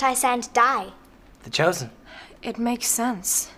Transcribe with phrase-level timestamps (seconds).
[0.00, 0.92] would want Tai-San to die?
[1.42, 1.90] The Chosen.
[2.42, 3.50] It makes sense.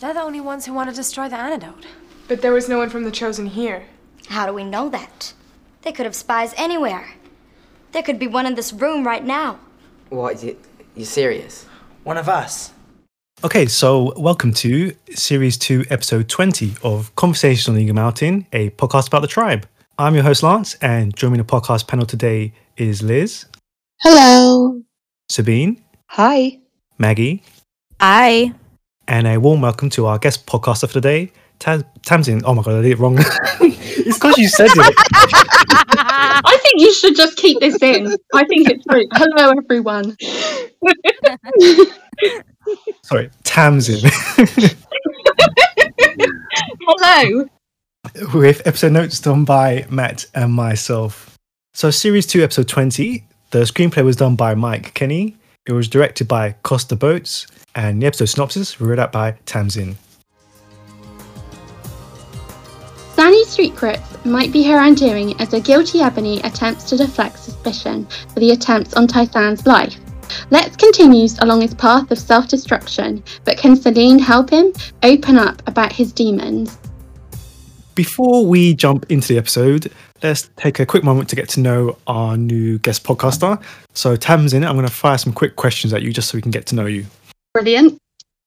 [0.00, 1.86] They're the only ones who want to destroy the antidote.
[2.26, 3.84] But there was no one from the Chosen here.
[4.28, 5.34] How do we know that?
[5.82, 7.14] They could have spies anywhere.
[7.92, 9.58] There could be one in this room right now.
[10.08, 10.56] What, you,
[10.96, 11.66] you serious?
[12.02, 12.72] One of us.
[13.44, 19.08] Okay, so welcome to Series 2, Episode 20 of Conversations on Eagle Mountain, a podcast
[19.08, 19.68] about the tribe.
[19.98, 23.46] I'm your host, Lance, and joining the podcast panel today is Liz,
[24.00, 24.82] Hello.
[25.28, 26.58] Sabine, Hi.
[26.98, 27.42] Maggie,
[28.00, 28.52] Hi.
[29.08, 32.40] and a warm welcome to our guest podcaster for today, Tam- Tamsin.
[32.44, 33.16] Oh my god, I did it wrong.
[33.60, 34.94] it's because you said it.
[36.46, 38.14] I think you should just keep this in.
[38.32, 39.06] I think it's true.
[39.12, 40.16] Hello, everyone.
[43.02, 44.08] Sorry, Tamsin.
[46.86, 47.46] Hello.
[48.34, 51.36] with episode notes done by Matt and myself.
[51.72, 55.36] So, series two, episode 20, the screenplay was done by Mike Kenny.
[55.66, 59.96] It was directed by Costa Botes, and the episode synopsis was read out by Tamsin.
[63.16, 68.40] Danny's secrets might be her undoing as a guilty Ebony attempts to deflect suspicion for
[68.40, 69.96] the attempts on Tai-San's life.
[70.50, 74.70] Lex continues along his path of self destruction, but can Salene help him
[75.02, 76.76] open up about his demons?
[77.94, 79.90] Before we jump into the episode,
[80.24, 83.62] let's take a quick moment to get to know our new guest podcaster.
[83.92, 86.50] So, Tamsin, I'm going to fire some quick questions at you just so we can
[86.50, 87.06] get to know you.
[87.52, 87.98] Brilliant.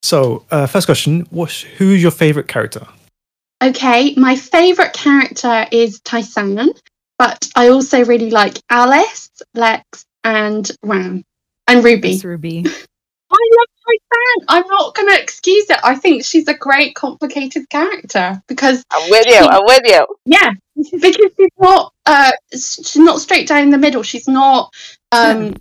[0.02, 2.86] So, uh, first question what's, Who's your favorite character?
[3.64, 6.70] Okay, my favourite character is Tai-San,
[7.18, 11.24] but I also really like Alice, Lex, and Ram,
[11.68, 12.10] and Ruby.
[12.10, 12.66] Miss Ruby.
[13.32, 14.46] I love Tai-San.
[14.50, 15.80] I'm not going to excuse it.
[15.84, 19.40] I think she's a great, complicated character because I'm with you.
[19.40, 20.08] I'm with you.
[20.26, 24.04] yeah, because she's not uh, she's not straight down the middle.
[24.04, 24.74] She's not
[25.12, 25.56] um,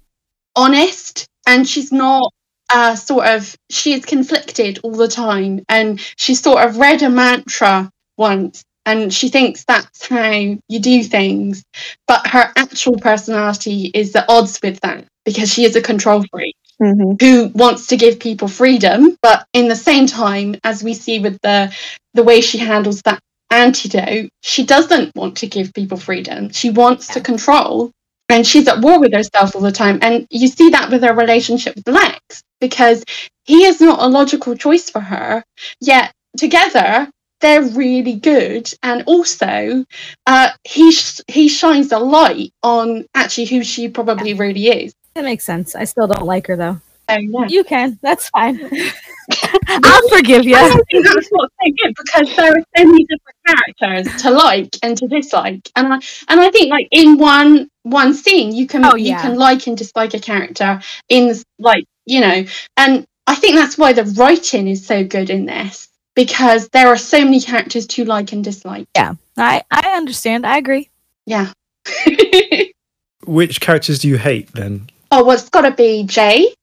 [0.55, 2.33] honest, and she's not
[2.73, 7.11] uh, sort of she is conflicted all the time, and she sort of read a
[7.11, 8.63] mantra once.
[8.85, 11.65] And she thinks that's how you do things,
[12.07, 16.55] but her actual personality is at odds with that because she is a control freak
[16.79, 21.39] who wants to give people freedom, but in the same time, as we see with
[21.43, 21.73] the
[22.15, 23.21] the way she handles that
[23.51, 26.51] antidote, she doesn't want to give people freedom.
[26.51, 27.93] She wants to control,
[28.29, 29.99] and she's at war with herself all the time.
[30.03, 33.05] And you see that with her relationship with Lex, because
[33.45, 35.43] he is not a logical choice for her.
[35.81, 37.09] Yet together,
[37.41, 39.85] they're really good, and also
[40.27, 44.95] uh, he sh- he shines a light on actually who she probably really is.
[45.17, 45.75] That makes sense.
[45.75, 46.79] I still don't like her though.
[47.09, 47.47] So, yeah.
[47.49, 47.99] You can.
[48.03, 48.61] That's fine.
[49.67, 50.57] I'll forgive you.
[50.57, 54.77] I think that's what's so good because there are so many different characters to like
[54.83, 58.85] and to dislike, and I and I think like in one one scene you can
[58.85, 62.45] Oh, you can like and dislike a character in this, like you know,
[62.77, 66.99] and I think that's why the writing is so good in this because there are
[66.99, 68.87] so many characters to like and dislike.
[68.95, 70.45] Yeah, I I understand.
[70.45, 70.91] I agree.
[71.25, 71.53] Yeah.
[73.25, 74.91] Which characters do you hate then?
[75.11, 76.55] Oh, well, it's got to be Jay.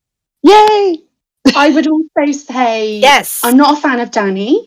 [0.44, 1.00] Yay.
[1.56, 3.42] I would also say Yes.
[3.44, 4.66] I'm not a fan of Danny.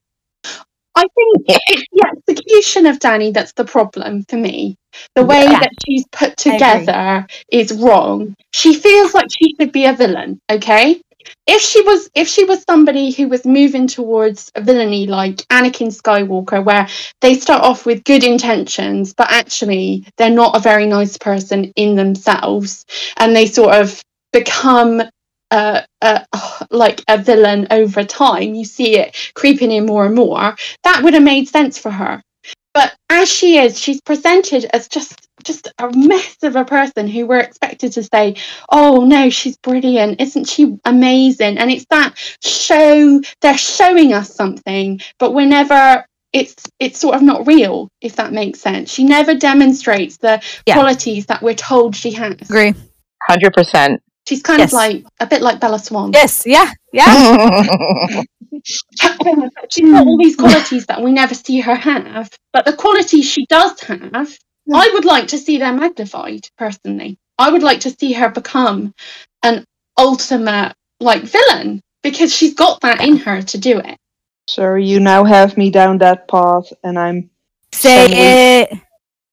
[0.95, 4.77] I think it's the execution of Danny that's the problem for me.
[5.15, 5.61] The way Yeah.
[5.61, 8.35] that she's put together is wrong.
[8.53, 11.01] She feels like she should be a villain, okay?
[11.47, 15.95] If she was if she was somebody who was moving towards a villainy like Anakin
[15.95, 16.89] Skywalker where
[17.21, 21.97] they start off with good intentions but actually they're not a very nice person in
[21.97, 22.85] themselves
[23.17, 24.03] and they sort of
[24.33, 25.03] become
[25.51, 26.21] uh, uh,
[26.71, 28.55] like a villain over time.
[28.55, 30.57] You see it creeping in more and more.
[30.85, 32.23] That would have made sense for her.
[32.75, 37.27] But as she is, she's presented as just just a mess of a person who
[37.27, 38.37] we're expected to say,
[38.71, 40.21] "Oh no, she's brilliant!
[40.21, 42.15] Isn't she amazing?" And it's that
[42.45, 43.21] show.
[43.41, 46.05] They're showing us something, but we're never.
[46.33, 48.93] It's it's sort of not real, if that makes sense.
[48.93, 50.75] She never demonstrates the Yeah.
[50.75, 52.35] qualities that we're told she has.
[52.43, 52.75] Agree.
[53.27, 54.03] Hundred percent.
[54.29, 54.71] She's kind Yes.
[54.71, 56.11] of like a bit like Bella Swan.
[56.13, 56.43] Yes.
[56.45, 56.71] Yeah.
[56.93, 57.63] Yeah.
[58.65, 63.47] She's got all these qualities that we never see her have, but the qualities she
[63.47, 64.37] does have,
[64.73, 67.19] I would like to see them magnified personally.
[67.39, 68.95] I would like to see her become
[69.43, 69.65] an
[69.99, 73.97] ultimate like villain because she's got that in her to do it.
[74.49, 77.31] So you now have me down that path, and I'm
[77.73, 78.07] Say
[78.73, 78.81] it.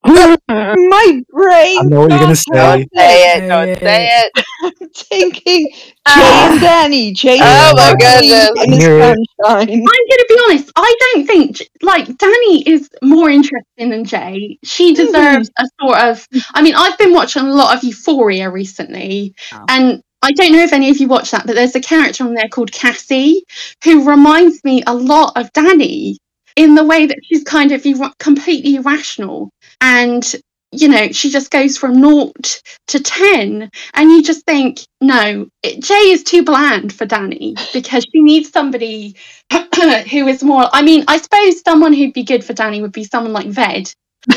[0.47, 1.79] my brain.
[1.79, 2.45] I know what you're going to say.
[2.53, 3.47] Don't say it.
[3.47, 4.45] Don't say it.
[4.63, 5.69] I'm thinking
[6.05, 6.15] ah.
[6.15, 7.13] Jay and Danny.
[7.13, 8.49] Jay Oh and my goodness.
[8.57, 9.17] and Miss Knew it.
[9.41, 9.69] Sunshine.
[9.69, 10.71] I'm going to be honest.
[10.75, 14.57] I don't think like Danny is more interesting than Jay.
[14.63, 15.05] She mm-hmm.
[15.05, 16.27] deserves a sort of.
[16.53, 19.65] I mean, I've been watching a lot of Euphoria recently, Oh.
[19.69, 22.33] and I don't know if any of you watch that, but there's a character on
[22.33, 23.43] there called Cassie
[23.83, 26.17] who reminds me a lot of Danny
[26.55, 30.35] in the way that she's kind of ir- completely irrational and
[30.71, 35.81] you know she just goes from naught to 10 and you just think no it,
[35.83, 39.15] jay is too bland for danny because she needs somebody
[39.51, 43.03] who is more i mean i suppose someone who'd be good for danny would be
[43.03, 43.93] someone like ved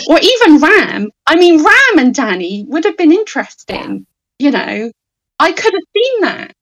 [0.09, 1.11] or even ram.
[1.29, 4.07] I mean ram and danny would have been interesting
[4.39, 4.91] you know.
[5.39, 6.53] I could have seen that.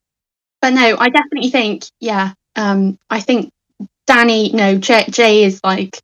[0.61, 3.51] But no i definitely think yeah um i think
[4.07, 6.01] danny no jay, jay is like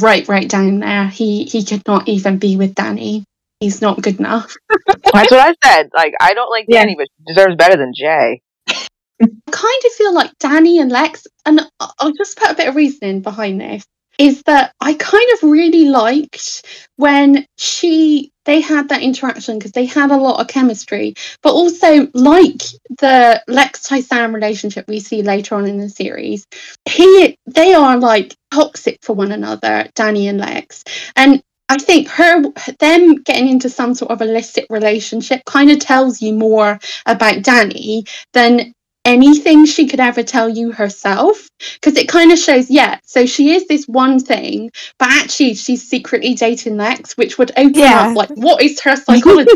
[0.00, 3.24] right right down there he he could not even be with danny
[3.60, 4.54] he's not good enough
[5.14, 5.90] That's what I said.
[5.94, 6.80] Like, I don't like Yeah.
[6.80, 8.40] Danny, but she deserves better than Jay.
[8.68, 12.66] I kind of feel like Danny and Lex, and I- I'll just put a bit
[12.68, 13.84] of reasoning behind this,
[14.18, 19.86] is that I kind of really liked when she they had that interaction because they
[19.86, 22.62] had a lot of chemistry, but also like
[22.98, 26.46] the Lex Tai-San relationship we see later on in the series,
[26.88, 30.84] he they are like toxic for one another, Danny and Lex,
[31.16, 32.42] and I think her
[32.78, 38.04] them getting into some sort of illicit relationship kind of tells you more about Danny
[38.32, 43.26] than anything she could ever tell you herself because it kind of shows yeah so
[43.26, 48.08] she is this one thing but actually she's secretly dating Lex which would open Yeah.
[48.08, 49.52] up like what is her psychology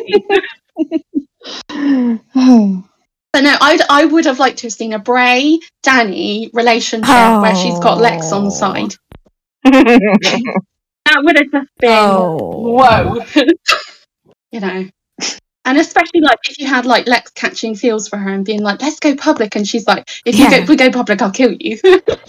[3.32, 7.54] but no I'd, I would have liked to have seen a Bray Danny relationship where
[7.56, 8.50] she's got Lex on Oh.
[8.50, 8.94] side
[9.64, 12.72] that would have just been Oh.
[12.76, 13.24] whoa
[14.52, 14.86] you know
[15.68, 18.80] and especially like if you had like Lex catching feels for her and being like,
[18.82, 21.52] "Let's go public," and she's like, "If you go, if we go public, I'll kill
[21.58, 21.78] you."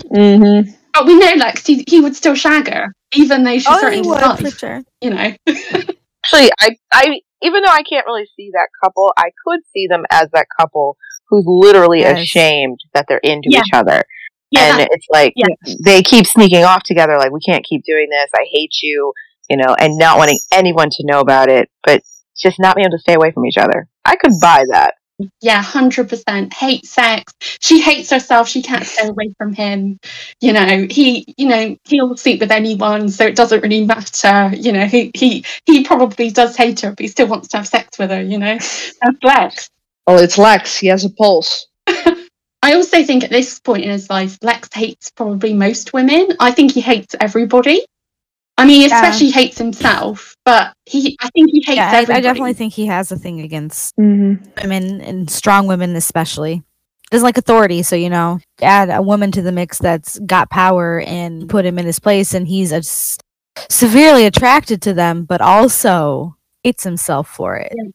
[0.10, 0.72] Mm-hmm.
[0.94, 3.98] but we know Lex, he, he would still shag her, even though she's Oh, he
[4.00, 4.58] his life.
[4.58, 4.82] sure.
[5.02, 9.60] You know, Actually, I, I, even though I can't really see that couple, I could
[9.74, 10.98] see them as that couple
[11.30, 12.22] who's literally Yes.
[12.24, 13.60] ashamed that they're into Yeah.
[13.60, 14.04] each other.
[14.52, 15.46] yeah, and it's like yeah.
[15.86, 19.14] they keep sneaking off together like we can't keep doing this i hate you
[19.48, 22.02] you know and not wanting anyone to know about it but
[22.42, 24.94] just not being able to stay away from each other i could buy that
[25.42, 27.34] yeah, hundred percent hate sex.
[27.42, 28.48] She hates herself.
[28.48, 30.00] She can't stay away from him.
[30.40, 34.56] You know, he, you know, he'll sleep with anyone, so it doesn't really matter.
[34.56, 37.68] You know, he he he probably does hate her, but he still wants to have
[37.68, 38.22] sex with her.
[38.22, 39.70] You know, that's Lex.
[40.08, 40.78] Well, it's Lex.
[40.78, 41.68] He has a pulse.
[41.88, 46.30] I also think at this point in his life, Lex hates probably most women.
[46.40, 47.86] I think he hates everybody.
[48.60, 48.96] I mean, he Yeah.
[48.96, 52.86] especially hates himself, but he, I think he hates Yeah, I, I definitely think he
[52.88, 54.44] has a thing against Mm-hmm.
[54.62, 56.62] women and strong women, especially.
[57.12, 61.00] Doesn't like authority, so you know, add a woman to the mix that's got power
[61.02, 63.18] and put him in his place, and he's a s-
[63.70, 67.74] severely attracted to them, but also hates himself for it.
[67.76, 67.90] Yeah.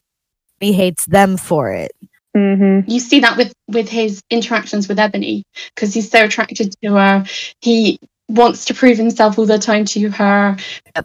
[0.59, 1.91] He hates them for it.
[2.35, 2.89] Mm-hmm.
[2.91, 5.43] you see that with with his interactions with Ebony
[5.73, 7.25] because he's so attracted to her.
[7.61, 7.97] He
[8.29, 10.57] wants to prove himself all the time to her,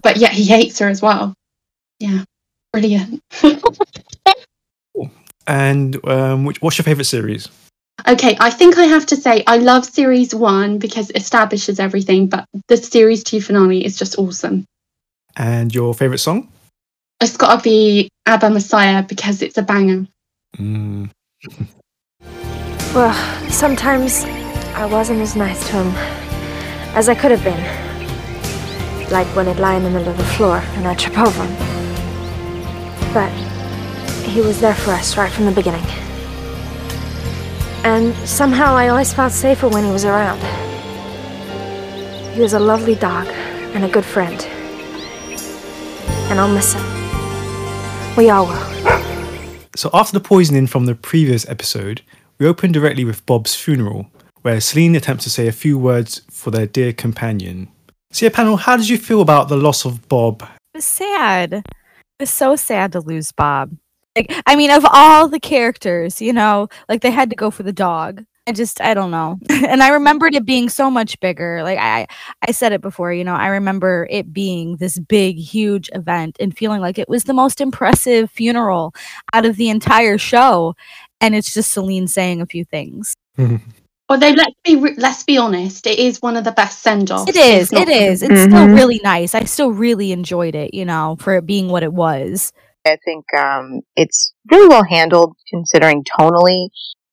[0.03, 1.35] but yet he hates her as well.
[1.99, 2.25] Yeah,
[2.73, 3.23] brilliant.
[5.47, 7.49] And um, which, what's your favorite series?
[8.07, 12.29] okay, I think I have to say I love series one because it establishes everything,
[12.29, 14.65] but the series two finale is just awesome.
[15.37, 16.49] And your favorite song?
[17.21, 20.07] It's got to be Abba Messiah because it's a banger.
[20.57, 21.11] Mm.
[22.95, 24.25] Well, sometimes
[24.75, 26.30] I wasn't as nice to him
[26.95, 27.61] as I could have been.
[29.11, 31.57] Like when he'd lie in the middle of the floor and I'd trip over him.
[33.13, 33.31] But
[34.29, 35.85] he was there for us right from the beginning.
[37.83, 40.41] And somehow I always felt safer when he was around.
[42.35, 43.27] He was a lovely dog
[43.75, 44.41] and a good friend.
[46.31, 48.17] And I'll miss him.
[48.17, 48.81] We all will.
[49.75, 52.03] So after the poisoning from the previous episode,
[52.39, 54.11] we open directly with Bob's funeral,
[54.43, 57.69] where Salene attempts to say a few words for their dear companion.
[58.13, 60.43] So yeah, panel, how did you feel about the loss of Bob?
[60.43, 61.53] It was sad.
[61.53, 61.65] It
[62.19, 63.77] was so sad to lose Bob.
[64.17, 67.63] Like, I mean, of all the characters, you know, like they had to go for
[67.63, 68.25] the dog.
[68.47, 69.39] I just, I don't know.
[69.51, 71.63] and I remembered it being so much bigger.
[71.63, 72.09] Like I,
[72.47, 76.57] I said it before, you know, I remember it being this big, huge event and
[76.57, 78.93] feeling like it was the most impressive funeral
[79.33, 80.75] out of the entire show.
[81.21, 83.15] And it's just Salene saying a few things.
[84.11, 87.31] Although let's be let's be honest, it is one of the best send offs.
[87.31, 87.73] It is.
[87.73, 88.23] It is.
[88.23, 88.75] It's still Mhm.
[88.77, 89.35] really nice.
[89.37, 92.53] I still really enjoyed it, you know, for it being what it was.
[92.87, 96.69] i think um, it's really well handled considering tonally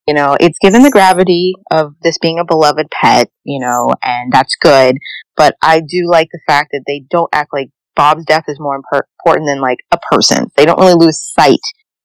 [0.07, 4.31] you know it's given the gravity of this being a beloved pet you know and
[4.31, 4.97] that's good
[5.35, 8.79] but i do like the fact that they don't act like bob's death is more
[8.79, 11.59] impor- important than like a person they don't really lose sight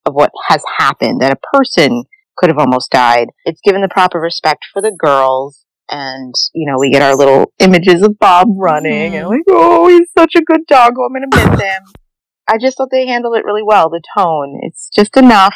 [0.07, 2.03] of what has happened that a person
[2.43, 3.29] could have almost died.
[3.45, 5.65] It's given the proper respect for the girls.
[5.89, 9.29] And, you know, we get our little images of Bob running and mm-hmm.
[9.29, 10.95] like, oh, he's such a good dog.
[10.99, 11.83] Oh, I'm going to miss him.
[12.49, 13.91] I just thought they handled it really well.
[13.91, 15.55] The tone, it's just enough,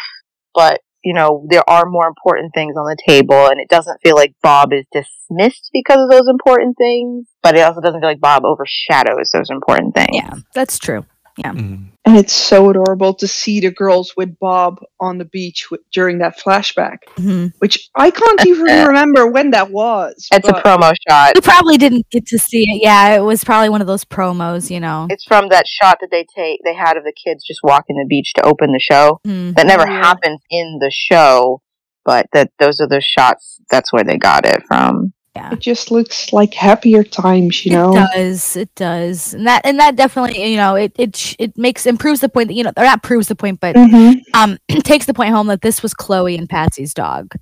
[0.54, 4.16] but you know, there are more important things on the table and it doesn't feel
[4.16, 8.20] like Bob is dismissed because of those important things, but it also doesn't feel like
[8.20, 10.08] Bob overshadows those important things.
[10.12, 11.06] Yeah, that's true.
[11.38, 11.52] Yeah.
[11.52, 11.88] Mm.
[12.06, 16.18] And it's so adorable to see the girls with Bob on the beach w- during
[16.18, 17.52] that flashback, Mhm.
[17.58, 20.28] which I can't even remember when that was.
[20.32, 21.32] It's a promo shot.
[21.34, 22.80] We probably didn't get to see it.
[22.82, 25.08] Yeah, it was probably one of those promos, you know.
[25.10, 28.06] It's from that shot that they take they had of the kids just walking the
[28.08, 29.20] beach to open the show.
[29.26, 29.54] Mhm.
[29.56, 30.02] That never yeah.
[30.02, 31.60] happens in the show,
[32.04, 35.12] but that those are the shots that's where they got it from.
[35.52, 37.90] It just looks like happier times, you know.
[37.92, 38.56] It does.
[38.56, 39.34] It does.
[39.34, 42.54] And that and that definitely, you know, it it it makes improves the point that
[42.54, 44.22] you know, or not proves the point, but Mhm.
[44.34, 47.34] um takes the point home that this was Chloe and Patsy's dog.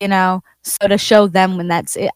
[0.00, 2.10] You know, so to show them when that's it,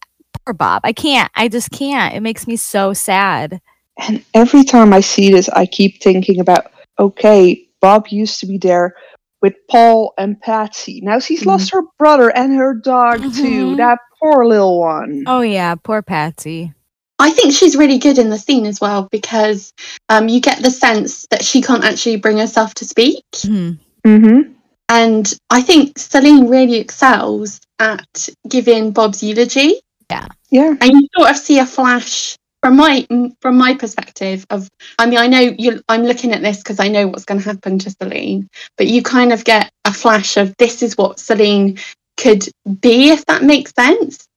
[0.44, 0.82] poor Bob.
[0.84, 1.30] I can't.
[1.34, 2.14] I just can't.
[2.14, 3.60] It makes me so sad.
[4.08, 8.58] And every time I see this, I keep thinking about okay, Bob used to be
[8.58, 8.94] there
[9.40, 11.00] with Paul and Patsy.
[11.02, 13.74] Now she's lost her brother and her dog too.
[13.74, 13.76] Mhm.
[13.78, 15.24] That poor little one.
[15.26, 16.72] Oh yeah, poor Patsy.
[17.18, 19.72] I think she's really good in the scene as well because
[20.08, 23.24] um, you get the sense that she can't actually bring herself to speak.
[23.34, 23.78] Mhm.
[24.04, 24.52] Mm-hmm.
[24.88, 29.80] And I think Salene really excels at giving Bob's eulogy.
[30.10, 30.26] Yeah.
[30.50, 30.74] Yeah.
[30.80, 33.06] And you sort of see a flash from my
[33.40, 36.88] from my perspective of I mean I know you I'm looking at this because I
[36.88, 40.54] know what's going to happen to Salene, but you kind of get a flash of
[40.58, 41.80] this is what Salene
[42.22, 42.48] could
[42.80, 44.28] be if that makes sense.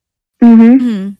[0.43, 0.87] Mm-hmm.
[0.87, 1.17] Mhm.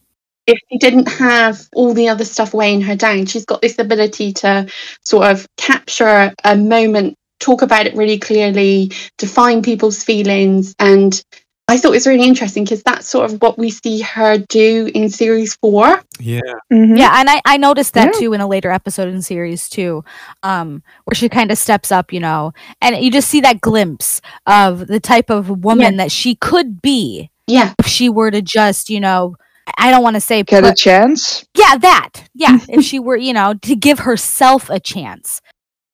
[0.48, 4.34] if she didn't have all the other stuff weighing her down, she's got this ability
[4.34, 4.68] to
[5.04, 10.76] sort of capture a moment, talk about it really clearly, define people's feelings.
[10.80, 11.22] And
[11.68, 14.92] I thought it was really interesting because that's sort of what we see her do
[14.94, 16.04] in series four.
[16.20, 16.42] Yeah.
[16.72, 16.96] Mm-hmm.
[16.96, 18.20] Yeah, and I, I noticed that Yeah.
[18.20, 20.04] too in a later episode in series two,
[20.44, 24.22] um, where she kind of steps up, you know, and you just see that glimpse
[24.46, 27.74] of the type of woman that she could be Yeah.
[27.80, 29.36] if she were to just, you know,
[29.80, 31.44] I don't want to say Get a chance.
[31.58, 32.30] yeah, that.
[32.36, 35.42] Yeah, if she were, you know, to give herself a chance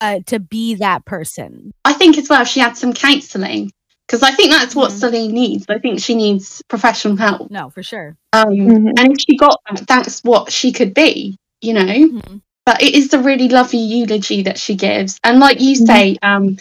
[0.02, 1.72] uh, to be that person.
[1.86, 3.72] I think as well, she had some counselling
[4.12, 4.92] because I think that's what.
[4.92, 5.66] Salene needs.
[5.70, 7.50] I think she needs professional help.
[7.50, 8.18] No, for sure.
[8.34, 9.00] Um, Mhm.
[9.00, 11.82] And if she got that, that's what she could be, you know?
[11.84, 12.42] Mhm.
[12.66, 16.58] but it is a really lovely eulogy that she gives and like you say um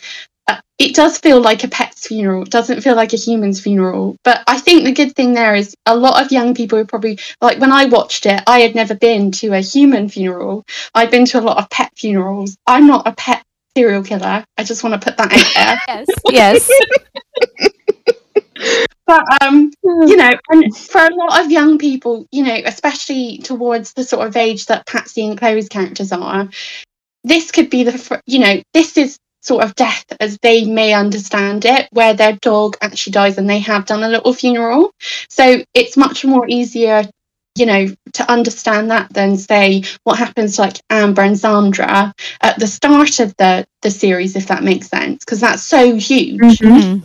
[0.49, 4.17] uh, it does feel like a pet's funeral it doesn't feel like a human's funeral
[4.25, 7.19] but i think the good thing there is a lot of young people who probably
[7.43, 10.65] like when i watched it i had never been to a human funeral
[10.95, 13.45] i've been to a lot of pet funerals i'm not a pet
[13.77, 16.69] serial killer i just want to put that out there Yes.
[16.69, 16.71] Yes.
[19.07, 23.93] but um you know and for a lot of young people you know especially towards
[23.95, 26.49] the sort of age that patsy and chloe's characters are
[27.25, 31.65] this could be the you know this is sort of death as they may understand
[31.65, 34.93] it where their dog actually dies and they have done a little funeral
[35.29, 37.03] so it's much more easier
[37.57, 42.59] you know to understand that then say what happens to like amber and sandra at
[42.59, 47.03] the start of the the series if that makes sense because that's so huge Mhm.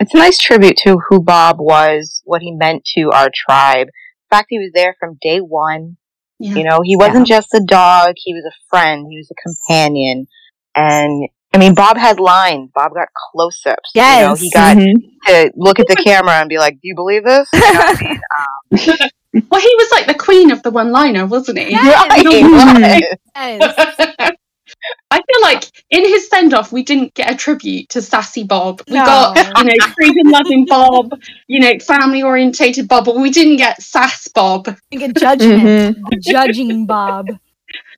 [0.00, 3.86] It's a nice tribute to who Bob was, what he meant to our tribe.
[3.86, 5.96] The fact he was there from day one.
[6.40, 9.34] yeah You know, he wasn't just a dog, he was a friend, he was a
[9.40, 10.26] companion.
[10.74, 12.70] And I mean Bob had lines.
[12.74, 13.92] Bob got close ups.
[13.94, 14.40] You know, Yes.
[14.40, 14.94] he got Mhm.
[15.28, 17.48] to look at the camera and be like, Do you believe this?
[17.52, 18.18] You know what I mean?
[18.36, 19.08] Um,
[19.50, 21.74] Well, he was like the queen of the one liner, wasn't he?
[21.74, 23.18] right, he was.
[23.36, 24.30] Yes.
[25.10, 28.82] I feel like in his send off, we didn't get a tribute to Sassy Bob.
[28.88, 29.04] We No.
[29.04, 33.82] got, you know, freedom loving Bob, you know, family orientated Bob, but we didn't get
[33.82, 34.66] Sass Bob.
[34.90, 35.96] Think of judgment.
[35.98, 36.02] Mhm.
[36.10, 37.28] The judging Bob.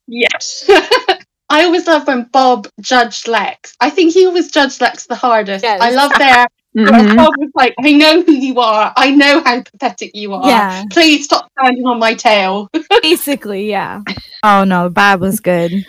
[0.07, 0.69] Yes.
[1.49, 3.75] I always love when Bob judged Lex.
[3.81, 5.65] I think he always judged Lex the hardest.
[5.65, 5.81] Yes.
[5.81, 6.47] I love their.
[6.77, 7.17] Mhm.
[7.17, 8.93] Bob was like, I know who you are.
[8.97, 10.47] I know how pathetic you are.
[10.47, 10.85] Yeah.
[10.91, 12.69] Please stop standing on my tail.
[13.03, 14.03] Basically, yeah.
[14.43, 15.73] Oh no, Bob was good.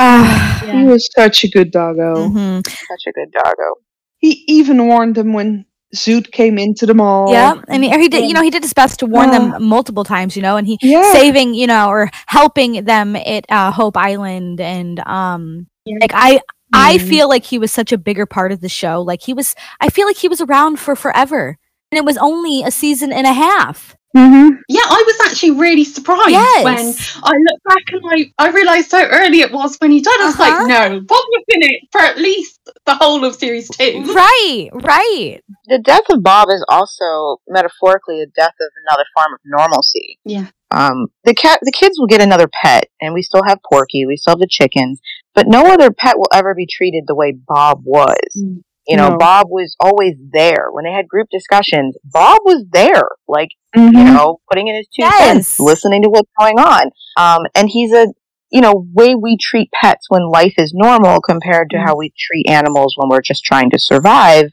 [0.00, 2.28] Ah, He was such a good doggo.
[2.28, 2.64] mhm.
[2.66, 3.74] Such a good doggo.
[4.18, 7.32] He even warned them when Zoot came into the mall.
[7.32, 8.24] Yeah, I mean, he did.
[8.28, 9.38] You know, he did his best to warn Yeah.
[9.50, 10.36] them multiple times.
[10.36, 11.12] You know, and he Yeah.
[11.12, 15.98] saving, you know, or helping them at uh, Hope Island, and um, Yeah.
[16.00, 16.40] like I,
[16.72, 17.08] I Mhm.
[17.08, 19.00] feel like he was such a bigger part of the show.
[19.02, 21.56] Like he was, I feel like he was around for forever,
[21.90, 23.94] and it was only a season and a half.
[24.16, 24.48] Mm-hmm.
[24.70, 26.64] Yeah, I was actually really surprised Yes.
[26.64, 26.76] when
[27.24, 28.02] I look back and
[28.38, 30.14] I, I realised how early it was when he died.
[30.18, 30.50] I was Uh-huh.
[30.64, 34.02] like, no, Bob was in it for at least the whole of series two.
[34.14, 35.40] Right, right.
[35.66, 40.18] The death of Bob is also metaphorically a death of another form of normalcy.
[40.24, 40.46] Yeah.
[40.70, 44.16] Um, the cat, the kids will get another pet, and we still have Porky, we
[44.16, 45.00] still have the chickens,
[45.38, 48.16] but no other pet will ever be treated the way Bob was.
[48.36, 48.62] Mm.
[48.88, 49.18] You know, No.
[49.18, 51.96] Bob was always there when they had group discussions.
[52.04, 53.98] Bob was there, like Mm-hmm.
[53.98, 55.18] you know, putting in his two Yes.
[55.18, 56.90] cents, listening to what's going on.
[57.18, 58.06] Um, and he's a,
[58.50, 62.48] you know, way we treat pets when life is normal compared to how we treat
[62.48, 64.50] animals when we're just trying to survive.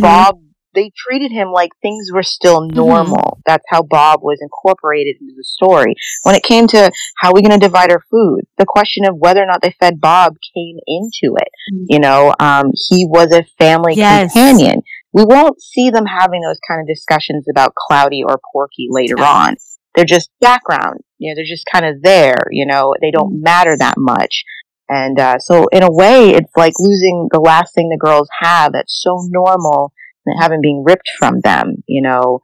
[0.00, 0.40] Bob,
[0.74, 3.40] they treated him like things were still normal.
[3.46, 5.94] That's how Bob was incorporated into the story.
[6.22, 9.16] When it came to how are we going to divide our food, the question of
[9.16, 11.48] whether or not they fed Bob came into it.
[11.88, 14.32] You know, um, he was a family Yes.
[14.32, 14.82] companion.
[15.12, 19.56] We won't see them having those kind of discussions about Cloudy or Porky later on.
[19.94, 21.00] They're just background.
[21.18, 22.46] You know, they're just kind of there.
[22.50, 24.44] You know, they don't matter that much.
[24.88, 28.72] And uh, so, in a way, it's like losing the last thing the girls have
[28.72, 29.92] that's so normal
[30.40, 31.76] having being ripped from them.
[31.86, 32.40] You know,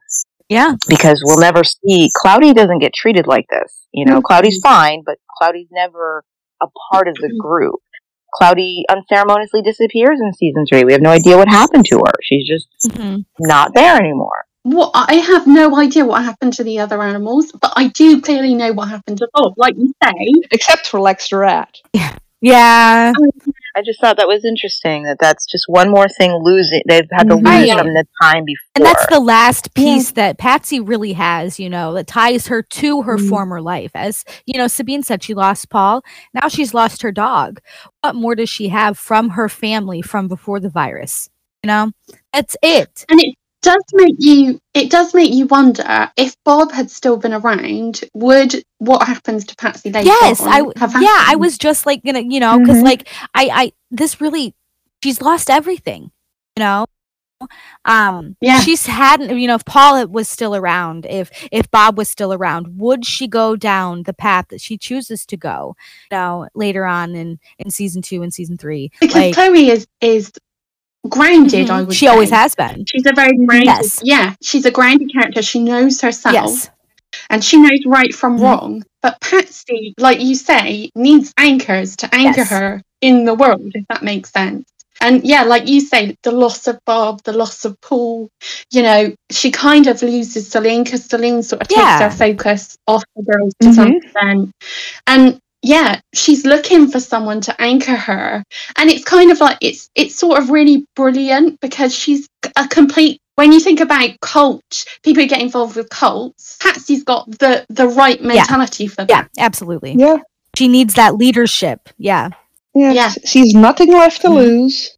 [0.49, 0.75] Yeah.
[0.87, 3.87] because we'll never see Cloudy doesn't get treated like this.
[3.93, 4.23] You know, Mhm.
[4.23, 6.23] Cloudy's fine, but Cloudy's never
[6.61, 7.79] a part of the group.
[8.33, 10.83] Cloudy unceremoniously disappears in season three.
[10.83, 12.13] We have no idea what happened to her.
[12.21, 13.25] She's just Mhm.
[13.39, 14.45] not there anymore.
[14.63, 18.55] What I have no idea what happened to the other animals, but I do clearly
[18.55, 19.53] know what happened to Bob.
[19.57, 21.69] Like you say, Except for Lex the rat.
[21.93, 22.15] Yeah.
[23.17, 26.81] Oh, I just thought that was interesting that that's just one more thing losing.
[26.87, 28.71] They've had to lose from the time before.
[28.75, 33.01] And that's the last piece that Patsy really has, you know, that ties her to
[33.01, 33.29] her mm-hmm.
[33.29, 33.91] former life.
[33.95, 36.03] As, you know, Sabine said she lost Paul.
[36.33, 37.59] Now she's lost her dog.
[38.01, 41.29] What more does she have from her family from before the virus?
[41.63, 41.91] You know,
[42.31, 43.05] that's it.
[43.09, 47.33] and it does make you it does make you wonder if Bob had still been
[47.33, 50.05] around, would what happens to Patsy later?
[50.21, 52.83] yes, on I yeah, I was just like gonna, you know, because Mhm.
[52.83, 54.53] like I, I, this really,
[55.03, 56.11] she's lost everything,
[56.55, 56.85] you know.
[57.83, 58.59] Um, Yeah.
[58.61, 62.77] she's hadn't, you know, if Paul was still around, if if Bob was still around,
[62.79, 65.75] would she go down the path that she chooses to go?
[66.11, 69.85] You know, later on in in season two and season three, because like Chloe is
[70.01, 70.31] is
[71.09, 71.69] grounded.
[71.69, 72.85] I mhm, would she always has been.
[72.87, 73.65] She's a very grounded.
[73.65, 74.01] Yes.
[74.03, 75.41] Yeah, she's a grounded character.
[75.41, 76.33] She knows herself.
[76.33, 76.69] Yes,
[77.29, 78.41] and she knows right from Mhm.
[78.41, 78.83] wrong.
[79.01, 82.49] But Patsy, like you say, needs anchors to anchor Yes.
[82.49, 84.65] her in the world, if that makes sense.
[85.01, 88.29] And yeah, like you say, the loss of Bob, the loss of Paul,
[88.71, 91.99] you know, she kind of loses Salene because Salene sort of Yeah.
[91.99, 94.51] takes her focus off the girls to some extent.
[95.07, 98.43] And yeah, she's looking for someone to anchor her.
[98.77, 103.19] And it's kind of like it's it's sort of really brilliant because she's a complete
[103.35, 107.87] when you think about cult, people who get involved with cults, Patsy's got the the
[107.87, 109.09] right mentality for that.
[109.09, 109.93] yeah, absolutely.
[109.97, 110.17] Yeah.
[110.55, 111.89] She needs that leadership.
[111.97, 112.29] Yeah,
[112.75, 112.91] Yeah.
[112.93, 113.11] Yeah.
[113.25, 114.35] She's nothing left to Mhm.
[114.35, 114.97] lose.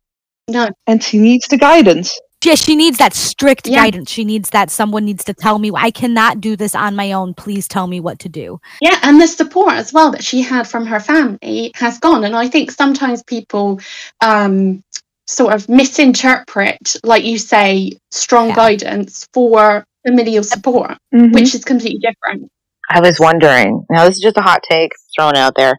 [0.49, 0.69] No.
[0.85, 2.19] And she needs the guidance.
[2.45, 2.55] Yeah.
[2.55, 3.83] She needs that strict Yeah.
[3.83, 4.09] guidance.
[4.11, 7.33] She needs that someone needs to tell me I cannot do this on my own.
[7.33, 8.59] Please tell me what to do.
[8.81, 12.23] Yeah, and the support as well that she had from her family has gone.
[12.23, 13.79] And I think sometimes people
[14.23, 14.83] um,
[15.27, 18.55] sort of misinterpret, like you say, strong Yeah.
[18.55, 21.33] guidance for familial support, Mhm.
[21.33, 22.49] which is completely different.
[22.89, 23.83] I was wondering.
[23.91, 25.73] Now, this is just a hot take thrown out there.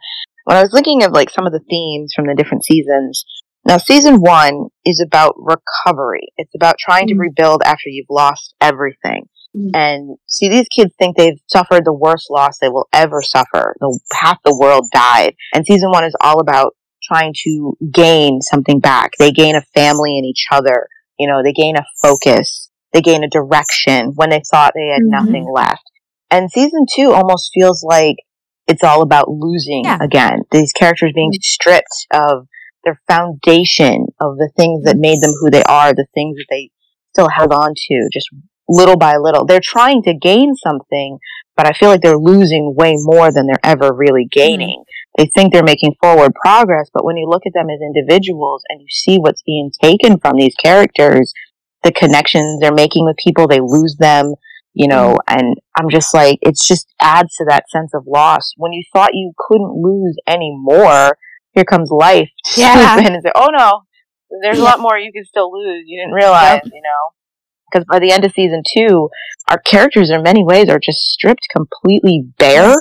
[0.45, 3.25] When I was thinking of like some of the themes from the different seasons,
[3.69, 6.29] now season one is about recovery.
[6.37, 7.21] It's about trying to Mm.
[7.21, 9.25] rebuild after you've lost everything.
[9.57, 9.71] Mm.
[9.75, 13.77] And see, these kids think they've suffered the worst loss they will ever suffer.
[13.81, 18.81] The half the world died, and season one is all about trying to gain something
[18.81, 19.13] back.
[19.19, 20.89] They gain a family in each other.
[21.19, 22.69] You know, they gain a focus.
[22.93, 25.11] They gain a direction when they thought they had Mhm.
[25.11, 25.83] nothing left.
[26.31, 28.17] And season two almost feels like
[28.67, 29.99] it's all about losing Yeah.
[30.03, 30.43] again.
[30.51, 32.47] These characters being stripped of
[32.85, 36.71] their foundation, of the things that made them who they are, the things that they
[37.13, 38.29] still held on to, just
[38.69, 39.45] little by little.
[39.45, 41.19] They're trying to gain something,
[41.57, 44.39] but I feel like they're losing way more than they're ever really hmm.
[44.39, 44.85] gaining.
[45.17, 48.81] They think they're making forward progress, but when you look at them as individuals and
[48.81, 51.33] you see what's being taken from these characters,
[51.83, 54.35] the connections they're making with people, they lose them,
[54.75, 54.91] you hmm.
[54.91, 58.53] know, and I'm just like, it's just adds to that sense of loss.
[58.57, 61.17] When you thought you couldn't lose any more,
[61.59, 62.99] here comes life Yeah.
[62.99, 63.83] and say, oh no,
[64.43, 65.85] there's a lot more you can still lose.
[65.87, 67.15] You didn't realize, you know?
[67.71, 69.09] Because by the end of season two,
[69.49, 72.75] our characters in many ways are just stripped completely bare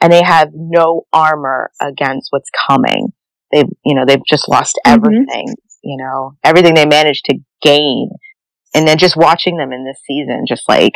[0.00, 3.08] and they have no armor against what's coming.
[3.52, 4.92] They've, you know, they've just lost Mhm.
[4.94, 8.10] everything, you know, everything they managed to gain.
[8.74, 10.94] And then just watching them in this season, just like,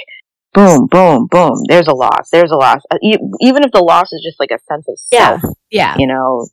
[0.55, 1.63] boom, boom, boom.
[1.69, 2.31] There's a loss.
[2.33, 2.81] There's a loss.
[2.91, 5.39] Uh, even if the loss is just like a sense of Yeah.
[5.39, 5.95] self, Yeah.
[5.99, 6.47] you know,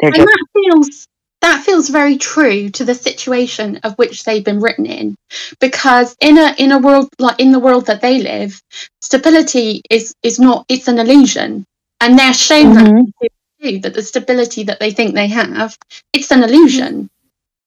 [0.00, 1.08] they're and just that feels
[1.40, 5.16] that feels very true to the situation of which they've been written in
[5.60, 8.60] because in a in a world like in the world that they live
[9.00, 11.64] stability is is not it's an illusion
[12.00, 13.04] and they're shown Mm-hmm.
[13.20, 13.30] that
[13.62, 15.76] too that the stability that they think they have
[16.12, 17.08] it's an illusion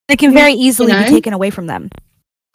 [0.10, 1.04] It can very easily know?
[1.04, 1.90] be taken away from them.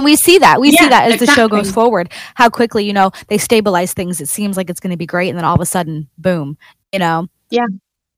[0.02, 0.61] We see that.
[0.61, 2.11] We see that as the show goes forward.
[2.35, 4.20] How quickly, you know, they stabilize things.
[4.20, 6.56] It seems like it's going to be great, and then all of a sudden, boom.
[6.92, 7.26] You know.
[7.50, 7.66] yeah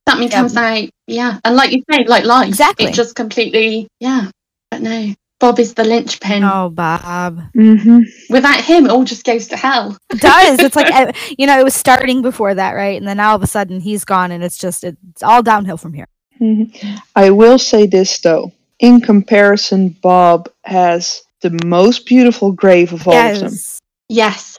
[0.09, 0.35] something Yeah.
[0.37, 2.87] comes out yeah and like you say like life Exactly.
[2.87, 4.31] it just completely yeah
[4.71, 7.41] but no bob is the linchpin Oh, Bob.
[7.57, 8.01] Mm-hmm.
[8.31, 10.59] without him it all just goes to hell It does.
[10.61, 12.97] It's like uh, you know, it was starting before that, right?
[12.97, 15.95] And then all of a sudden, he's gone, and it's just it's all downhill from
[15.95, 16.07] here.
[16.41, 16.71] Mhm.
[17.17, 18.53] I will say this though.
[18.79, 23.51] In comparison, Bob has the most beautiful grave of all of them.
[23.53, 23.81] Yes.
[24.09, 24.59] yes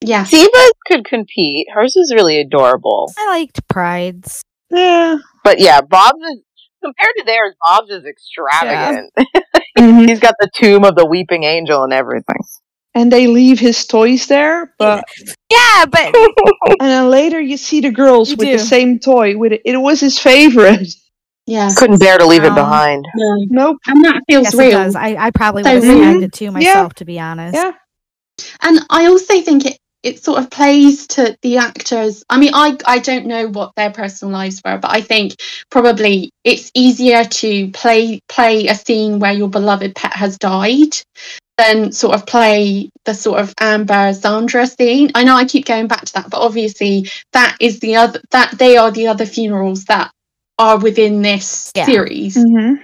[0.00, 1.66] yes Siva could compete.
[1.74, 3.12] Hers is really adorable.
[3.18, 4.40] I liked Pride's.
[4.76, 5.16] Yeah.
[5.44, 6.40] But yeah, Bob's is
[6.84, 9.12] compared to theirs, Bob's is extravagant.
[9.78, 10.08] Mhm.
[10.08, 12.38] He's got the tomb of the weeping angel and everything.
[12.94, 15.04] And they leave his toys there, but
[15.52, 16.14] Yeah, but
[16.80, 18.52] and then later you see the girls You with do.
[18.56, 19.36] the same toy.
[19.36, 20.88] With it, it was his favorite.
[21.46, 23.04] yeah Couldn't bear to leave it behind.
[23.16, 23.76] no Nope.
[23.86, 24.96] and that feels yes, real it does.
[24.96, 25.92] I, I probably would have real.
[25.98, 27.54] snagged it too myself, to be honest.
[27.54, 27.72] Yeah.
[28.62, 32.22] And I also think it it sort of plays to the actors.
[32.30, 35.34] I mean, I I don't know what their personal lives were, but I think
[35.68, 40.94] probably it's easier to play play a scene where your beloved pet has died
[41.58, 45.10] than sort of play the sort of Amber Sandra scene.
[45.16, 48.56] I know I keep going back to that, but obviously that is the other that
[48.56, 50.12] they are the other funerals that
[50.56, 51.86] are within this Yeah.
[51.86, 52.36] series.
[52.36, 52.74] Mm-hmm.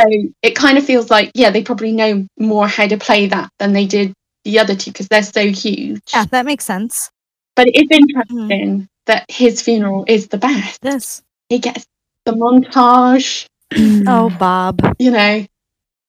[0.00, 0.06] So
[0.42, 3.72] it kind of feels like, yeah, they probably know more how to play that than
[3.72, 6.02] they did the other two because they're so huge.
[6.12, 7.10] Yeah, that makes sense.
[7.56, 10.80] But it is interesting that his funeral is the best.
[10.80, 11.22] This.
[11.48, 11.84] He gets
[12.24, 13.46] the montage,
[14.06, 14.80] Oh, Bob.
[14.98, 15.44] you know.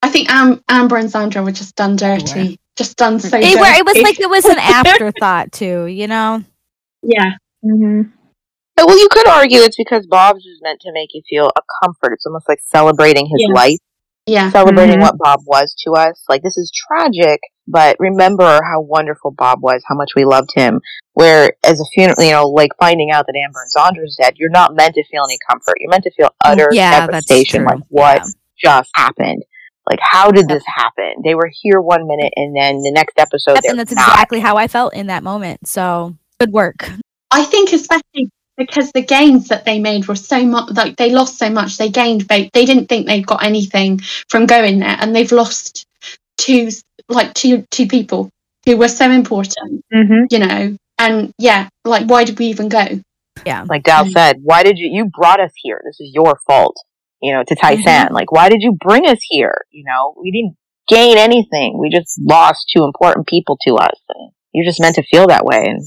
[0.02, 2.60] I think Am- Amber and Sandra were just done dirty.
[2.76, 6.44] Just done so It, were, it was like it was an afterthought too, you know.
[7.02, 7.32] yeah.
[7.64, 8.10] Mm-hmm.
[8.78, 12.14] Well, you could argue it's because Bob's is meant to make you feel a comfort.
[12.14, 13.56] It's almost like celebrating his Yes.
[13.56, 13.78] life,
[14.26, 14.50] Yeah.
[14.52, 15.02] celebrating Mhm.
[15.02, 16.24] what Bob was to us.
[16.30, 20.80] Like, this is tragic, but remember how wonderful Bob was, how much we loved him.
[21.14, 24.50] Where, as a funeral, you know, like finding out that Amber and Sandra's dead, you're
[24.50, 25.76] not meant to feel any comfort.
[25.80, 27.66] You're meant to feel utter Mm, Yeah, devastation.
[27.66, 28.74] Like, what Yeah.
[28.74, 29.44] just happened?
[29.90, 31.16] Like, how did this happen?
[31.24, 34.08] They were here one minute, and then the next episode, Yep, and that's not.
[34.08, 35.68] exactly how I felt in that moment.
[35.68, 36.90] So good work.
[37.30, 41.38] I think especially because the gains that they made were so much like they lost
[41.38, 45.16] so much they gained but they didn't think they'd got anything from going there and
[45.16, 45.86] they've lost
[46.38, 46.70] two
[47.10, 48.30] like two two people
[48.66, 50.26] who were so important Mm-hmm.
[50.30, 52.86] you know and yeah like why did we even go
[53.46, 53.66] Yeah.
[53.68, 54.12] like Dal Mm.
[54.14, 55.82] said, why did you you brought us here?
[55.86, 56.78] This is your fault.
[57.22, 58.08] You know, to Tai-San.
[58.08, 58.14] Mm-hmm.
[58.14, 59.56] Like, why did you bring us here?
[59.72, 60.56] You know, we didn't
[60.90, 61.78] gain anything.
[61.80, 63.98] We just lost two important people to us.
[64.10, 65.64] And you're just meant to feel that way.
[65.66, 65.82] And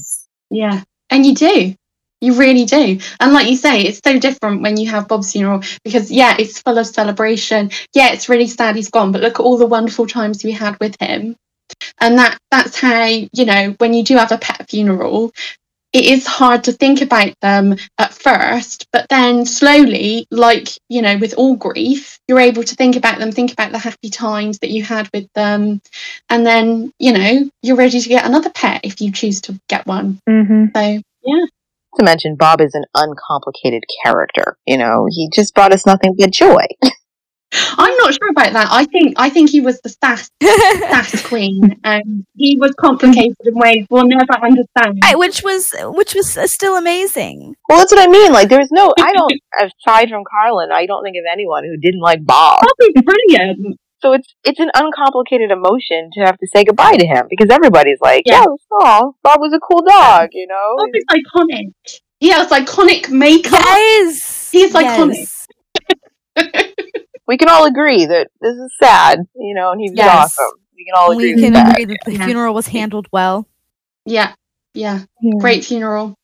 [0.49, 0.81] Yeah.
[1.11, 1.75] And you do.
[2.21, 2.99] You really do.
[3.19, 6.61] And like you say, it's so different when you have Bob's funeral because, yeah, it's
[6.61, 7.69] full of celebration.
[7.93, 10.79] Yeah, it's really sad he's gone, but look at all the wonderful times we had
[10.79, 11.35] with him.
[11.99, 15.31] And that that's how, you know, when you do have a pet funeral,
[15.93, 21.17] it is hard to think about them at first, but then slowly, like, you know,
[21.17, 24.69] with all grief, you're able to think about them, think about the happy times that
[24.69, 25.81] you had with them.
[26.29, 29.85] And then, you know, you're ready to get another pet if you choose to get
[29.85, 30.19] one.
[30.27, 30.65] Mm-hmm.
[30.75, 31.45] So, yeah.
[31.95, 34.57] To mention, Bob is an uncomplicated character.
[34.65, 36.65] You know, he just brought us nothing but joy.
[37.53, 38.67] I'm not sure about that.
[38.69, 43.55] I think I think he was the sass sass queen, and he was complicated in
[43.55, 44.99] ways we'll never understand.
[45.01, 47.55] Right, which was which was uh, still amazing.
[47.69, 48.33] Well, that's what I mean.
[48.33, 49.31] Like, there's no, I don't,
[49.87, 52.61] aside from Carlin, I don't think of anyone who didn't like Bob.
[52.61, 53.77] Bob is brilliant.
[54.01, 57.99] So it's it's an uncomplicated emotion to have to say goodbye to him because everybody's
[58.01, 58.41] like, Yeah.
[58.41, 60.75] yeah, oh, Bob was a cool dog, you know.
[60.77, 61.99] Bob is iconic.
[62.19, 63.53] He has iconic makeup.
[63.53, 64.49] Yes.
[64.51, 65.15] He's iconic.
[65.15, 65.47] Yes.
[67.27, 70.15] we can all agree that this is sad, you know, and he was Yes.
[70.37, 70.59] awesome.
[70.75, 71.71] We can all agree We can that.
[71.71, 72.25] agree that the Yeah.
[72.25, 73.47] funeral was handled well.
[74.05, 74.33] Yeah,
[74.73, 75.01] yeah.
[75.21, 75.39] Yeah.
[75.39, 76.15] Great funeral.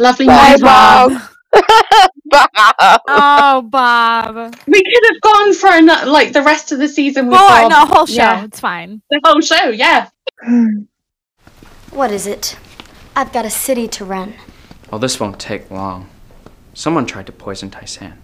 [0.00, 0.60] Lovely Bye, montage.
[0.60, 1.22] Bob.
[2.32, 3.00] Bob.
[3.08, 4.56] Oh, Bob.
[4.66, 7.70] We could have gone for another, like the rest of the season with Boy, Bob.
[7.70, 8.14] no, whole show.
[8.14, 8.44] Yeah.
[8.44, 9.02] It's fine.
[9.10, 10.08] The whole show, yeah.
[11.90, 12.56] What is it?
[13.14, 14.34] I've got a city to run.
[14.90, 16.08] Well, this won't take long.
[16.74, 18.18] Someone tried to poison Tai-San.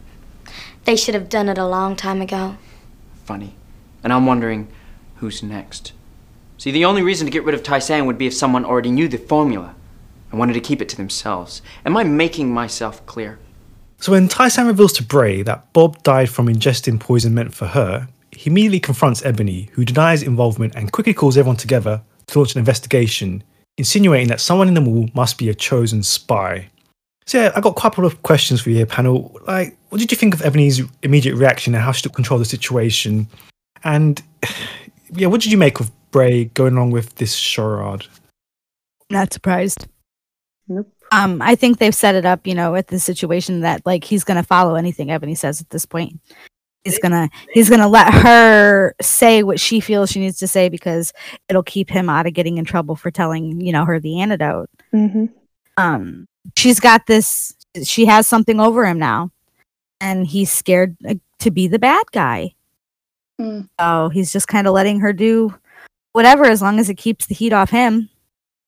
[0.85, 2.57] They should have done it a long time ago.
[3.25, 3.57] Funny.
[4.03, 4.69] And I'm wondering
[5.17, 5.93] who's next.
[6.57, 9.07] See, the only reason to get rid of Tai-San would be if someone already knew
[9.07, 9.75] the formula
[10.31, 11.61] and wanted to keep it to themselves.
[11.85, 13.39] Am I making myself clear?
[14.01, 18.09] So when Tai-San reveals to Bray that Bob died from ingesting poison meant for her,
[18.31, 22.61] he immediately confronts Ebony, who denies involvement and quickly calls everyone together to launch an
[22.61, 23.43] investigation,
[23.77, 26.69] insinuating that someone in the mall must be a chosen spy.
[27.27, 29.37] So yeah, I got quite a couple of questions for you here, panel.
[29.47, 32.47] Like, what did you think of Ebony's immediate reaction and how she took control of
[32.47, 33.27] the situation?
[33.83, 34.23] And
[35.11, 38.07] yeah, what did you make of Bray going along with this charade?
[39.11, 39.89] Not surprised.
[40.69, 40.93] Nope.
[41.11, 44.25] Um, I think they've set it up, you know, with the situation that like he's
[44.25, 46.21] gonna follow anything Ebony says at this point.
[46.85, 51.13] He's gonna he's gonna let her say what she feels she needs to say because
[51.49, 54.71] it'll keep him out of getting in trouble for telling, you know, her the antidote.
[54.95, 55.27] Mm-hmm.
[55.77, 57.55] Um, she's got this.
[57.83, 59.31] She has something over him now,
[60.01, 60.97] and he's scared
[61.41, 62.55] to be the bad guy.
[63.41, 63.69] Mm.
[63.79, 65.55] So he's just kind of letting her do
[66.13, 68.09] whatever as long as it keeps the heat off him.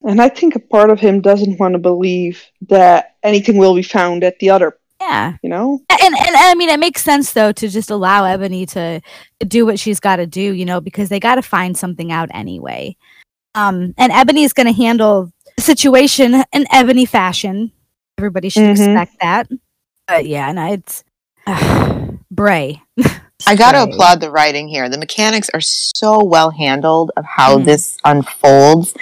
[0.02, 3.82] And I think a part of him doesn't want to believe that anything will be
[3.82, 4.78] found at the other.
[5.00, 5.36] Yeah.
[5.42, 5.80] You know?
[5.90, 9.00] And, and and I mean, it makes sense though to just allow Ebony to,
[9.40, 12.12] to do what she's got to do, you know, because they got to find something
[12.12, 12.96] out anyway.
[13.54, 17.72] Um, and Ebony is going to handle the situation in Ebony fashion.
[18.18, 18.70] Everybody should Mhm.
[18.72, 19.48] expect that.
[20.06, 21.04] But yeah, no, it's
[22.30, 22.80] Bray.
[23.46, 24.88] I got to applaud the writing here.
[24.88, 27.64] The mechanics are so well handled of how Mhm.
[27.64, 28.94] this unfolds.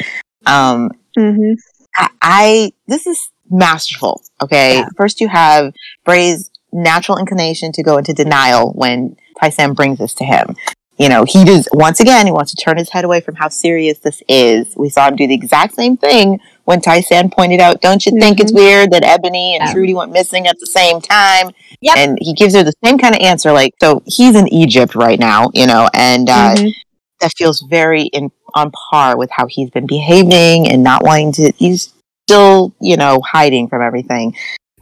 [0.49, 1.55] Um, Mm-hmm.
[1.97, 4.23] I, I this is masterful.
[4.41, 5.73] Okay, first you have
[6.05, 10.55] Bray's natural inclination to go into denial when Tai-San brings this to him.
[10.97, 12.27] You know, he does once again.
[12.27, 14.75] He wants to turn his head away from how serious this is.
[14.77, 18.39] We saw him do the exact same thing when Tai-San pointed out, "Don't you think
[18.39, 19.73] it's weird that Ebony and Yeah.
[19.73, 21.97] Trudy went missing at the same time?" Yep.
[21.97, 23.51] And he gives her the same kind of answer.
[23.53, 26.73] Like, so he's in Egypt right now, you know, and uh, Mhm.
[27.21, 31.53] that feels very in on par with how he's been behaving and not wanting to.
[31.57, 31.93] He's
[32.29, 34.35] still, you know, hiding from everything.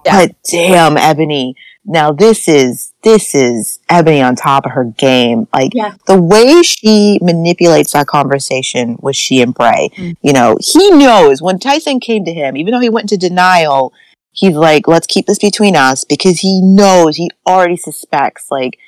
[0.04, 1.56] But damn, Ebony.
[1.88, 5.46] Now this is this is Ebony on top of her game.
[5.54, 5.94] Like Yeah.
[6.08, 9.90] the way she manipulates that conversation with she and Bray.
[9.96, 10.16] Mm.
[10.20, 13.92] You know, he knows when Tai-San came to him, even though he went into denial,
[14.32, 18.46] he's like, "Let's keep this between us," because he knows he already suspects.
[18.50, 18.78] Like,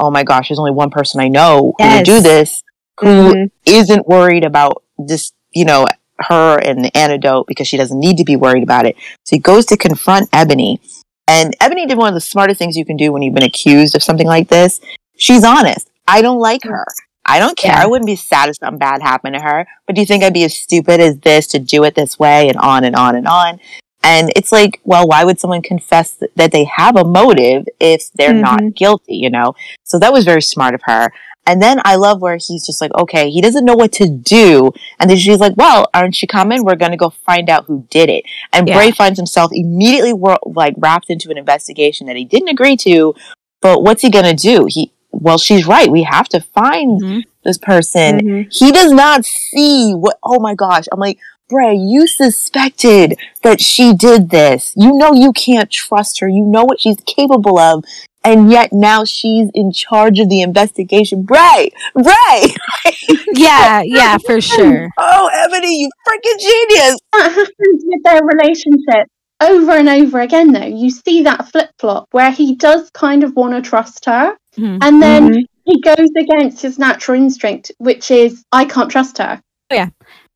[0.00, 2.62] oh my gosh, there's only one person I know who would do this
[3.00, 3.50] who Mhm.
[3.66, 5.86] isn't worried about this, you know,
[6.18, 8.96] her and the antidote because she doesn't need to be worried about it.
[9.24, 10.80] So he goes to confront Ebony.
[11.28, 13.94] And Ebony did one of the smartest things you can do when you've been accused
[13.96, 14.80] of something like this.
[15.16, 15.88] She's honest.
[16.08, 16.86] I don't like her.
[17.28, 17.72] I don't care.
[17.72, 17.82] Yeah.
[17.82, 19.66] I wouldn't be sad if something bad happened to her.
[19.86, 22.48] But do you think I'd be as stupid as this to do it this way
[22.48, 23.58] and on and on and on?
[24.04, 28.32] And it's like, well, why would someone confess that they have a motive if they're
[28.32, 29.54] not guilty, you know?
[29.82, 31.12] So that was very smart of her.
[31.46, 34.72] And then I love where he's just like, okay, he doesn't know what to do.
[34.98, 36.64] And then she's like, well, aren't you coming?
[36.64, 38.24] We're going to go find out who did it.
[38.52, 38.76] And Yeah.
[38.76, 43.14] Bray finds himself immediately wor- like wrapped into an investigation that he didn't agree to.
[43.62, 44.66] But what's he going to do?
[44.68, 45.90] He, well, she's right.
[45.90, 47.22] We have to find Mhm.
[47.44, 48.20] this person.
[48.20, 48.52] Mhm.
[48.52, 50.84] He does not see what, oh my gosh.
[50.92, 54.72] I'm like, Bray, you suspected that she did this.
[54.76, 56.28] You know you can't trust her.
[56.28, 57.84] You know what she's capable of.
[58.26, 61.22] And yet now she's in charge of the investigation.
[61.22, 61.70] Bray!
[61.94, 62.54] Bray!
[63.34, 64.88] yeah, yeah, for sure.
[64.98, 66.98] Oh, Ebony, you freaking genius!
[67.12, 69.08] That happens with their relationship
[69.40, 70.66] over and over again, though.
[70.66, 74.78] You see that flip flop where he does kind of want to trust her, Mhm.
[74.82, 75.44] and then Mhm.
[75.64, 79.40] he goes against his natural instinct, which is, I can't trust her.
[79.70, 79.90] Yeah.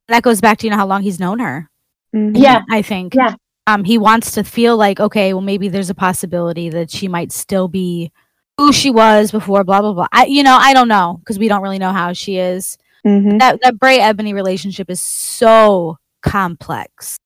[0.09, 1.69] That goes back to you know how long he's known her.
[2.15, 2.37] Mhm.
[2.37, 2.61] Yeah.
[2.71, 3.15] I think.
[3.15, 3.35] Yeah.
[3.71, 7.33] Um, he wants to feel like okay, well, maybe there's a possibility that she might
[7.33, 8.11] still be
[8.59, 9.65] who she was before.
[9.65, 10.09] Blah blah blah.
[10.13, 12.77] I, you know, I don't know because we don't really know how she is.
[13.07, 13.39] Mhm.
[13.39, 17.19] That that Bray Ebony relationship is so complex.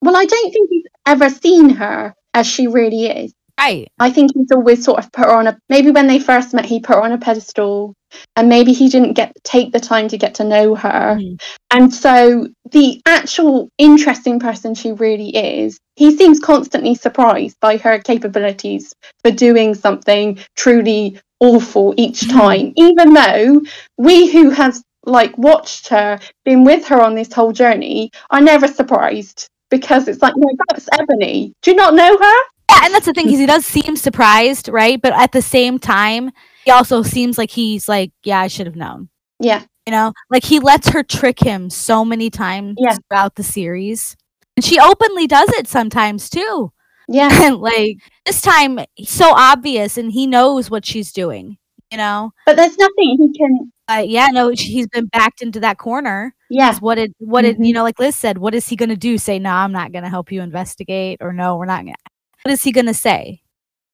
[0.00, 3.34] Well, I don't think he's ever seen her as she really is.
[3.58, 3.88] Right.
[3.98, 6.64] I think he's always sort of put her on a maybe when they first met
[6.64, 7.94] he put her on a pedestal
[8.36, 11.16] and maybe he didn't get take the time to get to know her.
[11.20, 11.40] Mhm.
[11.72, 17.98] And so the actual interesting person she really is, he seems constantly surprised by her
[17.98, 18.94] capabilities
[19.24, 23.60] for doing something truly awful each time, even though
[23.96, 28.68] we who have like watched her, been with her on this whole journey, are never
[28.68, 31.52] surprised because it's like, no, that's Ebony.
[31.62, 32.34] Do you not know her?
[32.80, 35.00] Yeah, and that's the thing he does seem surprised, right?
[35.00, 36.30] But at the same time,
[36.64, 39.08] he also seems like he's like, yeah, I should have known.
[39.40, 39.64] Yeah.
[39.86, 42.96] You know, like he lets her trick him so many times Yeah.
[43.08, 44.16] throughout the series.
[44.56, 46.72] And she openly does it sometimes too.
[47.08, 47.30] Yeah.
[47.44, 51.56] And like this time, so obvious and he knows what she's doing,
[51.90, 52.32] you know?
[52.44, 56.34] But there's nothing he can But yeah, no, he's been backed into that corner.
[56.50, 56.76] Yeah.
[56.80, 57.66] What did what did Mhm.
[57.68, 57.82] you know?
[57.82, 59.16] Like Liz said, what is he gonna do?
[59.16, 61.94] Say, no, I'm not gonna help you investigate, or no, we're not gonna.
[62.44, 63.42] What is he gonna say?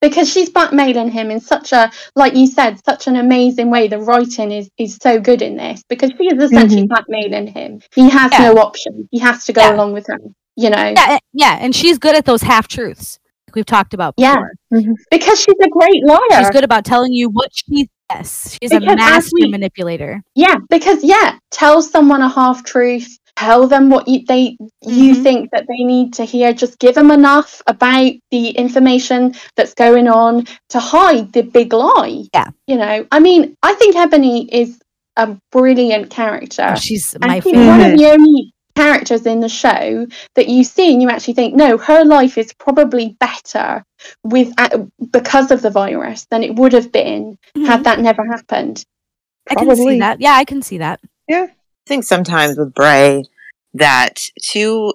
[0.01, 3.97] because she's blackmailing him in such a like you said such an amazing way the
[3.97, 6.87] writing is is so good in this because she is essentially mm-hmm.
[6.87, 8.51] blackmailing him he has Yeah.
[8.51, 9.73] no option he has to go Yeah.
[9.73, 10.17] along with her
[10.57, 13.19] you know Yeah, yeah, and she's good at those half truths.
[13.55, 14.35] We've talked about Yeah.
[14.35, 14.53] before.
[14.73, 14.93] Mm-hmm.
[15.09, 17.87] because she's a great liar She's good about telling you what she.
[18.11, 20.21] Yes, she's Because a as master we- manipulator.
[20.35, 25.23] yeah because yeah tell someone a half truth tell them what you they you Mhm.
[25.23, 30.07] think that they need to hear just give them enough about the information that's going
[30.07, 32.49] on to hide the big lie Yeah.
[32.67, 34.79] you know i mean i think ebony is
[35.17, 39.47] a brilliant character Oh, she's and my she's one of the only characters in the
[39.49, 43.83] show that you see and you actually think no her life is probably better
[44.23, 44.79] with uh,
[45.11, 47.83] because of the virus than it would have been had Mhm.
[47.83, 48.83] that never happened
[49.49, 50.19] I can see that.
[50.19, 50.99] Yeah, I can see that.
[51.29, 51.49] I
[51.85, 53.25] think sometimes with Bray
[53.73, 54.15] that
[54.51, 54.93] to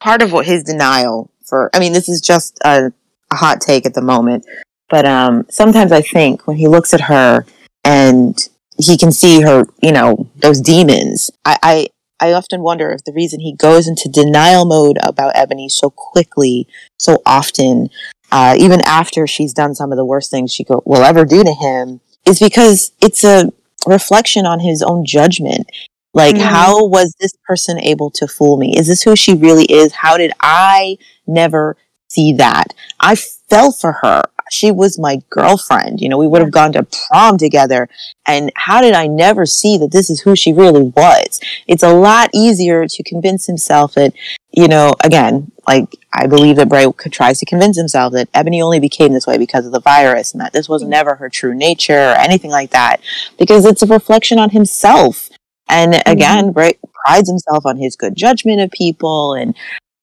[0.00, 2.92] part of what his denial for I mean this is just a,
[3.30, 4.44] a hot take at the moment
[4.88, 7.44] but um sometimes I think when he looks at her
[7.84, 8.36] and
[8.78, 11.88] he can see her you know those demons I I,
[12.20, 16.66] I often wonder if the reason he goes into denial mode about Ebony so quickly
[16.98, 17.88] so often
[18.30, 21.52] uh, even after she's done some of the worst things she will ever do to
[21.52, 23.52] him is because it's a
[23.86, 25.66] reflection on his own judgment
[26.14, 26.40] like, Mhm.
[26.40, 28.76] how was this person able to fool me?
[28.76, 29.92] Is this who she really is?
[29.92, 31.76] How did I never
[32.08, 32.74] see that?
[33.00, 34.22] I fell for her.
[34.50, 36.00] She was my girlfriend.
[36.02, 37.88] You know, we would have gone to prom together.
[38.26, 41.40] And how did I never see that this is who she really was?
[41.66, 44.12] It's a lot easier to convince himself that,
[44.50, 48.80] you know, again, like I believe that Bray tries to convince himself that Ebony only
[48.80, 52.10] became this way because of the virus and that this was never her true nature
[52.10, 53.00] or anything like that
[53.38, 55.30] because it's a reflection on himself.
[55.68, 56.52] And again, mm-hmm.
[56.52, 59.34] Bray prides himself on his good judgment of people.
[59.34, 59.54] And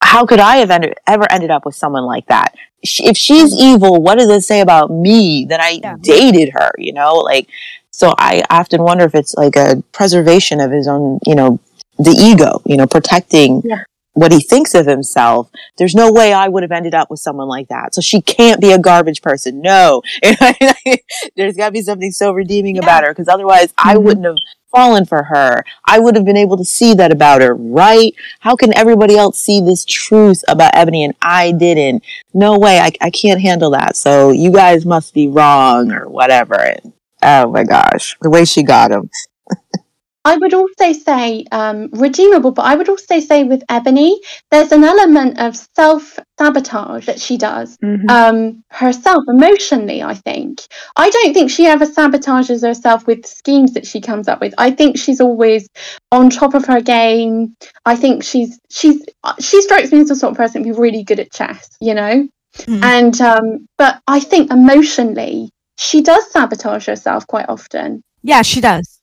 [0.01, 2.55] how could I have ended, ever ended up with someone like that?
[2.81, 3.75] If she's mm-hmm.
[3.75, 6.71] evil, what does it say about me that I dated her?
[6.77, 7.47] You know, like,
[7.91, 11.59] so I often wonder if it's like a preservation of his own, you know,
[11.97, 13.83] the ego, you know, protecting Yeah.
[14.13, 15.49] What he thinks of himself.
[15.77, 17.93] There's no way I would have ended up with someone like that.
[17.93, 19.61] So she can't be a garbage person.
[19.61, 20.01] No.
[21.35, 24.03] There's got to be something so redeeming about her because otherwise I mm-hmm.
[24.03, 24.35] wouldn't have
[24.71, 25.63] fallen for her.
[25.85, 28.13] I would have been able to see that about her, right?
[28.39, 32.03] How can everybody else see this truth about Ebony and I didn't?
[32.33, 32.79] No way.
[32.79, 33.95] I, I can't handle that.
[33.95, 36.59] So you guys must be wrong or whatever.
[36.59, 38.17] And, oh my gosh.
[38.21, 39.09] The way she got him.
[40.29, 44.83] I would also say um, redeemable, but I would also say with Ebony, there's an
[44.83, 50.03] element of self sabotage that she does um, herself emotionally.
[50.03, 50.61] I think
[50.95, 54.53] I don't think she ever sabotages herself with schemes that she comes up with.
[54.59, 55.67] I think she's always
[56.11, 57.55] on top of her game.
[57.85, 59.03] I think she's she's
[59.39, 61.75] she strikes me as the sort of person who's really good at chess.
[61.81, 62.27] You know,
[62.67, 68.03] and um, but I think emotionally she does sabotage herself quite often.
[68.21, 68.98] Yeah, she does.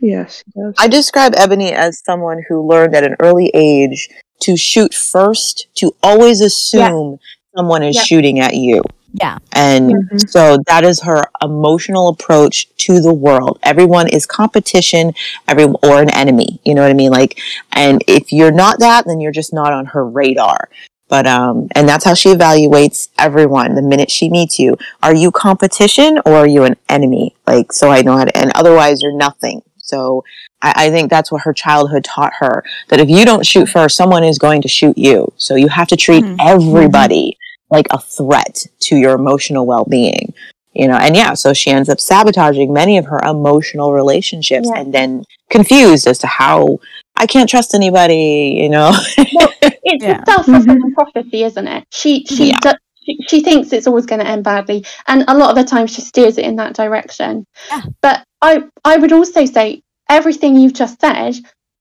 [0.00, 0.44] Yes.
[0.78, 4.08] I describe Ebony as someone who learned at an early age
[4.42, 7.18] to shoot first, to always assume
[7.56, 8.02] someone is Yeah.
[8.02, 8.82] shooting at you.
[9.14, 9.38] Yeah.
[9.52, 9.92] And
[10.28, 13.58] so that is her emotional approach to the world.
[13.62, 15.14] Everyone is competition,
[15.48, 16.60] every or an enemy.
[16.64, 17.10] You know what I mean?
[17.10, 17.38] Like,
[17.72, 20.68] and if you're not that, then you're just not on her radar.
[21.08, 24.76] But um, and that's how she evaluates everyone the minute she meets you.
[25.02, 27.34] Are you competition or are you an enemy?
[27.46, 28.36] Like, so I know how to.
[28.36, 29.62] And otherwise, you're nothing.
[29.88, 30.24] So
[30.62, 32.64] I, I think that's what her childhood taught her.
[32.88, 35.32] That if you don't shoot first, someone is going to shoot you.
[35.36, 36.36] So you have to treat mm-hmm.
[36.40, 37.74] everybody mm-hmm.
[37.74, 40.32] like a threat to your emotional well-being
[40.74, 44.82] you know and yeah so she ends up sabotaging many of her emotional relationships Yeah.
[44.82, 46.78] and then confused as to how
[47.16, 48.92] i can't trust anybody you know
[49.90, 50.94] It's a self-fulfilling mm-hmm.
[50.94, 51.84] prophecy, isn't it?
[51.90, 52.58] She she, Yeah.
[52.60, 52.72] do,
[53.04, 55.86] she she thinks it's always going to end badly, and a lot of the time
[55.86, 57.46] she steers it in that direction.
[57.70, 57.82] Yeah.
[58.02, 61.36] But I I would also say everything you've just said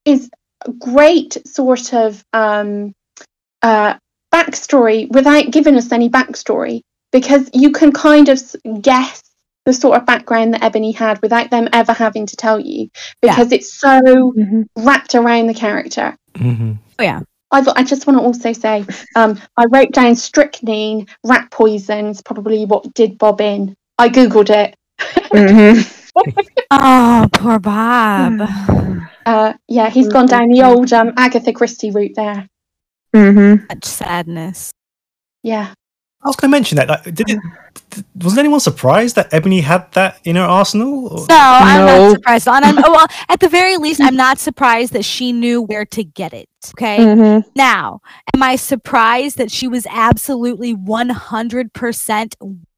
[0.06, 0.30] is
[0.66, 2.94] a great sort of um,
[3.62, 3.96] uh,
[4.34, 6.82] backstory without giving us any backstory
[7.12, 8.42] because you can kind of
[8.82, 9.22] guess
[9.66, 12.90] the sort of background that Ebony had without them ever having to tell you
[13.22, 14.34] because it's so
[14.78, 16.16] wrapped around the character.
[16.34, 16.74] Mm-hmm.
[17.00, 17.22] Oh yeah.
[17.52, 18.86] I, I just want to also say,
[19.16, 23.76] um, I wrote down strychnine, rat poisons, probably what did Bob in.
[23.98, 24.76] I googled it.
[26.72, 28.42] Oh, poor Bob.
[29.26, 32.48] Uh, yeah, he's gone down the old um, Agatha Christie route there.
[33.16, 33.66] Mm-hmm.
[33.72, 34.72] Such sadness.
[35.44, 35.74] Yeah.
[36.24, 36.90] I was going to mention that.
[36.90, 37.40] Like, did it?
[37.92, 41.08] th- Was anyone surprised that Ebony had that in her arsenal?
[41.08, 42.08] Or- No, I'm No.
[42.08, 42.48] not surprised.
[42.48, 46.04] And I'm, well, at the very least, I'm not surprised that she knew where to
[46.04, 46.48] get it.
[46.76, 46.98] Okay.
[46.98, 47.44] Mhm.
[47.56, 48.00] Now,
[48.34, 52.34] am I surprised that she was absolutely 100%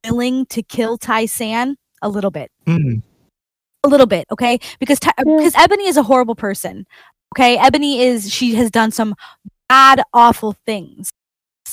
[0.05, 1.75] willing to kill Tai-San?
[2.01, 2.49] A little bit.
[2.67, 3.01] Mm.
[3.83, 4.59] A little bit, okay?
[4.79, 6.85] Because Ty- uh, because Ebony is a horrible person.
[7.35, 7.57] Okay?
[7.57, 9.15] Ebony is she has done some
[9.69, 11.11] bad awful things.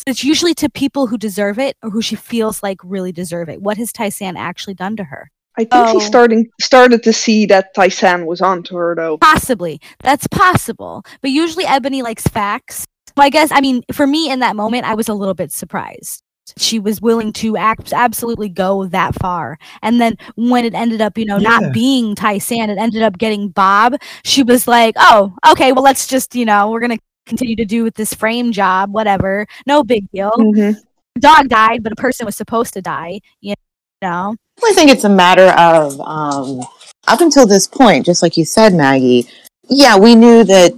[0.06, 3.62] It's usually to people who deserve it or who she feels like really deserve it.
[3.62, 5.30] What has Tai-San actually done to her?
[5.58, 5.98] I think Oh.
[5.98, 9.16] she starting started to see that Tai-San was onto her though.
[9.18, 9.80] Possibly.
[10.00, 11.02] That's possible.
[11.22, 12.86] But usually Ebony likes facts.
[13.08, 15.50] So I guess, I mean, for me in that moment, I was a little bit
[15.50, 16.22] surprised.
[16.56, 19.58] She was willing to act, absolutely go that far.
[19.82, 21.48] And then when it ended up, you know, Yeah.
[21.58, 23.96] not being Tai-San, it ended up getting Bob.
[24.24, 27.64] She was like, oh, okay, well, let's just, you know, we're going to continue to
[27.64, 29.46] do with this frame job, whatever.
[29.66, 30.30] No big deal.
[30.38, 30.76] Mhm.
[31.18, 33.54] Dog died, but a person was supposed to die, you
[34.02, 34.36] know?
[34.64, 36.60] I think it's a matter of um,
[37.08, 39.26] up until this point, just like you said, Maggie.
[39.68, 40.72] Yeah, we knew that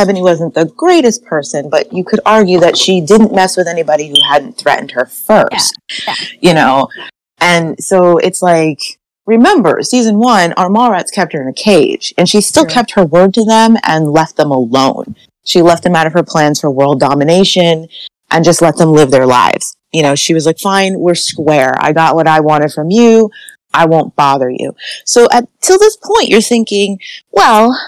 [0.00, 4.08] Ebony wasn't the greatest person, but you could argue that she didn't mess with anybody
[4.08, 5.78] who hadn't threatened her first.
[6.06, 6.14] yeah.
[6.40, 6.88] You know,
[7.40, 8.78] and so it's like.
[9.26, 12.72] Remember, season one, our Mallrats kept her in a cage, and she still True.
[12.72, 15.14] kept her word to them and left them alone.
[15.44, 17.86] She left them out of her plans for world domination
[18.30, 19.76] and just let them live their lives.
[19.92, 21.74] You know, she was like, fine, we're square.
[21.78, 23.30] I got what I wanted from you.
[23.72, 24.74] I won't bother you.
[25.04, 26.98] So at till this point, you're thinking,
[27.30, 27.78] well,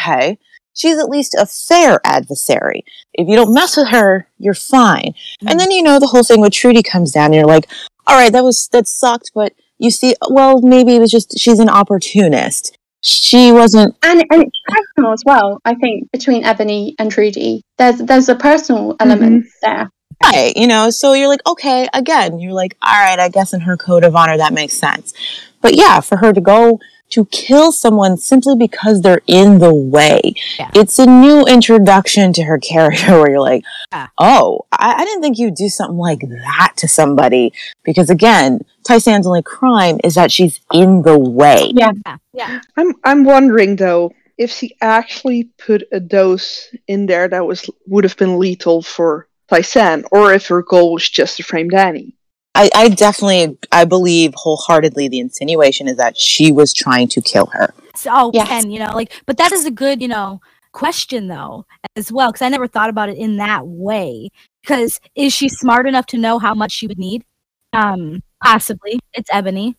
[0.00, 0.38] okay,
[0.74, 2.84] she's at least a fair adversary.
[3.14, 5.14] If you don't mess with her, you're fine.
[5.40, 5.58] And hmm.
[5.58, 7.68] then you know the whole thing with Trudy comes down, and you're like,
[8.06, 11.58] all right, that was that sucked, but you see, well, maybe it was just she's
[11.58, 12.76] an opportunist.
[13.02, 13.96] She wasn't.
[14.04, 15.60] and and it's personal as well.
[15.64, 19.48] I think between Ebony and Trudy, there's there's a personal element mm-hmm.
[19.60, 19.90] there.
[20.22, 23.60] Right, you know, so you're like, okay, again, you're like, all right, I guess in
[23.60, 25.12] her code of honor that makes sense.
[25.60, 26.78] But yeah, for her to go
[27.12, 30.70] to kill someone simply because they're in the way, Yeah.
[30.74, 34.08] it's a new introduction to her character where you're like, Yeah.
[34.18, 37.52] oh, I, I didn't think you'd do something like that to somebody.
[37.84, 41.70] Because again, Tai-San's only crime is that she's in the way.
[41.74, 42.16] Yeah, Yeah.
[42.34, 42.60] Yeah.
[42.76, 48.04] I'm I'm wondering though if she actually put a dose in there that was would
[48.04, 52.14] have been lethal for Tai-San, or if her goal was just to frame Danny.
[52.54, 57.46] I, I definitely, I believe wholeheartedly the insinuation is that she was trying to kill
[57.46, 57.72] her.
[57.96, 58.48] So, oh, Yes.
[58.48, 60.40] Ken, you know, like, but that is a good, you know,
[60.72, 61.64] question though,
[61.96, 64.30] as well, because I never thought about it in that way.
[64.60, 67.24] Because is she smart enough to know how much she would need?
[67.72, 69.00] Um, possibly.
[69.14, 69.76] It's Ebony.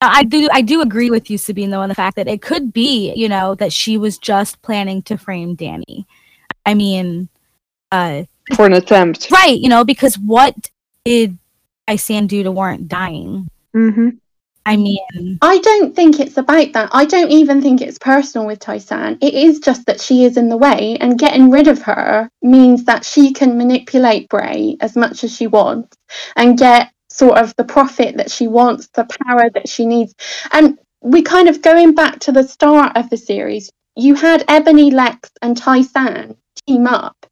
[0.00, 2.72] I do, I do agree with you, Sabine, though, on the fact that it could
[2.72, 6.06] be, you know, that she was just planning to frame Danny.
[6.66, 7.28] I mean,
[7.90, 9.30] uh, For an attempt.
[9.30, 10.70] right, you know, because what
[11.04, 11.38] did
[11.86, 13.48] Tai-San do to warrant dying?
[13.74, 14.10] Mm-hmm.
[14.66, 16.88] I mean, I don't think it's about that.
[16.92, 19.18] I don't even think it's personal with Tai-San.
[19.20, 22.84] It is just that she is in the way, and getting rid of her means
[22.84, 25.94] that she can manipulate Bray as much as she wants
[26.36, 30.14] and get sort of the profit that she wants, the power that she needs.
[30.50, 34.90] And we kind of going back to the start of the series, you had Ebony,
[34.90, 37.26] Lex, and Tai-San team up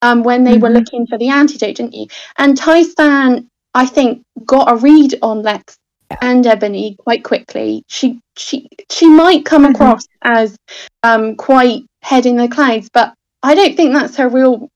[0.00, 0.74] um, when they were Mhm.
[0.74, 2.06] looking for the antidote, didn't you?
[2.38, 5.76] And Tai-San, I think, got a read on Lex
[6.22, 7.82] and Ebony quite quickly.
[7.88, 9.70] She she she might come Mhm.
[9.74, 10.56] across as
[11.02, 14.68] um quite head in the clouds, but I don't think that's her real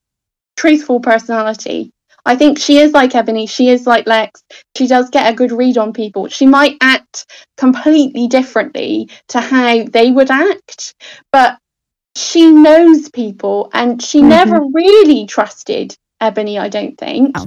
[0.56, 1.90] truthful personality.
[2.24, 4.42] I think she is like Ebony, she is like Lex.
[4.76, 6.28] She does get a good read on people.
[6.28, 7.26] She might act
[7.56, 10.94] completely differently to how they would act,
[11.32, 11.58] but
[12.16, 14.28] she knows people and she Mhm.
[14.28, 17.34] never really trusted Ebony, I don't think.
[17.36, 17.46] No.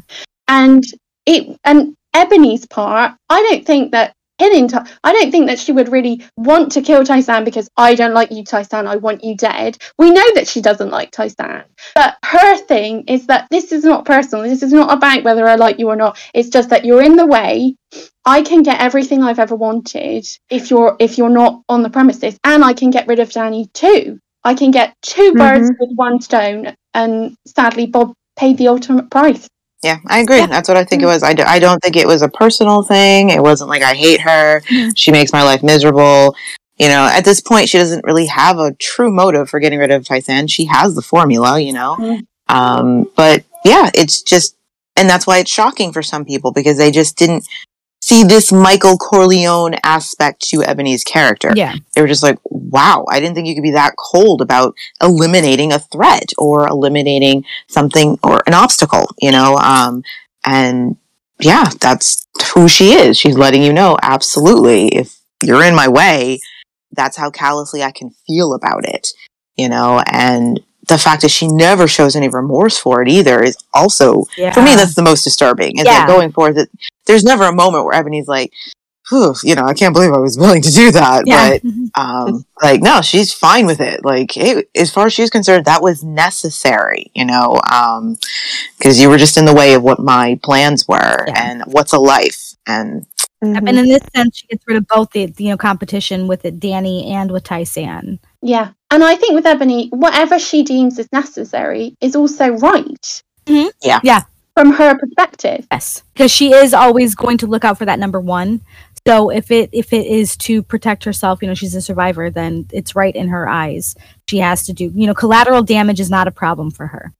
[0.50, 0.84] And
[1.26, 5.72] it and Ebony's part, I don't think that killing Ty- I don't think that she
[5.72, 8.88] would really want to kill Tai-San because I don't like you, Tai-San.
[8.88, 9.78] I want you dead.
[9.98, 11.64] We know that she doesn't like Tai-San,
[11.94, 14.44] but her thing is that this is not personal.
[14.44, 16.18] This is not about whether I like you or not.
[16.34, 17.76] It's just that you're in the way.
[18.26, 22.38] I can get everything I've ever wanted if you're if you're not on the premises,
[22.44, 24.20] and I can get rid of Danny too.
[24.44, 25.78] I can get 2 birds mm-hmm.
[25.80, 29.48] with one stone, and sadly, Bob paid the ultimate price.
[29.86, 30.38] Yeah, I agree.
[30.40, 30.48] Yeah.
[30.48, 31.22] That's what I think it was.
[31.22, 33.30] I, don't think it was a personal thing.
[33.30, 34.62] It wasn't like I hate her.
[34.96, 36.36] She makes my life miserable.
[36.80, 39.92] You know, at this point, she doesn't really have a true motive for getting rid
[39.92, 40.48] of Tai-San.
[40.48, 41.96] She has the formula, you know.
[42.00, 42.26] Mhm.
[42.50, 44.56] Um, but yeah, it's just,
[44.96, 47.48] and that's why it's shocking for some people because they just didn't
[48.06, 51.54] see this Michael Corleone aspect to Ebony's character.
[51.56, 51.74] yeah.
[51.96, 55.74] They were just like, wow, I didn't think you could be that cold about eliminating
[55.74, 59.56] a threat or eliminating something or an obstacle, you know?
[59.56, 60.04] Um,
[60.46, 60.98] and
[61.40, 63.18] yeah, that's who she is.
[63.18, 64.90] She's letting you know, absolutely.
[64.90, 66.42] If you're in my way,
[66.92, 69.08] that's how callously I can feel about it,
[69.56, 73.58] you know, and the fact that she never shows any remorse for it either is
[73.74, 75.78] also for me that's the most disturbing.
[75.78, 76.00] Is Yeah.
[76.06, 76.70] that going forward that
[77.06, 78.52] there's never a moment where Ebony's like,
[79.10, 81.28] Whew, you know, I can't believe I was willing to do that.
[81.28, 81.58] Yeah.
[81.62, 81.72] But
[82.02, 84.04] um like no, she's fine with it.
[84.04, 88.18] Like it, as far as she's concerned, that was necessary, you know, um
[88.78, 92.00] because you were just in the way of what my plans were and what's a
[92.00, 93.06] life and
[93.42, 96.60] And in this sense, she gets rid of both the you know competition with it,
[96.60, 98.20] Danny and with Tai-San.
[98.46, 98.72] Yeah.
[98.92, 103.68] And I think with Ebony, whatever she deems is necessary is also right mm-hmm.
[103.82, 104.00] Yeah.
[104.04, 104.22] Yeah.
[104.54, 105.68] from her perspective.
[105.72, 108.62] Yes, because she is always going to look out for that number one.
[109.08, 112.68] So if it if it is to protect herself, you know, she's a survivor, then
[112.72, 113.96] it's right in her eyes.
[114.30, 117.14] She has to do, you know, collateral damage is not a problem for her.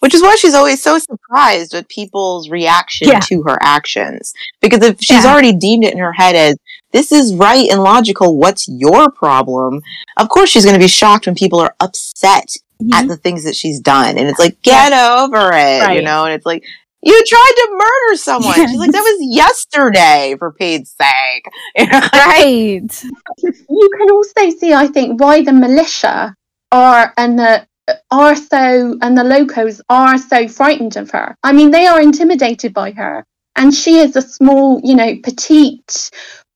[0.00, 3.18] which is why she's always so surprised with people's reaction Yeah.
[3.18, 4.32] to her actions.
[4.60, 5.32] Because if she's Yeah.
[5.32, 6.54] already deemed it in her head as
[6.92, 9.82] this is right and logical, what's your problem?
[10.16, 13.08] Of course, she's going to be shocked when people are upset at mm-hmm.
[13.08, 16.24] the things that she's done, and it's like get over it, you know.
[16.24, 16.64] And it's like
[17.02, 18.54] you tried to murder someone.
[18.54, 21.46] She's like that was yesterday, for Pete's sake.
[22.14, 23.04] right.
[23.42, 26.34] You can also see, I think, why the militia
[26.72, 27.66] are and the
[28.10, 31.34] are so and the locos are so frightened of her.
[31.42, 33.24] I mean, they are intimidated by her,
[33.56, 36.10] and she is a small, you know, petite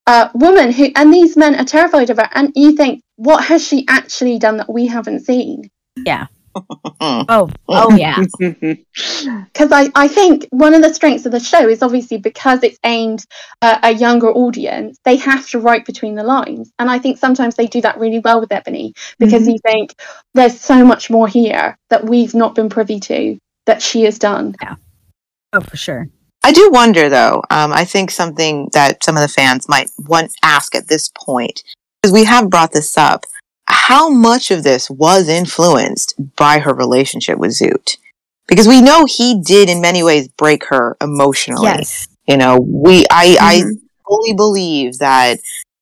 [0.07, 2.29] uh, woman who, and these men are terrified of her.
[2.33, 5.71] And you think, what has she actually done that we haven't seen?
[5.97, 6.27] Yeah.
[7.01, 8.23] oh, oh yeah.
[8.39, 12.79] because I, I think one of the strengths of the show is obviously because it's
[12.85, 13.25] aimed
[13.63, 17.55] at a younger audience they have to write between the lines and i think sometimes
[17.55, 19.53] they do that really well with ebony because Mhm.
[19.53, 19.95] you think
[20.35, 24.55] there's so much more here that we've not been privy to that she has done
[24.61, 24.75] yeah
[25.55, 26.09] oh for sure
[26.45, 27.43] I do wonder though.
[27.51, 31.63] Um, I think something that some of the fans might want ask at this point,
[32.01, 33.25] because we have brought this up,
[33.67, 37.97] how much of this was influenced by her relationship with Zoot?
[38.49, 41.65] Because we know he did in many ways break her emotionally.
[41.65, 42.09] Yes.
[42.27, 43.63] You know, we I I
[44.07, 45.39] fully believe that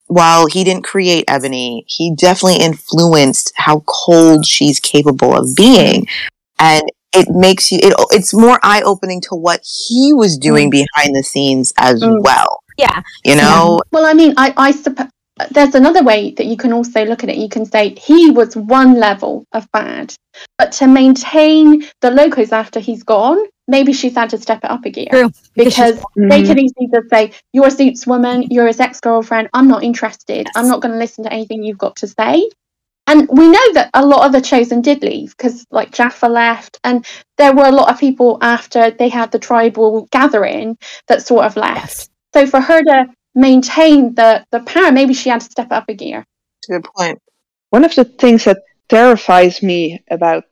[0.06, 6.06] while he didn't create Ebony, he definitely influenced how cold she's capable of being.
[6.58, 6.82] And
[7.12, 11.22] it makes you it, it's more eye opening to what he was doing behind the
[11.22, 12.22] scenes as Mm.
[12.22, 12.60] well.
[12.78, 13.02] Yeah.
[13.24, 13.80] You know?
[13.92, 15.08] well i mean i i suppose
[15.50, 18.56] there's another way that you can also look at it you can say he was
[18.56, 20.14] one level of bad
[20.58, 23.38] but to maintain the locos after he's gone
[23.68, 25.30] maybe she's had to step it up a gear True.
[25.54, 26.46] because she's- they Mhm.
[26.46, 30.68] could easily just say you're a Zoot's woman you're his ex-girlfriend i'm not interested i'm
[30.68, 32.48] not going to listen to anything you've got to say
[33.10, 36.78] and we know that a lot of the chosen did leave because like jaffa left
[36.84, 37.04] and
[37.38, 40.76] there were a lot of people after they had the tribal gathering
[41.08, 45.40] that sort of left so for her to maintain the the power maybe she had
[45.40, 46.24] to step up a gear
[46.56, 47.18] That's a good point.
[47.70, 48.58] One of the things that
[48.88, 50.44] terrifies me about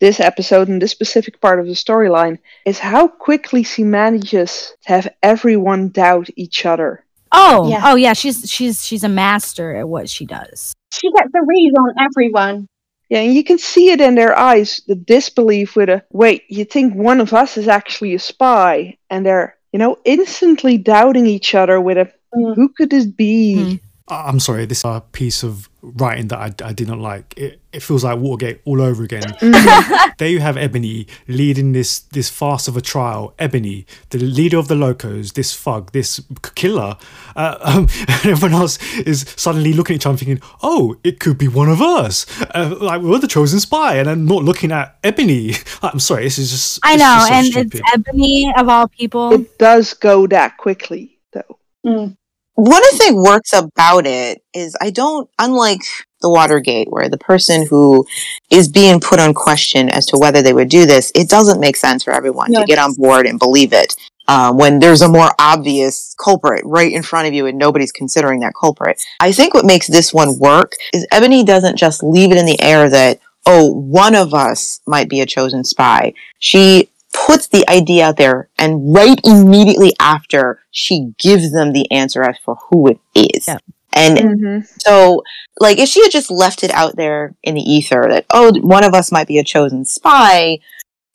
[0.00, 4.88] this episode and this specific part of the storyline is how quickly she manages to
[4.92, 7.04] have everyone doubt each other.
[7.32, 7.80] Oh, Yeah.
[7.84, 8.12] oh yeah.
[8.12, 10.74] She's she's she's a master at what she does.
[10.92, 12.68] She gets a read on everyone.
[13.08, 16.64] Yeah, and you can see it in their eyes, the disbelief with a wait, you
[16.64, 21.54] think one of us is actually a spy, and they're, you know, instantly doubting each
[21.54, 22.54] other with a mm.
[22.54, 23.80] who could this be?
[23.82, 27.34] I- I'm sorry, this uh, piece of writing that I, I did not like.
[27.36, 29.36] It, it feels like Watergate all over again.
[30.18, 33.34] there you have Ebony leading this this farce of a trial.
[33.38, 36.20] Ebony, the leader of the Locos, this thug, this
[36.54, 36.96] killer.
[37.36, 41.38] Uh, um, and everyone else is suddenly looking at each other thinking, oh, it could
[41.38, 42.26] be one of us.
[42.54, 43.96] Uh, like, we're the chosen spy.
[43.96, 45.52] And I'm not looking at Ebony.
[45.82, 46.80] I'm sorry, this is just.
[46.82, 47.74] I know, just so and stupid.
[47.74, 49.32] it's Ebony of all people.
[49.32, 51.58] It does go that quickly, though.
[51.82, 52.17] One
[52.66, 55.80] of the things works about it is I don't, unlike
[56.20, 58.04] the Watergate, where the person who
[58.50, 61.76] is being put on question as to whether they would do this, it doesn't make
[61.76, 63.94] sense for everyone to get on board and believe it.
[64.26, 68.40] Uh, when there's a more obvious culprit right in front of you and nobody's considering
[68.40, 69.00] that culprit.
[69.20, 72.60] I think what makes this one work is Ebony doesn't just leave it in the
[72.60, 76.12] air that, oh, one of us might be a chosen spy.
[76.40, 82.22] She puts the idea out there and right immediately after she gives them the answer
[82.22, 83.48] as for who it is.
[83.92, 84.60] And Mm-hmm.
[84.78, 85.22] so,
[85.60, 88.84] like, if she had just left it out there in the ether that, oh, one
[88.84, 90.58] of us might be a chosen spy,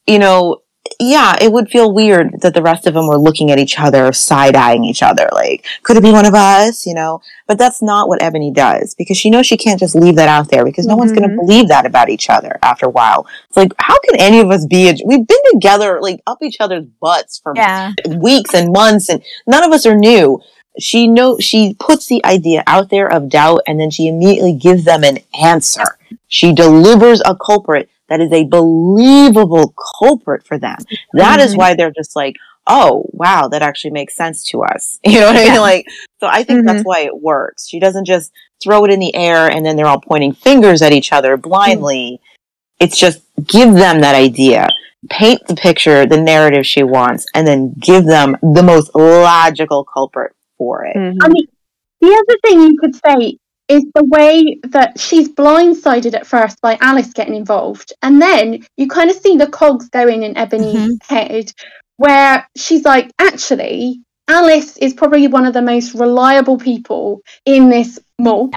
[0.06, 0.62] you know,
[1.00, 4.12] yeah, it would feel weird that the rest of them were looking at each other,
[4.12, 7.20] side eyeing each other, like, could it be one of us, you know?
[7.46, 10.50] But that's not what Ebony does because she knows she can't just leave that out
[10.50, 11.46] there because no one's going to mm-hmm.
[11.46, 13.26] believe that about each other after a while.
[13.48, 16.60] It's like, how can any of us be, a, we've been together, like, up each
[16.60, 17.92] other's butts for Yeah.
[18.18, 20.40] weeks and months, and none of us are new.
[20.78, 24.84] She know she puts the idea out there of doubt, and then she immediately gives
[24.84, 25.84] them an answer.
[26.28, 30.78] She delivers a culprit that is a believable culprit for them.
[31.14, 31.58] That is Mhm.
[31.58, 32.36] why they're just like,
[32.68, 35.00] oh wow, that actually makes sense to us.
[35.04, 35.60] You know what I mean?
[35.60, 35.86] Like,
[36.20, 36.88] so I think that's mm-hmm.
[36.88, 37.66] why it works.
[37.66, 40.92] She doesn't just throw it in the air and then they're all pointing fingers at
[40.92, 41.48] each other mm-hmm.
[41.48, 42.20] blindly.
[42.78, 44.68] It's just give them that idea,
[45.10, 50.34] paint the picture, the narrative she wants, and then give them the most logical culprit
[50.56, 50.96] for it.
[50.96, 51.18] Mm-hmm.
[51.20, 51.46] I mean,
[52.00, 53.38] the other thing you could say
[53.68, 58.88] is the way that she's blindsided at first by Alice getting involved, and then you
[58.88, 61.14] kind of see the cogs going in Ebony's mm-hmm.
[61.14, 61.52] head,
[61.96, 67.98] where she's like, actually, Alice is probably one of the most reliable people in this
[68.18, 68.50] mall.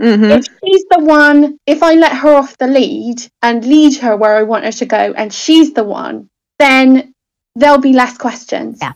[0.00, 0.24] Mm-hmm.
[0.24, 4.36] If she's the one, if I let her off the lead and lead her where
[4.36, 6.28] I want her to go, and she's the one,
[6.58, 7.12] then
[7.54, 8.78] there'll be less questions.
[8.80, 8.92] Yeah.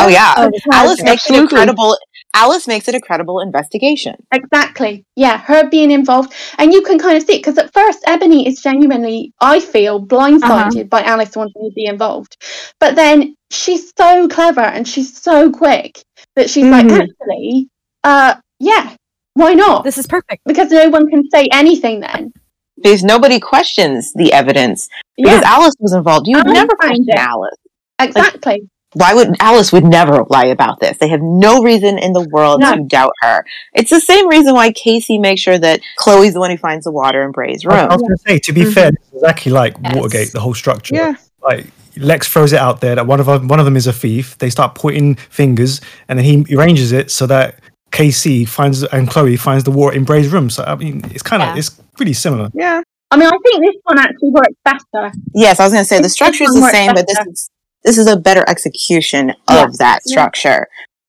[0.00, 1.56] Oh yeah, Oh, Alice makes an a absolutely.
[1.56, 1.96] credible.
[2.34, 4.14] Alice makes it a credible investigation.
[4.32, 5.04] Exactly.
[5.16, 6.32] Yeah, her being involved.
[6.58, 10.04] And you can kind of see it because at first, Ebony is genuinely, I feel,
[10.04, 12.36] blindsided by Alice wanting to be involved.
[12.78, 16.02] But then she's so clever and she's so quick
[16.36, 17.00] that she's like, Mhm.
[17.02, 17.68] actually,
[18.04, 18.94] uh, yeah,
[19.34, 19.84] why not?
[19.84, 20.42] This is perfect.
[20.46, 22.32] Because no one can say anything then.
[22.76, 24.88] Because nobody questions the evidence.
[25.16, 25.52] Because Yeah.
[25.52, 26.26] Alice was involved.
[26.28, 27.18] You would never finds question.
[27.18, 27.56] Alice.
[27.98, 28.68] Exactly.
[28.94, 30.98] Why would Alice would never lie about this?
[30.98, 32.74] They have no reason in the world No.
[32.74, 33.44] to doubt her.
[33.72, 36.90] It's the same reason why KC makes sure that Chloe's the one who finds the
[36.90, 37.74] water in Bray's room.
[37.74, 38.72] I was going to say, to be mm-hmm.
[38.72, 40.96] fair, exactly like Watergate, the whole structure.
[40.96, 41.14] Yeah.
[41.40, 41.66] Like
[41.96, 44.36] Lex throws it out there that one of them, one of them is a thief.
[44.38, 47.60] They start pointing fingers, and then he arranges it so that
[47.92, 50.50] KC finds and Chloe finds the water in Bray's room.
[50.50, 52.50] So I mean, it's kind of it's pretty similar.
[52.54, 52.82] Yeah.
[53.12, 55.12] I mean, I think this one actually works better.
[55.34, 57.18] Yes, I was going to say the structure is the one works same, but this
[57.26, 57.50] is
[57.84, 59.66] this is a better execution of Yeah.
[59.78, 60.10] that Yeah.
[60.12, 60.68] structure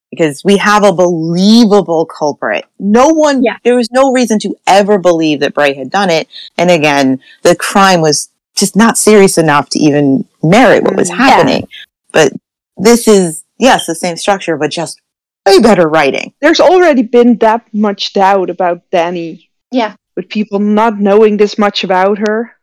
[0.10, 2.66] because we have a believable culprit.
[2.80, 6.28] No one, there was no reason to ever believe that Bray had done it.
[6.58, 11.16] And again, the crime was just not serious enough to even merit what was Mm,
[11.18, 11.68] happening.
[12.12, 12.34] But
[12.78, 15.00] this is yes, the same structure, but just
[15.48, 16.34] way better writing.
[16.42, 19.50] There's already been that much doubt about Danny.
[19.72, 19.94] Yeah.
[20.18, 22.58] With people not knowing this much about her.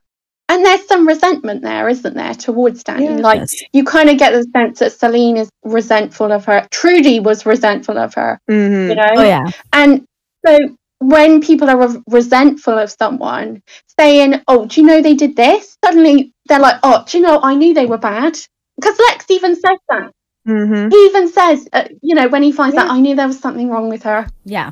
[0.50, 3.04] And there's some resentment there, isn't there, towards Danny?
[3.04, 3.16] Yeah.
[3.16, 6.66] like you kind of get the sense that Salene is resentful of her.
[6.70, 8.40] Trudy was resentful of her.
[8.50, 8.90] Mm-hmm.
[8.90, 9.08] You know?
[9.16, 9.50] Oh, yeah.
[9.74, 10.06] And
[10.46, 10.58] so
[11.00, 13.62] when people are re- resentful of someone,
[13.98, 17.40] saying, "Oh, do you know they did this?" Suddenly they're like, "Oh, do you know
[17.42, 18.38] I knew they were bad."
[18.76, 20.12] Because Lex even says that.
[20.46, 20.90] Mm-hmm.
[20.90, 23.68] He even says, uh, you know, when he finds out, I knew there was something
[23.68, 24.28] wrong with her.
[24.44, 24.70] Yeah.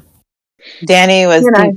[0.85, 1.73] Danny was You know.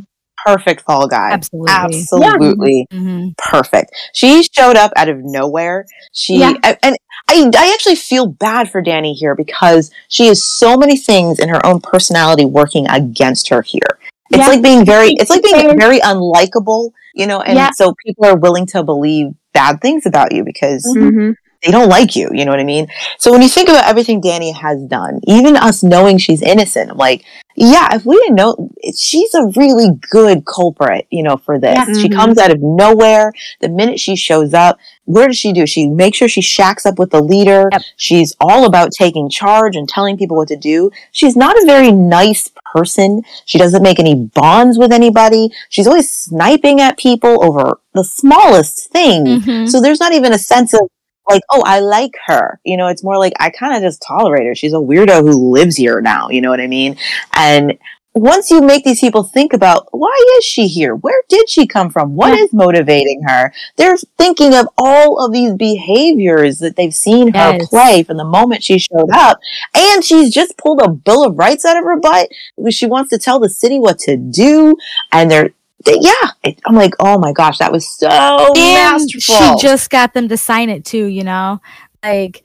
[0.45, 1.29] Perfect fall guy.
[1.31, 1.71] Absolutely.
[1.71, 3.37] Absolutely Mhm.
[3.37, 3.91] perfect.
[4.13, 5.85] She showed up out of nowhere.
[6.13, 6.53] She Yeah.
[6.63, 6.95] and, and
[7.29, 11.49] I I actually feel bad for Danny here because she has so many things in
[11.49, 13.99] her own personality working against her here.
[14.31, 14.47] It's Yeah.
[14.47, 17.71] like being very it's like being very unlikable, you know, and Yeah.
[17.75, 21.31] so people are willing to believe bad things about you because Mm-hmm.
[21.63, 22.87] They don't like you, you know what I mean?
[23.17, 26.97] So when you think about everything Danny has done, even us knowing she's innocent, I'm
[26.97, 31.75] like, yeah, if we didn't know, she's a really good culprit, you know, for this.
[31.77, 31.93] Yeah.
[32.01, 32.15] She Mhm.
[32.15, 33.33] comes out of nowhere.
[33.59, 35.65] The minute she shows up, where does she do?
[35.67, 37.69] She makes sure she shacks up with the leader.
[37.97, 40.91] She's all about taking charge and telling people what to do.
[41.11, 43.23] She's not a very nice person.
[43.43, 45.49] She doesn't make any bonds with anybody.
[45.67, 49.25] She's always sniping at people over the smallest thing.
[49.41, 49.69] Mhm.
[49.69, 50.81] So there's not even a sense of
[51.29, 52.59] like, oh, I like her.
[52.63, 54.55] You know, it's more like I kind of just tolerate her.
[54.55, 56.29] She's a weirdo who lives here now.
[56.29, 56.97] You know what I mean?
[57.33, 57.77] And
[58.15, 60.95] once you make these people think about why is she here?
[60.95, 62.15] Where did she come from?
[62.15, 63.53] What is motivating her?
[63.77, 67.69] They're thinking of all of these behaviors that they've seen her Yes.
[67.69, 69.39] play from the moment she showed up.
[69.75, 72.29] And she's just pulled a bill of rights out of her butt.
[72.71, 74.75] She wants to tell the city what to do.
[75.11, 75.53] And they're, they,
[75.85, 79.35] yeah, I'm like, oh my gosh, that was so and masterful.
[79.35, 81.61] she just got them to sign it too, you know?
[82.03, 82.43] Like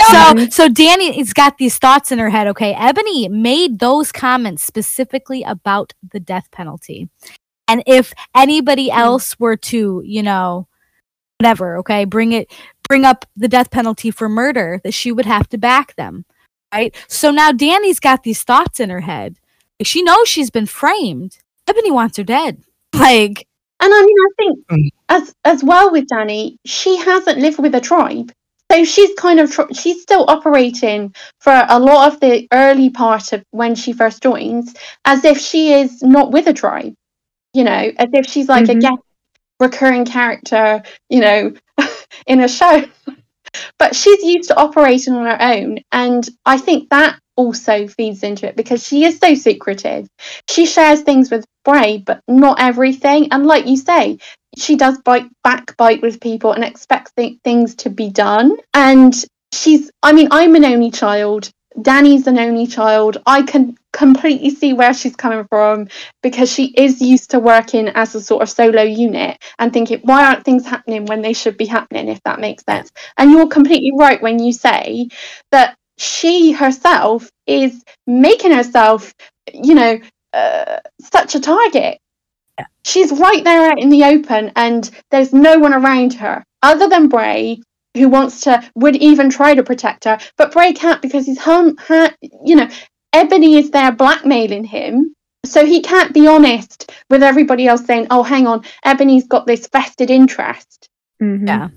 [0.00, 0.34] Yeah.
[0.34, 2.46] so so Danny has got these thoughts in her head.
[2.48, 7.08] Okay, Ebony made those comments specifically about the death penalty.
[7.68, 8.98] And if anybody hmm.
[8.98, 10.68] else were to, you know,
[11.38, 12.52] whatever, okay, bring it
[12.88, 16.24] bring up the death penalty for murder, that she would have to back them.
[16.72, 16.94] Right?
[17.08, 19.38] So now Danny's got these thoughts in her head.
[19.82, 21.38] She knows she's been framed.
[21.68, 22.62] Ebony wants her dead.
[22.94, 23.46] Like
[23.80, 27.80] And I mean, I think as as well with Danny, she hasn't lived with a
[27.80, 28.32] tribe.
[28.72, 33.32] So she's kind of tr- she's still operating for a lot of the early part
[33.32, 34.74] of when she first joins
[35.04, 36.94] as if she is not with a tribe,
[37.54, 38.70] you know, as if she's like Mhm.
[38.70, 39.02] a guest
[39.60, 41.52] recurring character, you know,
[42.26, 42.84] in a show.
[43.78, 48.46] But she's used to operating on her own, and I think that also feeds into
[48.46, 50.08] it because she is so secretive.
[50.48, 53.28] She shares things with Bray, but not everything.
[53.32, 54.18] And like you say,
[54.56, 58.56] she does bite backbite with people and expects th- things to be done.
[58.72, 59.12] And
[59.52, 61.50] she's, I mean, I'm an only child.
[61.82, 63.18] Danny's an only child.
[63.26, 65.88] I can completely see where she's coming from
[66.22, 70.24] because she is used to working as a sort of solo unit and thinking, why
[70.24, 72.90] aren't things happening when they should be happening, if that makes sense.
[73.18, 75.08] And you're completely right when you say
[75.50, 79.12] that she herself is making herself,
[79.52, 79.98] you know,
[80.36, 81.98] uh, such a target.
[82.84, 87.08] She's right there out in the open, and there's no one around her other than
[87.08, 87.60] Bray,
[87.96, 91.76] who wants to would even try to protect her, but Bray can't because he's hum,
[91.78, 92.12] ha,
[92.44, 92.68] you know,
[93.12, 95.14] Ebony is there blackmailing him.
[95.44, 99.68] So he can't be honest with everybody else saying, "Oh, hang on, Ebony's got this
[99.68, 100.88] vested interest."
[101.46, 101.68] Yeah.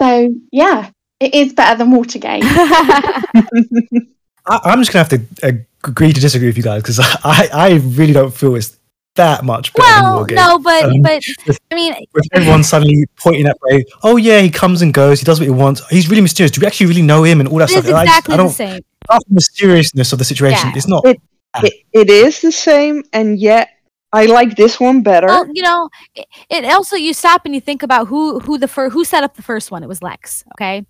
[0.00, 0.90] So yeah,
[1.20, 2.44] it is better than Watergate.
[4.46, 7.70] I, I'm just gonna have to agree to disagree with you guys because I, I
[7.84, 8.76] really don't feel it's
[9.14, 10.36] that much better well, Wargame.
[10.36, 14.40] no, but Um, but with, I mean, with everyone suddenly pointing at Ray, oh yeah,
[14.40, 16.50] he comes and goes, he does what he wants, he's really mysterious.
[16.50, 17.84] Do we actually really know him and all that stuff?
[17.84, 18.80] is And I just- exactly I the don't, same.
[19.04, 20.76] apart from the seriousness of the situation, Yeah.
[20.76, 21.04] it's not.
[21.04, 21.20] It,
[21.62, 23.68] it, it is the same, and yet
[24.14, 25.26] I like this one better.
[25.26, 28.68] Well, you know, it, it also you stop and you think about who who the
[28.68, 29.82] fir- who set up the first one.
[29.82, 30.86] It was Lex, okay,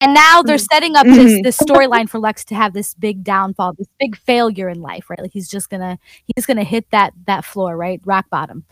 [0.00, 1.42] and now they're setting up this Mhm.
[1.44, 5.20] this storyline for Lex to have this big downfall, this big failure in life, right?
[5.20, 5.98] Like he's just gonna
[6.34, 8.64] he's gonna hit that that floor, right, rock bottom.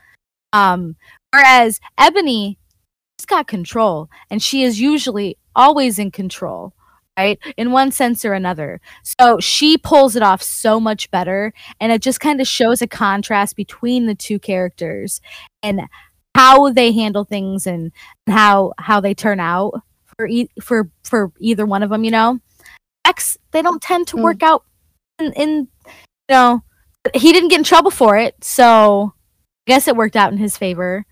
[0.53, 0.97] Um,
[1.33, 2.59] whereas Ebony,
[3.21, 6.73] she's got control, and she is usually always in control.
[7.19, 8.81] Right, in one sense or another.
[9.03, 12.87] So she pulls it off so much better, and it just kind of shows a
[12.87, 15.21] contrast between the two characters
[15.61, 15.81] and
[16.37, 17.91] how they handle things and
[18.29, 19.75] how how they turn out
[20.27, 22.05] e- for for either one of them.
[22.05, 22.41] You know,
[23.05, 24.23] X they don't tend to hmm.
[24.23, 24.65] work out
[25.19, 25.95] in, in you
[26.31, 26.63] know
[27.15, 29.15] he didn't get in trouble for it, so
[29.67, 31.05] I guess it worked out in his favor.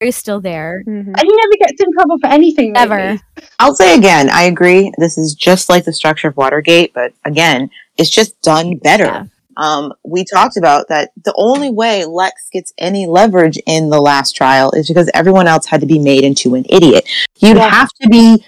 [0.00, 0.82] He's still there.
[0.86, 1.12] Mm-hmm.
[1.14, 2.74] And he never gets in trouble for anything.
[2.74, 2.96] Ever.
[2.96, 3.20] really.
[3.58, 4.90] I'll say again, I agree.
[4.96, 9.28] This is just like the structure of Watergate, but again, it's just done better.
[9.60, 14.34] Um, we talked about that the only way Lex gets any leverage in the last
[14.34, 17.06] trial is because everyone else had to be made into an idiot.
[17.38, 18.42] You'd have to be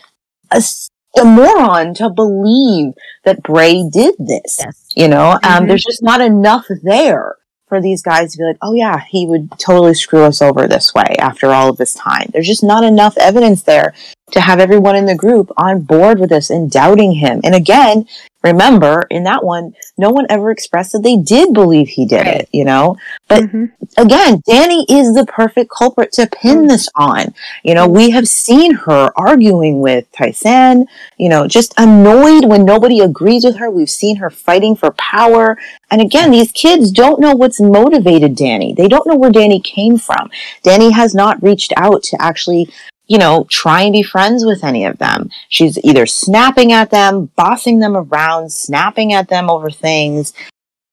[0.51, 2.95] a moron to believe
[3.25, 4.59] that Bray did this.
[4.97, 5.65] You know, um, Mm-hmm.
[5.65, 5.69] Mhm.
[5.69, 7.37] there's just not enough there
[7.69, 10.93] for these guys to be like, oh yeah, he would totally screw us over this
[10.95, 12.27] way after all of this time.
[12.33, 13.95] There's just not enough evidence there
[14.33, 17.41] to have everyone in the group on board with this and doubting him.
[17.45, 18.07] And again,
[18.43, 22.49] remember in that one, no one ever expressed that they did believe he did it,
[22.53, 22.97] you know?
[23.29, 23.67] But mm-hmm.
[23.97, 26.67] again, Danny is the perfect culprit to pin mm-hmm.
[26.69, 27.35] this on.
[27.63, 30.87] You know, we have seen her arguing with Tai-San,
[31.17, 33.71] you know, just annoyed when nobody agrees with her.
[33.71, 35.59] We've seen her fighting for power.
[35.91, 38.75] And again, these kids don't know what's motivated Danny.
[38.75, 40.31] They don't know where Danny came from.
[40.63, 42.69] Danny has not reached out to actually
[43.13, 45.29] you know, try and be friends with any of them.
[45.51, 50.33] She's either snapping at them, bossing them around, snapping at them over things.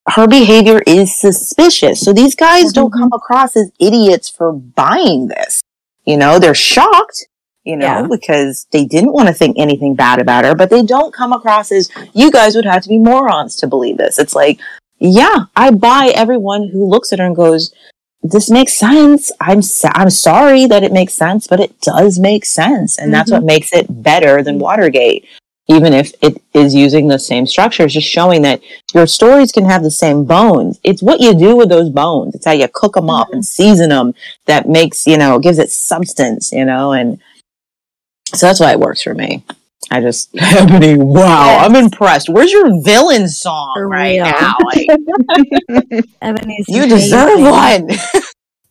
[0.05, 2.01] Her behavior is suspicious.
[2.01, 2.73] So these guys mm-hmm.
[2.73, 5.61] don't come across as idiots for buying this.
[6.03, 7.25] You know, they're shocked,
[7.63, 11.13] you know, because they didn't want to think anything bad about her, but they don't
[11.13, 14.19] come across as you guys would have to be morons to believe this.
[14.19, 14.59] It's like,
[14.97, 17.73] yeah, I buy everyone who looks at her and goes,
[18.21, 19.31] this makes sense.
[19.39, 23.31] I'm sa- I'm sorry that it makes sense, but it does make sense, and that's
[23.31, 23.47] what mm-hmm.
[23.47, 25.25] makes it better than Watergate.
[25.67, 28.59] Even if it is using the same structures, just showing that
[28.95, 30.79] your stories can have the same bones.
[30.83, 32.33] It's what you do with those bones.
[32.33, 33.63] It's how you cook them up and mm-hmm.
[33.63, 34.15] season them
[34.45, 36.51] that makes you know gives it substance.
[36.51, 37.19] You know, and
[38.33, 39.43] so that's why it works for me.
[39.91, 42.29] I just Ebony, wow, I'm impressed.
[42.29, 44.25] Where's your villain song right real.
[44.25, 44.55] now?
[44.65, 44.87] Like,
[46.67, 47.89] you deserve one.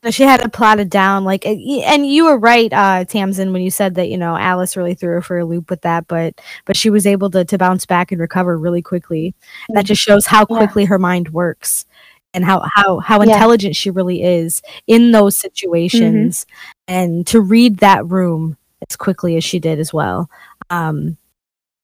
[0.05, 3.71] So she had it plotted down, like, and you were right, uh, Tamsin, when you
[3.71, 6.77] said that you know Alice really threw her for a loop with that, but but
[6.77, 9.35] she was able to to bounce back and recover really quickly.
[9.71, 10.59] That just shows how Yeah.
[10.59, 11.85] quickly her mind works
[12.33, 13.33] and how how how Yeah.
[13.33, 16.47] intelligent she really is in those situations,
[16.87, 18.57] and to read that room
[18.89, 20.29] as quickly as she did as well.
[20.71, 21.17] Um,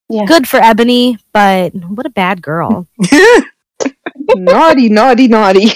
[0.09, 0.25] Yeah.
[0.27, 2.87] good for Ebony, but what a bad girl.
[4.35, 5.69] naughty, naughty, naughty.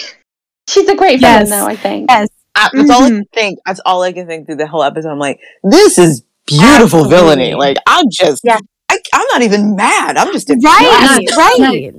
[0.68, 1.66] She's a great villain, though.
[1.66, 2.10] I think.
[2.10, 3.16] yes, I, that's all I Mhm.
[3.16, 3.58] can think.
[3.66, 5.10] That's all I can think through the whole episode.
[5.10, 7.08] I'm like, this is beautiful Absolutely.
[7.16, 7.54] villainy.
[7.54, 8.58] Like, I'm just Yeah.
[8.90, 10.16] I, I'm not even mad.
[10.16, 11.36] I'm just Right, impressed.
[11.36, 11.92] right.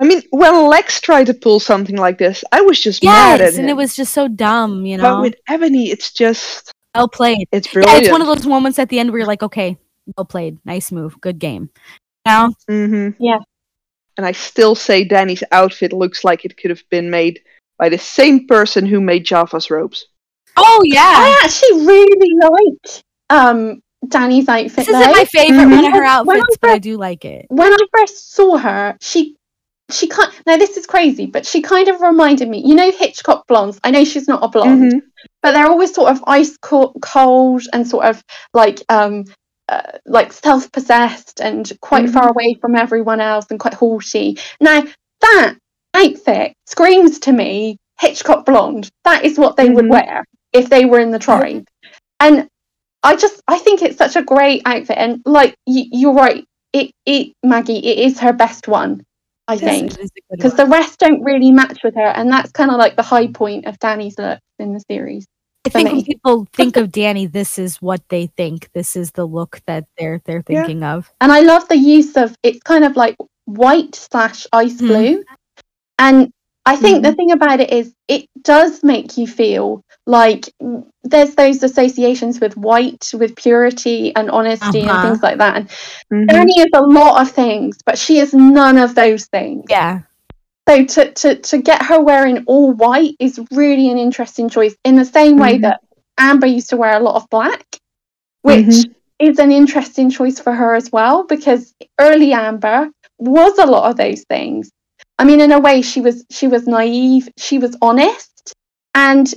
[0.00, 3.44] I mean, when Lex tried to pull something like this, I was just mad at
[3.46, 3.60] Yes, him.
[3.62, 5.02] and it was just so dumb, you know.
[5.16, 7.48] But with Ebony, it's just well played.
[7.52, 9.76] it's Yeah, it's one of those moments at the end where you're like, okay,
[10.16, 11.70] well played, nice move, good game.
[12.26, 13.22] Now, Mm-hmm.
[13.22, 13.38] Yeah.
[14.16, 17.40] And I still say Danny's outfit looks like it could have been made
[17.78, 20.06] by the same person who made Jaffa's robes.
[20.56, 24.74] oh yeah, I actually really like um Danny's outfit.
[24.76, 25.12] this isn't though.
[25.12, 27.46] my favorite one of her When I outfits, but I do like it.
[27.48, 29.36] when I first saw her, she
[29.90, 32.62] she kind now this is crazy, but she kind of reminded me.
[32.64, 33.78] You know Hitchcock blondes.
[33.84, 35.02] I know she's not a blonde, Mhm.
[35.42, 38.22] but they're always sort of ice cold and sort of
[38.54, 39.24] like um
[39.68, 44.36] uh, like self-possessed and quite far away from everyone else and quite haughty.
[44.60, 44.82] Now
[45.20, 45.54] that
[45.94, 48.88] outfit screams to me Hitchcock blonde.
[49.04, 51.66] That is what they would wear if they were in the tribe.
[52.18, 52.48] And
[53.02, 56.44] I just I think it's such a great outfit and like y- you're right.
[56.72, 59.02] It it Maggie it is her best one.
[59.50, 62.30] I think it is a good because the rest don't really match with her and
[62.30, 65.26] that's kind of like the high point of Danny's look in the series.
[65.66, 68.70] I think when people think of Danny, this is what they think.
[68.72, 70.62] This is the look that they're they're Yeah.
[70.62, 71.10] thinking of.
[71.20, 74.86] And I love the use of it's kind of like white slash ice Mhm.
[74.88, 75.24] blue.
[75.98, 76.32] And
[76.70, 81.34] I think the thing about it is it does make you feel like mm, there's
[81.34, 84.90] those associations with white, with purity and honesty Uh-huh.
[84.92, 85.56] and things like that.
[85.56, 85.68] And
[86.12, 86.28] Mhm.
[86.28, 89.64] Danny is a lot of things, but she is none of those things.
[89.68, 90.00] Yeah,
[90.68, 94.94] So to, to, to get her wearing all white is really an interesting choice in
[94.94, 95.62] the same way Mhm.
[95.62, 95.80] that
[96.18, 97.64] Amber used to wear a lot of black,
[98.42, 98.94] which Mhm.
[99.18, 103.96] is an interesting choice for her as well because early Amber was a lot of
[103.96, 104.70] those things.
[105.20, 108.54] I mean, in a way, she was she was naive, she was honest,
[108.94, 109.32] and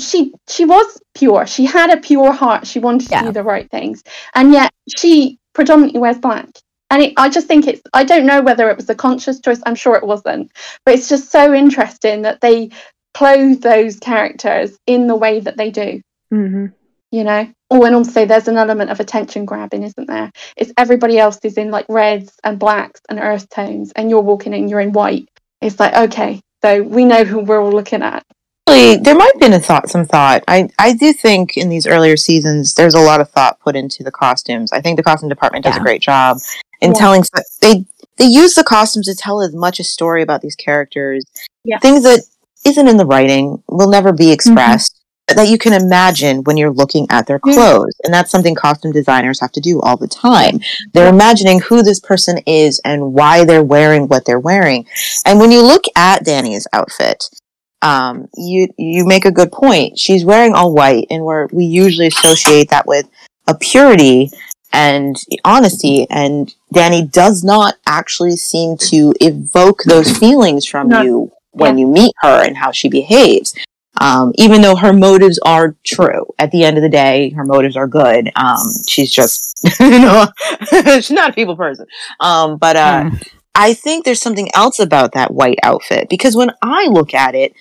[0.00, 1.46] she she was pure.
[1.46, 2.66] She had a pure heart.
[2.66, 4.02] She wanted to do the right things,
[4.34, 6.48] and yet she predominantly wears black.
[6.90, 9.60] And it, I just think it's I don't know whether it was a conscious choice.
[9.66, 10.50] I'm sure it wasn't,
[10.86, 12.70] but it's just so interesting that they
[13.12, 16.00] clothe those characters in the way that they do
[16.32, 16.72] Mhm.
[17.10, 21.18] You know oh and also there's an element of attention grabbing isn't there it's everybody
[21.18, 24.80] else is in like reds and blacks and earth tones and you're walking in you're
[24.80, 25.28] in white
[25.60, 28.24] it's like okay so we know who we're all looking at
[28.68, 30.44] there might have been a thought, some thought.
[30.48, 34.02] I, I do think in these earlier seasons, there's a lot of thought put into
[34.02, 34.72] the costumes.
[34.72, 36.38] I think the costume department does a great job
[36.80, 36.98] in Yeah.
[36.98, 37.24] telling.
[37.60, 37.84] They
[38.16, 41.24] they use the costumes to tell as much a story about these characters.
[41.64, 41.78] Yeah.
[41.78, 42.20] Things that
[42.66, 44.32] isn't in the writing will never be mm-hmm.
[44.32, 48.54] expressed, but that you can imagine when you're looking at their clothes, and that's something
[48.54, 50.60] costume designers have to do all the time.
[50.94, 54.86] They're imagining who this person is and why they're wearing what they're wearing.
[55.26, 57.24] And when you look at Danny's outfit,
[57.82, 59.98] um, you you make a good point.
[59.98, 63.08] She's wearing all white, and where we usually associate that with
[63.46, 64.30] a purity
[64.72, 71.02] and honesty, and Danny does not actually seem to evoke those feelings from No.
[71.02, 73.54] you when you meet her and how she behaves.
[74.00, 77.76] Um, even though her motives are true, at the end of the day, her motives
[77.76, 78.30] are good.
[78.36, 80.28] Um, she's just, you know,
[80.70, 81.86] she's not a people person.
[82.20, 83.10] Um, but uh,
[83.54, 87.54] I think there's something else about that white outfit because when I look at it,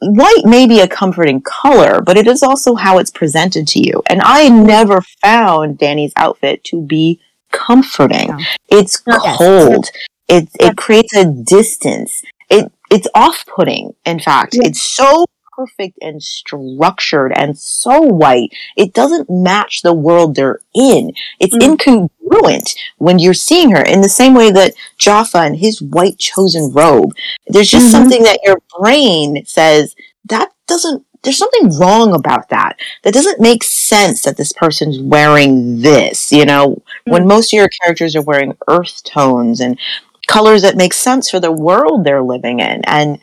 [0.00, 4.02] white may be a comforting color, but it is also how it's presented to you.
[4.08, 7.20] And I never found Danny's outfit to be
[7.52, 8.28] comforting.
[8.28, 8.38] No.
[8.68, 9.86] It's cold.
[10.28, 12.22] It it creates a distance.
[12.50, 13.94] It it's off-putting.
[14.04, 15.26] In fact, it's so
[15.56, 18.50] perfect and structured and so white.
[18.76, 21.12] It doesn't match the world they're in.
[21.40, 21.76] It's Mm.
[21.76, 26.72] incongruent when you're seeing her in the same way that Jaffa and his white chosen
[26.72, 27.12] robe.
[27.46, 27.90] There's just Mhm.
[27.92, 29.94] something that your brain says
[30.28, 32.76] that doesn't there's something wrong about that.
[33.02, 37.68] That doesn't make sense that this person's wearing this, you know, when most of your
[37.68, 39.78] characters are wearing earth tones and
[40.26, 42.82] colors that make sense for the world they're living in.
[42.84, 43.18] And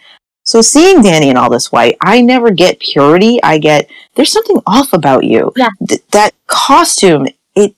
[0.51, 3.41] so seeing Danny in all this white, I never get purity.
[3.41, 5.53] I get there's something off about you.
[5.55, 5.69] Yeah.
[5.87, 7.73] Th- that costume, it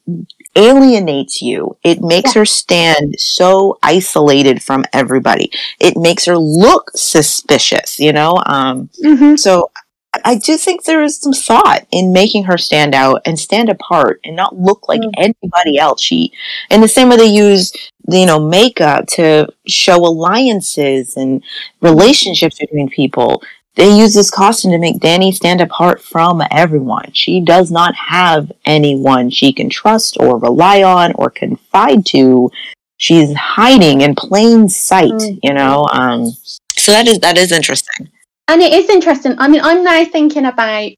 [0.56, 1.78] alienates you.
[1.84, 5.52] It makes her stand so isolated from everybody.
[5.80, 8.42] It makes her look suspicious, you know?
[8.48, 9.38] Um, Mhm.
[9.40, 9.70] so
[10.16, 13.70] I- I do think there is some thought in making her stand out and stand
[13.70, 16.02] apart and not look like anybody else.
[16.02, 16.32] She,
[16.70, 17.72] in the same way they use,
[18.10, 21.44] you know, makeup to show alliances and
[21.82, 23.42] relationships between people.
[23.76, 27.12] They use this costume to make Danny stand apart from everyone.
[27.14, 32.52] She does not have anyone she can trust or rely on or confide to.
[32.98, 35.88] She's hiding in plain sight, you know.
[35.92, 36.32] Um,
[36.76, 38.10] so that is that is interesting.
[38.50, 40.92] and it is interesting i mean i'm now thinking about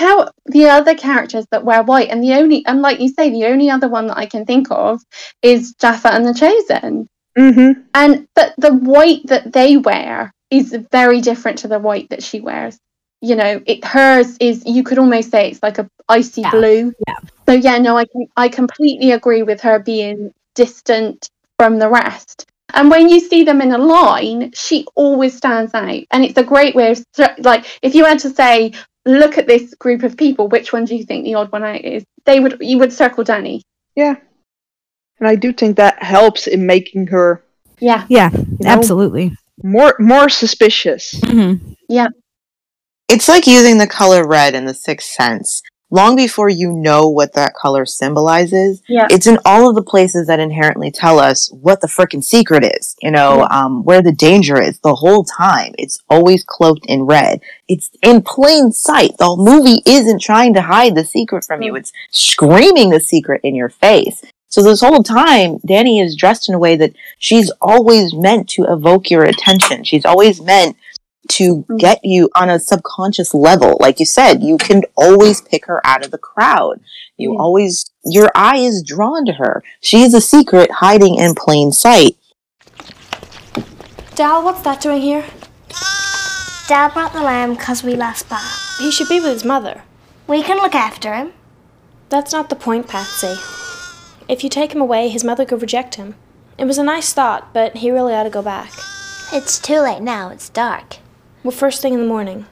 [0.00, 3.44] how the other characters that wear white, and the only, and like you say, the
[3.44, 5.00] only other one that I can think of
[5.42, 7.06] is Jaffa and the Chosen.
[7.38, 7.82] Mm-hmm.
[7.94, 12.40] And but the white that they wear is very different to the white that she
[12.40, 12.78] wears.
[13.20, 16.94] You know, it hers is you could almost say it's like a icy blue.
[17.06, 17.18] Yeah.
[17.46, 21.28] So yeah, no, I can I completely agree with her being distant
[21.58, 22.46] from the rest.
[22.72, 26.44] And when you see them in a line, she always stands out, and it's a
[26.44, 27.04] great way of
[27.38, 28.72] like if you had to say,
[29.06, 31.80] look at this group of people, which one do you think the odd one out
[31.80, 32.04] is?
[32.24, 33.62] They would you would circle Danny.
[33.96, 34.14] Yeah.
[35.18, 37.44] And I do think that helps in making her
[37.78, 38.06] Yeah.
[38.08, 38.68] Yeah, know?
[38.70, 39.32] absolutely.
[39.62, 41.14] more more suspicious.
[41.20, 41.76] Mhm.
[41.88, 42.08] Yeah.
[43.08, 45.62] It's like using the color red in the Sixth Sense.
[45.92, 49.08] Long before you know what that color symbolizes, Yeah.
[49.10, 52.94] it's in all of the places that inherently tell us what the frickin' secret is,
[53.02, 55.74] you know, um, where the danger is the whole time.
[55.78, 57.40] It's always cloaked in red.
[57.68, 59.16] It's in plain sight.
[59.18, 61.74] The movie isn't trying to hide the secret from you.
[61.74, 64.22] It's screaming the secret in your face.
[64.48, 68.64] So this whole time, Danny is dressed in a way that she's always meant to
[68.64, 69.84] evoke your attention.
[69.84, 70.76] She's always meant
[71.30, 71.76] to mm-hmm.
[71.76, 73.76] get you on a subconscious level.
[73.80, 76.80] Like you said, you can always pick her out of the crowd.
[77.16, 77.40] You mm-hmm.
[77.40, 79.62] always, your eye is drawn to her.
[79.80, 82.16] She is a secret hiding in plain sight.
[84.14, 85.24] Dal, what's that doing here?
[86.68, 88.42] Dad brought the lamb because we lost Bob.
[88.78, 89.82] He should be with his mother.
[90.26, 91.32] We can look after him.
[92.10, 93.34] That's not the point, Patsy.
[94.28, 96.14] If you take him away, his mother could reject him.
[96.58, 98.72] It was a nice thought, but he really ought to go back.
[99.32, 100.28] It's too late now.
[100.28, 100.98] It's dark.
[101.42, 102.46] Well, first thing in the morning.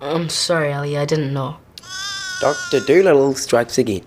[0.00, 1.56] I'm sorry, Ellie, I didn't know.
[2.40, 2.80] Dr.
[2.80, 4.02] Dolittle strikes again.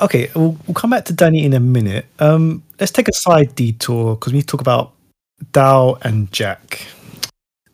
[0.00, 2.06] Okay, we'll, we'll come back to Danny in a minute.
[2.18, 4.92] Um, let's take a side detour because we need to talk about
[5.52, 6.86] Dal and Jack.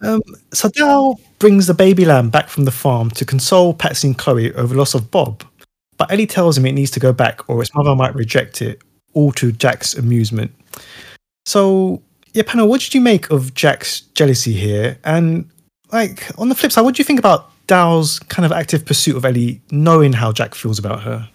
[0.03, 0.21] Um,
[0.53, 4.55] so Dal brings the baby lamb back from the farm to console Patsy and Chloe
[4.55, 5.45] over the loss of Bob.
[5.97, 8.81] But Ellie tells him it needs to go back or its mother might reject it,
[9.13, 10.53] all to Jack's amusement.
[11.47, 14.99] So, yeah, panel, what did you make of Jack's jealousy here?
[15.05, 15.51] And,
[15.93, 19.17] like, on the flip side, what do you think about Dal's kind of active pursuit
[19.17, 21.29] of Ellie, knowing how Jack feels about her?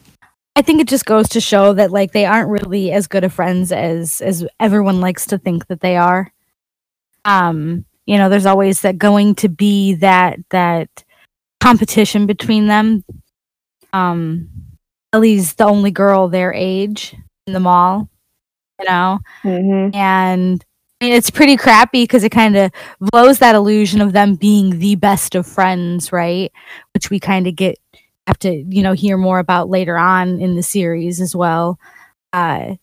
[0.58, 3.34] I think it just goes to show that like they aren't really as good of
[3.34, 6.32] friends as as everyone likes to think that they are.
[7.26, 11.04] Um, you know, there's always that going to be that that
[11.60, 13.04] competition between them.
[13.92, 14.50] Um,
[15.12, 17.16] Ellie's the only girl their age
[17.48, 18.10] in the mall,
[18.80, 19.96] you know, Mm-hmm.
[19.96, 20.64] and
[21.02, 24.80] I mean, it's pretty crappy because it kind of blows that illusion of them being
[24.80, 26.52] the best of friends, right?
[26.94, 27.78] Which we kind of get
[28.28, 31.78] have to you know hear more about later on in the series as well.
[32.32, 32.76] Uh,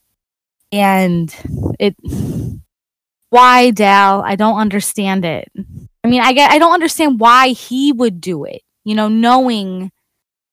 [0.71, 1.35] and
[1.81, 1.97] it
[3.31, 4.23] why Dal?
[4.23, 5.51] I don't understand it.
[6.05, 8.63] I mean, I get I don't understand why he would do it.
[8.85, 9.91] You know, knowing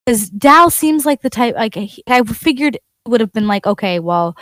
[0.06, 4.38] because Dal seems like the type like I figured would have been like, okay, well,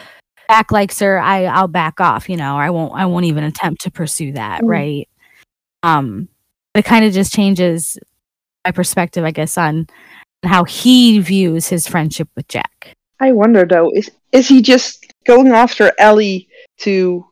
[0.49, 2.29] Jack likes her, I I'll back off.
[2.29, 4.67] You know, or I won't I won't even attempt to pursue that, Mm.
[4.69, 5.09] right?
[5.83, 6.27] Um,
[6.75, 7.97] it kind of just changes
[8.65, 9.87] my perspective, I guess, on
[10.43, 12.93] how he views his friendship with Jack.
[13.19, 16.47] I wonder though, is is he just going after Ellie
[16.79, 17.25] to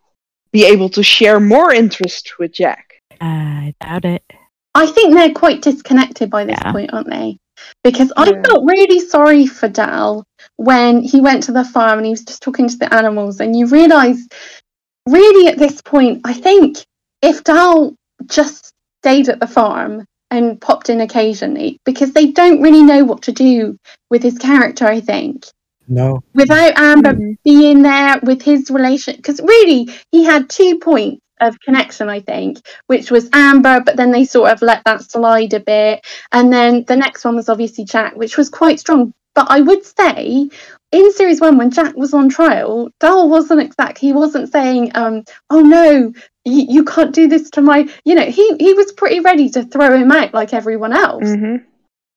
[0.51, 3.01] be able to share more interest with Jack?
[3.21, 4.23] I doubt it.
[4.73, 7.37] I think they're quite disconnected by this point, aren't they?
[7.83, 10.25] Because I felt really sorry for Dal
[10.57, 13.55] when he went to the farm and he was just talking to the animals, and
[13.55, 14.27] you realise,
[15.07, 16.77] really, at this point, I think
[17.21, 17.95] if Dal
[18.25, 23.23] just stayed at the farm and popped in occasionally, because they don't really know what
[23.23, 23.77] to do
[24.09, 25.45] with his character, I think.
[25.87, 26.23] No.
[26.33, 27.33] without Amber hmm.
[27.43, 32.59] being there with his relation because really he had two points of connection I think
[32.87, 36.03] which was Amber but then they sort of let that slide a bit.
[36.31, 39.85] And then the next one was obviously Jack which was quite strong but I would
[39.85, 40.49] say
[40.91, 45.23] in series one when Jack was on trial Dal wasn't exact he wasn't saying um
[45.49, 46.13] oh no
[46.45, 49.63] you, you can't do this to my you know he he was pretty ready to
[49.63, 51.63] throw him out like everyone else Mm-hmm.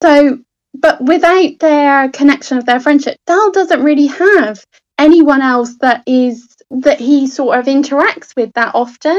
[0.02, 0.38] so,
[0.74, 4.64] but without their connection of their friendship, Dal doesn't really have
[4.98, 9.18] anyone else that is that he sort of interacts with that often.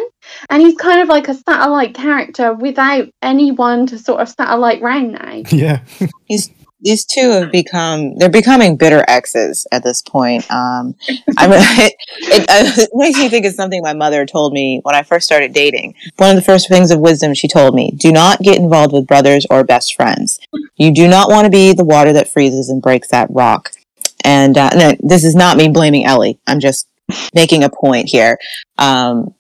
[0.50, 5.14] And he's kind of like a satellite character without anyone to sort of satellite round
[5.14, 5.41] now.
[5.52, 5.82] Yeah.
[6.30, 6.52] These
[6.82, 10.50] these two have become they're becoming bitter exes at this point.
[10.52, 10.96] Um,
[11.38, 14.96] I'm, it, it, uh, it makes me think of something my mother told me when
[14.96, 15.96] I first started dating.
[16.18, 19.08] One of the first things of wisdom she told me: do not get involved with
[19.08, 20.40] brothers or best friends.
[20.78, 23.72] You do not want to be the water that freezes and breaks that rock.
[24.24, 26.40] And uh, no, this is not me blaming Ellie.
[26.48, 26.88] I'm just
[27.34, 28.38] making a point here.
[28.78, 29.34] Um,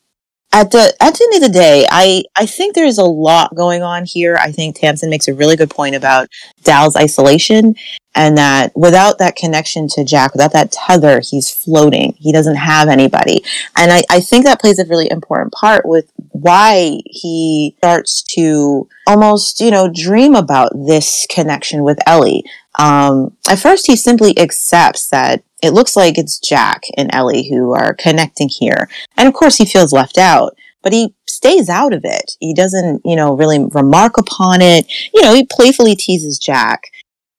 [0.51, 3.83] at the at the end of the day, I I think there's a lot going
[3.83, 4.37] on here.
[4.39, 6.27] I think Tamsin makes a really good point about
[6.63, 7.75] Dal's isolation
[8.15, 12.15] and that without that connection to Jack, without that tether, he's floating.
[12.17, 13.43] He doesn't have anybody.
[13.77, 18.87] And I, I think that plays a really important part with why he starts to
[19.05, 22.43] almost, you know, dream about this connection with Ellie.
[22.79, 27.73] Um, at first, he simply accepts that it looks like it's Jack and Ellie who
[27.73, 28.89] are connecting here.
[29.17, 32.33] And of course, he feels left out, but he stays out of it.
[32.39, 34.85] He doesn't, you know, really remark upon it.
[35.13, 36.83] You know, he playfully teases Jack.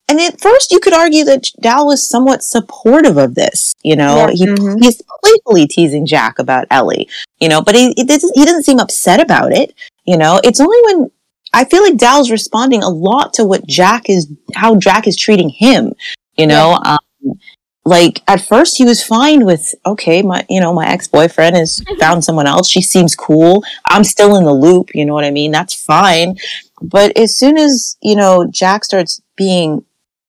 [0.08, 3.74] And at first, you could argue that Dal was somewhat supportive of this.
[3.84, 4.32] You know, Yeah.
[4.34, 4.82] he, Mhm.
[4.82, 7.08] he's playfully teasing Jack about Ellie.
[7.38, 9.72] You know, but he, he doesn't he doesn't seem upset about it.
[10.04, 11.10] You know, it's only when
[11.52, 15.48] I feel like Dal's responding a lot to what Jack is, how Jack is treating
[15.48, 15.94] him.
[16.36, 16.98] You know, um,
[17.90, 21.98] like at first he was fine with okay my you know my ex-boyfriend has mm-hmm.
[21.98, 22.68] found someone else.
[22.68, 23.64] She seems cool.
[23.86, 25.50] I'm still in the loop you know what i mean?
[25.50, 26.36] That's fine.
[26.80, 29.84] But as soon as you know jack starts being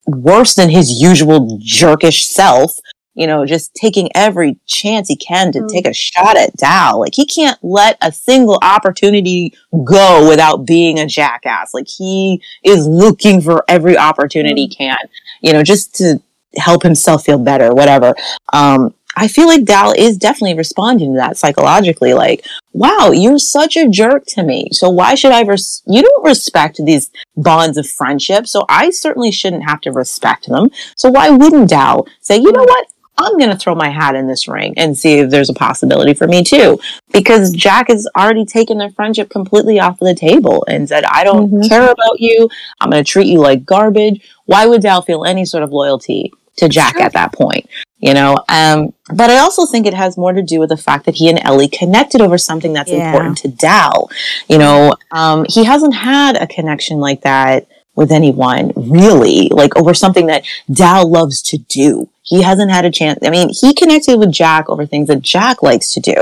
[0.07, 2.79] worse than his usual jerkish self
[3.13, 5.67] you know just taking every chance he can to mm-hmm.
[5.67, 9.53] take a shot at dal like he can't let a single opportunity
[9.85, 11.73] go without being a jackass.
[11.73, 14.83] Like he is looking for every opportunity he mm-hmm.
[14.83, 15.09] can
[15.41, 16.19] you know just to
[16.57, 18.13] help himself feel better, whatever.
[18.53, 22.13] Um, I feel like Dal is definitely responding to that psychologically.
[22.13, 24.69] Like, wow, you're such a jerk to me.
[24.71, 25.41] So why should I?
[25.41, 30.47] Res- you don't respect these bonds of friendship, so I certainly shouldn't have to respect
[30.47, 30.69] them.
[30.95, 32.87] So why wouldn't Dal say, you know what?
[33.17, 36.13] I'm going to throw my hat in this ring and see if there's a possibility
[36.13, 36.79] for me too.
[37.11, 41.23] Because Jack has already taken their friendship completely off of the table and said, I
[41.23, 42.49] don't care about you.
[42.79, 44.27] I'm going to treat you like garbage.
[44.45, 47.69] Why would Dal feel any sort of loyalty to Jack at that point?
[47.99, 51.05] You know, um, but I also think it has more to do with the fact
[51.05, 53.11] that he and Ellie connected over something that's Yeah.
[53.11, 54.09] important to Dal.
[54.49, 59.93] You know, um, he hasn't had a connection like that with anyone really, like over
[59.93, 62.09] something that Dal loves to do.
[62.23, 63.19] He hasn't had a chance.
[63.23, 66.15] I mean, he connected with Jack over things that Jack likes to do.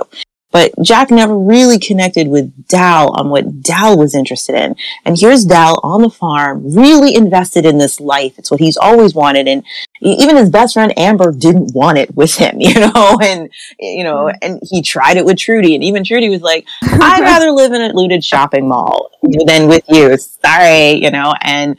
[0.52, 4.76] But Jack never really connected with Dal on what Dal was interested in.
[5.06, 8.40] And here's Dal on the farm, really invested in this life.
[8.40, 9.48] It's what he's always wanted.
[9.48, 9.64] And
[10.02, 14.26] even his best friend Amber didn't want it with him, you know, and, you know,
[14.26, 14.38] mm-hmm.
[14.42, 15.76] and he tried it with Trudy.
[15.76, 19.12] And even Trudy was like, I'd rather live in a looted shopping mall
[19.46, 20.18] than with you.
[20.18, 21.78] Sorry, you know, and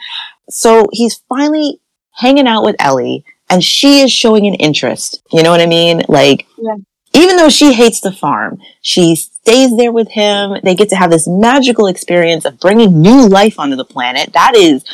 [0.49, 1.81] so he's finally
[2.13, 5.23] hanging out with Ellie and she is showing an interest.
[5.33, 6.03] You know what I mean?
[6.09, 6.77] Like, Yeah.
[7.13, 10.57] Even though she hates the farm, she stays there with him.
[10.63, 14.33] They get to have this magical experience of bringing new life onto the planet.
[14.33, 14.85] That is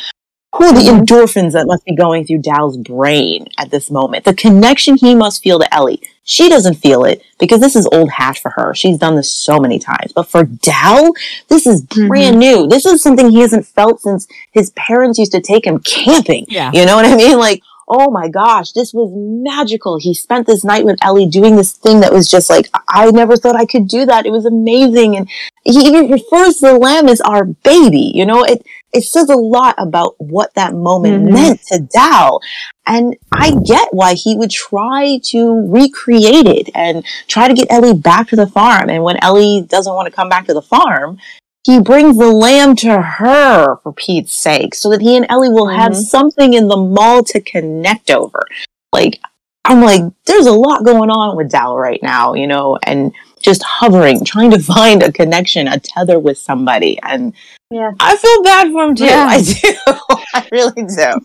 [0.55, 1.01] who the mm-hmm.
[1.01, 4.25] endorphins that must be going through Dal's brain at this moment.
[4.25, 6.01] The connection he must feel to Ellie.
[6.23, 8.73] She doesn't feel it because this is old hat for her.
[8.73, 10.11] She's done this so many times.
[10.13, 11.13] But for Dal,
[11.47, 12.07] this is mm-hmm.
[12.07, 12.67] brand new.
[12.67, 16.45] This is something he hasn't felt since his parents used to take him camping.
[16.49, 16.71] Yeah.
[16.73, 17.37] You know what I mean?
[17.37, 19.97] Like, oh my gosh, this was magical.
[19.97, 23.37] He spent this night with Ellie doing this thing that was just like, I never
[23.37, 24.25] thought I could do that.
[24.25, 25.15] It was amazing.
[25.15, 25.29] And
[25.63, 28.11] he even refers to the lamb as our baby.
[28.13, 31.33] You know, it, it says a lot about what that moment Mhm.
[31.33, 32.41] meant to Dal.
[32.85, 37.93] And I get why he would try to recreate it and try to get Ellie
[37.93, 38.89] back to the farm.
[38.89, 41.19] And when Ellie doesn't want to come back to the farm,
[41.67, 45.67] he brings the lamb to her for Pete's sake so that he and Ellie will
[45.67, 46.01] have Mhm.
[46.01, 48.47] something in the mall to connect over.
[48.93, 49.19] Like,
[49.65, 53.11] I'm like, there's a lot going on with Dal right now, you know, and
[53.41, 56.97] just hovering, trying to find a connection, a tether with somebody.
[57.03, 57.33] And
[57.69, 57.91] Yeah.
[57.99, 59.03] I feel bad for him too.
[59.03, 59.27] Yeah.
[59.29, 59.93] I do.
[60.33, 61.19] I really do.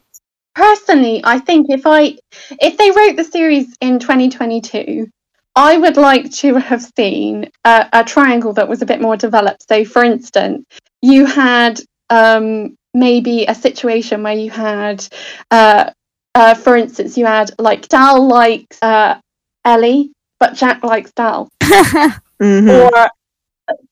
[0.56, 2.16] Personally, I think if I
[2.60, 5.06] if they wrote the series in 2022,
[5.54, 9.68] I would like to have seen a, a triangle that was a bit more developed.
[9.68, 10.64] So, for instance,
[11.02, 11.80] you had
[12.10, 15.06] um, maybe a situation where you had,
[15.50, 15.90] uh,
[16.34, 19.18] uh, for instance, you had like Dal likes uh,
[19.64, 21.48] Ellie, but Jack likes Dal,
[22.40, 23.08] or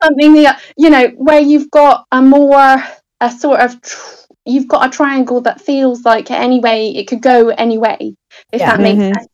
[0.02, 2.82] something that you know where you've got a more
[3.20, 4.16] a sort of tr-
[4.46, 8.14] you've got a triangle that feels like anyway it could go anyway,
[8.52, 8.76] if Yeah.
[8.76, 9.14] that makes Mhm.
[9.14, 9.29] sense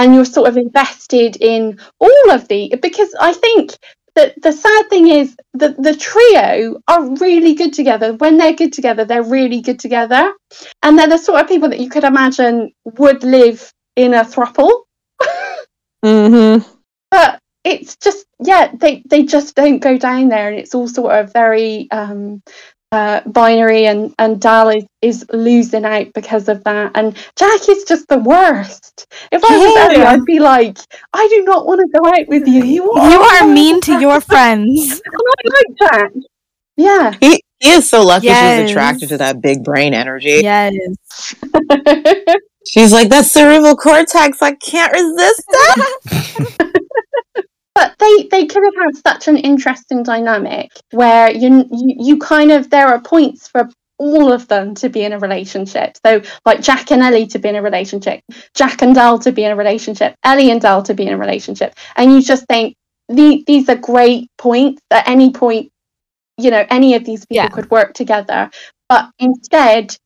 [0.00, 3.76] and you're sort of invested in all of the because i think
[4.16, 8.14] that the sad thing is that the trio are really good together.
[8.14, 10.32] When they're good together they're really good together.
[10.82, 14.82] And they're the sort of people that you could imagine would live in a throuple.
[16.04, 16.66] Mm-hmm.
[17.10, 21.14] but it's just yeah they they just don't go down there and it's all sort
[21.14, 22.42] of very um
[22.92, 27.84] uh, binary and and Dal is, is losing out because of that and Jack is
[27.84, 30.76] just the worst if I was Ellie I'd be like
[31.12, 34.00] I do not want to go out with you you are, You are mean to
[34.00, 35.00] your friends.
[35.06, 36.12] I like Jack
[36.76, 38.62] yeah He, he is so lucky Yes.
[38.62, 40.40] she's attracted to that big brain energy.
[40.42, 41.34] Yes.
[42.66, 46.82] She's like, that cerebral cortex, I can't resist that.
[47.74, 52.50] but they they could have had such an interesting dynamic where you you, you kind
[52.50, 53.68] of there are points for
[53.98, 55.96] all of them to be in a relationship.
[56.04, 58.20] So like jack and ellie to be in a relationship
[58.54, 61.18] jack and dal to be in a relationship ellie and dal to be in a
[61.18, 61.74] relationship.
[61.96, 62.76] And you just think
[63.08, 64.80] the, these are great points.
[64.90, 65.70] At any point
[66.38, 68.50] you know any of these people could work together.
[68.88, 69.96] But instead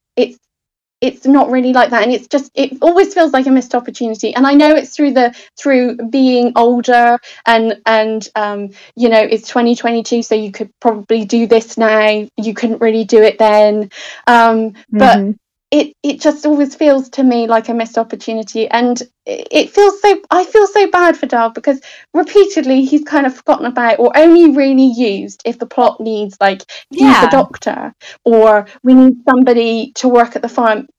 [1.05, 4.35] it's not really like that and it's just it always feels like a missed opportunity
[4.35, 9.49] and i know it's through the through being older and and um you know it's
[9.49, 13.91] 2022 so you could probably do this now you couldn't really do it then
[14.27, 15.37] um but Mhm.
[15.71, 20.21] it it just always feels to me like a missed opportunity and it feels so
[20.31, 21.81] i feel so bad for Dal because
[22.15, 26.63] repeatedly he's kind of forgotten about or only really used if the plot needs like
[26.93, 27.27] he's Yeah.
[27.27, 27.93] a doctor
[28.25, 30.94] or we need somebody to work at the farm but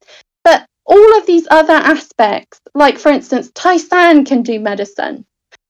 [0.86, 5.26] all of these other aspects like for instance Tai-San can do medicine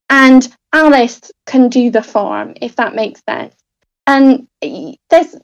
[0.09, 3.55] and alice can do the farm if that makes sense.
[4.07, 5.35] And there's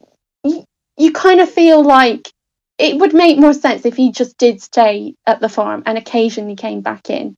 [0.44, 0.64] you,
[0.96, 2.30] you kind of feel like
[2.78, 6.56] it would make more sense if he just did stay at the farm and occasionally
[6.56, 7.36] came back in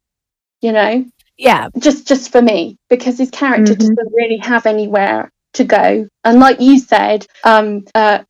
[0.60, 1.04] you know?
[1.36, 1.68] Yeah.
[1.78, 6.08] just just for me because his character doesn't really have anywhere to go.
[6.22, 8.22] And like you said um uh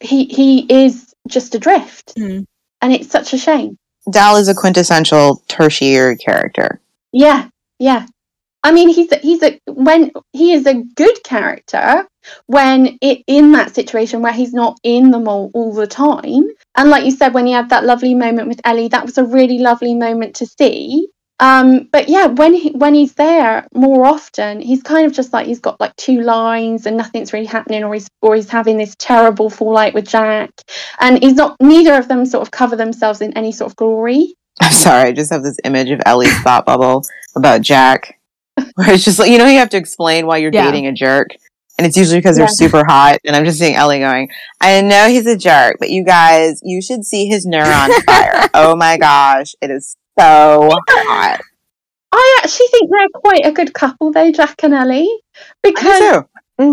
[0.00, 2.14] he he is just adrift.
[2.16, 2.44] Mm.
[2.82, 3.78] And it's such a shame.
[4.10, 6.80] Dal is a quintessential tertiary character.
[7.12, 7.48] yeah
[7.78, 8.06] yeah.
[8.64, 12.06] I mean he's a, he's a when he is a good character
[12.46, 16.44] when it in that situation where he's not in the mall all the time.
[16.76, 19.24] And like you said when he had that lovely moment with ellie that was a
[19.24, 21.08] really lovely moment to see
[21.40, 25.46] um but yeah when he when he's there more often he's kind of just like
[25.46, 28.94] he's got like two lines and nothing's really happening or he's or he's having this
[28.98, 30.50] terrible fallout with jack
[31.00, 34.34] and he's not neither of them sort of cover themselves in any sort of glory
[34.60, 37.02] I'm sorry, I just have this image of Ellie's thought bubble
[37.34, 38.20] about Jack,
[38.74, 40.66] where it's just like you know you have to explain why you're Yeah.
[40.66, 41.28] dating a jerk,
[41.78, 42.52] and it's usually because they're Yeah.
[42.52, 43.18] super hot.
[43.24, 44.28] And I'm just seeing Ellie going,
[44.60, 48.42] I know he's a jerk, but you guys, you should see his neurons fire.
[48.54, 51.40] oh my gosh, it is so hot.
[52.12, 55.08] I actually think they're quite a good couple, though, Jack and Ellie,
[55.62, 56.26] because too.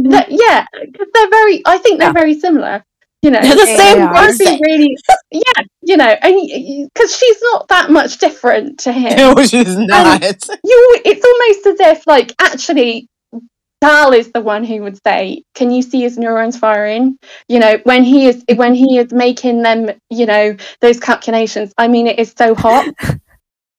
[0.10, 1.62] that- yeah, because they're very.
[1.66, 2.84] I think they're very similar.
[3.22, 4.60] You know, They're the same I'd person.
[4.62, 4.96] really,
[5.32, 9.18] yeah, you know, and because she's not that much different to him.
[9.18, 10.22] No, she's not.
[10.64, 13.10] You, it's almost as if, like, actually,
[13.82, 17.18] Dal is the one who would say, "Can you see his neurons firing?"
[17.50, 21.74] You know, when he is when he is making them, you know, those calculations.
[21.78, 22.88] I mean, it is so hot.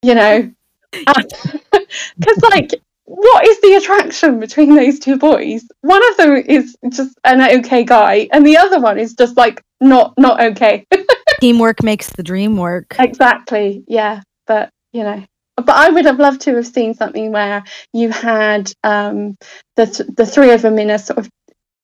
[0.03, 0.51] you know,
[0.93, 2.71] because like,
[3.05, 5.65] what is the attraction between those two boys?
[5.81, 9.63] One of them is just an okay guy, and the other one is just like
[9.81, 10.87] not not okay.
[11.41, 12.97] Teamwork makes the dream work.
[12.99, 13.83] Exactly.
[13.89, 14.21] Yeah.
[14.47, 15.25] But you know,
[15.57, 19.37] but I would have loved to have seen something where you had um,
[19.77, 21.29] the th- the three of them in a sort of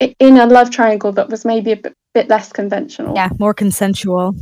[0.00, 3.14] in a love triangle that was maybe a bit, bit less conventional.
[3.14, 4.34] Yeah, more consensual.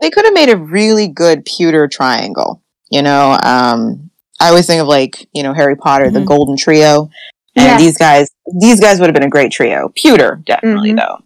[0.00, 2.62] They could have made a really good pewter triangle.
[2.90, 6.26] You know, um, I always think of like you know Harry Potter, the Mhm.
[6.26, 7.10] Golden Trio,
[7.56, 7.78] and Yeah.
[7.78, 8.28] these guys.
[8.60, 9.90] These guys would have been a great trio.
[9.94, 10.96] Pewter, definitely Mhm.
[10.98, 11.18] though.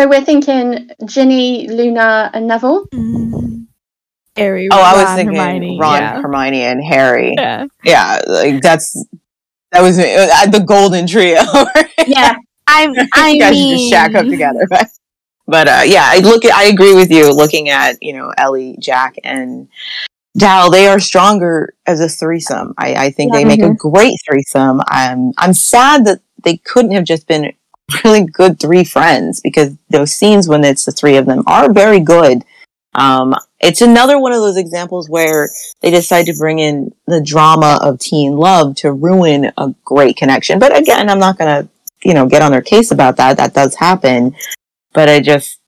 [0.00, 2.86] So we're thinking Ginny, Luna, and Neville.
[4.36, 6.20] Harry, Oh, I was thinking Hermione, Ron, yeah.
[6.22, 7.34] Hermione, and Harry.
[7.36, 7.66] Yeah.
[7.84, 8.96] Yeah, like that's
[9.72, 11.42] that was uh, the golden trio.
[12.06, 12.34] Yeah.
[12.66, 12.94] I'm.
[13.14, 14.66] I you guys mean, just shack up together.
[14.70, 14.88] But,
[15.46, 16.44] but uh, yeah, I look.
[16.44, 17.30] At, I agree with you.
[17.32, 19.68] Looking at you know Ellie, Jack, and
[20.36, 22.74] Dal, they are stronger as a threesome.
[22.78, 24.80] I, I think they make a great threesome.
[24.88, 27.52] I'm I'm sad that they couldn't have just been
[28.04, 32.00] really good three friends because those scenes when it's the three of them are very
[32.00, 32.44] good.
[32.94, 35.50] Um, it's another one of those examples where
[35.80, 40.58] they decide to bring in the drama of teen love to ruin a great connection.
[40.58, 41.68] But again, I'm not gonna,
[42.02, 43.36] you know, get on their case about that.
[43.36, 44.34] That does happen.
[44.92, 45.58] But I just,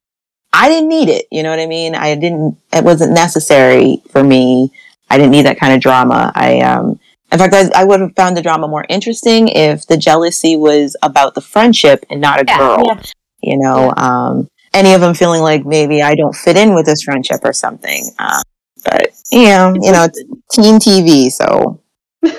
[0.55, 1.27] I didn't need it.
[1.31, 1.95] You know what I mean?
[1.95, 4.71] I didn't, it wasn't necessary for me.
[5.11, 6.33] I didn't need that kind of drama.
[6.35, 6.99] I, um,
[7.33, 10.97] in fact, I, I would have found the drama more interesting if the jealousy was
[11.03, 12.99] about the friendship and not a girl.
[13.43, 17.03] You know, um, any of them feeling like maybe I don't fit in with this
[17.03, 18.11] friendship or something.
[18.19, 18.41] Uh,
[18.85, 20.23] but you know, you know, it's
[20.53, 21.81] teen TV, so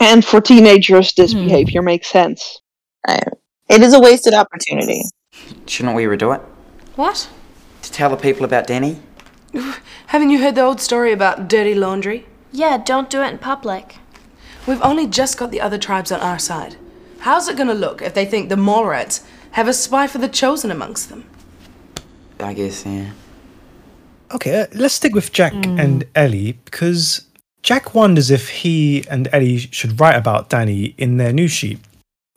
[0.00, 1.44] And for teenagers, this Hmm.
[1.46, 2.60] behavior makes sense.
[3.08, 5.02] it is a wasted opportunity.
[5.66, 6.42] Shouldn't we redo it?
[6.96, 7.28] What?
[7.84, 8.98] To tell the people about Denny?
[10.06, 12.24] Haven't you heard the old story about dirty laundry?
[12.50, 13.96] Yeah, don't do it in public.
[14.66, 16.76] We've only just got the other tribes on our side.
[17.20, 20.70] How's it gonna look if they think the Mallrats have a spy for the Chosen
[20.70, 21.26] amongst them?
[22.40, 23.10] I guess, yeah.
[24.32, 27.26] Okay, uh, let's stick with Jack and Ellie because
[27.62, 31.80] Jack wonders if he and Ellie should write about Danny in their news sheet.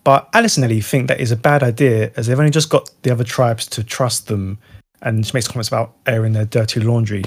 [0.04, 2.92] But Alice and Ellie think that is a bad idea as they've only just got
[3.04, 4.58] the other tribes to trust them
[5.02, 7.24] and she makes comments about airing their dirty laundry.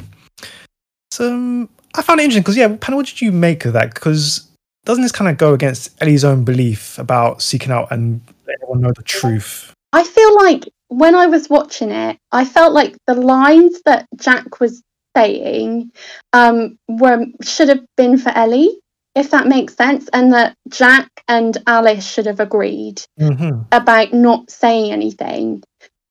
[1.11, 3.95] So um, I found it interesting because, yeah, Panna, what did you make of that?
[3.95, 4.49] Because
[4.85, 8.81] doesn't this kind of go against Ellie's own belief about seeking out and letting everyone
[8.81, 9.73] know the truth?
[9.93, 14.61] I feel like when I was watching it, I felt like the lines that Jack
[14.61, 14.83] was
[15.17, 15.91] saying
[16.33, 18.79] um, were should have been for Ellie,
[19.17, 23.63] if that makes sense, and that Jack and Alice should have agreed Mm-hmm.
[23.73, 25.63] about not saying anything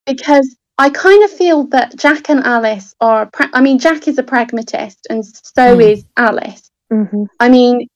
[0.05, 3.27] because I kind of feel that Jack and Alice are.
[3.27, 5.91] Pra- I mean, Jack is a pragmatist, and so Mm.
[5.91, 6.69] is Alice.
[6.91, 7.23] Mm-hmm.
[7.39, 7.87] I mean,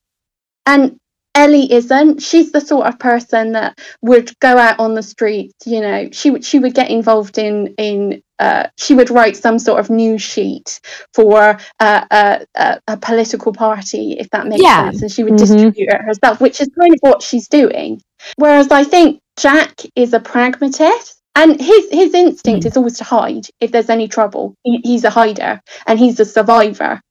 [0.65, 0.97] and
[1.35, 2.21] Ellie isn't.
[2.21, 5.55] She's the sort of person that would go out on the streets.
[5.65, 8.21] You know, she would she would get involved in in.
[8.39, 10.81] Uh, she would write some sort of news sheet
[11.13, 14.89] for uh, a, a, a political party, if that makes Yeah.
[14.91, 15.37] sense, and she would Mhm.
[15.37, 18.01] distribute it herself, which is kind of what she's doing.
[18.35, 23.47] Whereas I think Jack is a pragmatist, and his his instinct is always to hide
[23.59, 24.55] if there's any trouble.
[24.63, 27.01] He, he's a hider, and he's a survivor.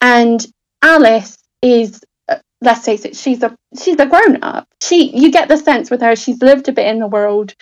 [0.00, 0.44] And
[0.82, 4.66] Alice is, uh, let's face it, she's a she's a grown up.
[4.82, 7.54] She you get the sense with her she's lived a bit in the world.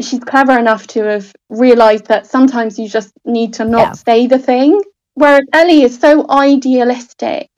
[0.00, 3.92] She's clever enough to have realised that sometimes you just need to not Yeah.
[3.92, 4.80] say the thing.
[5.14, 7.48] Whereas Ellie is so idealistic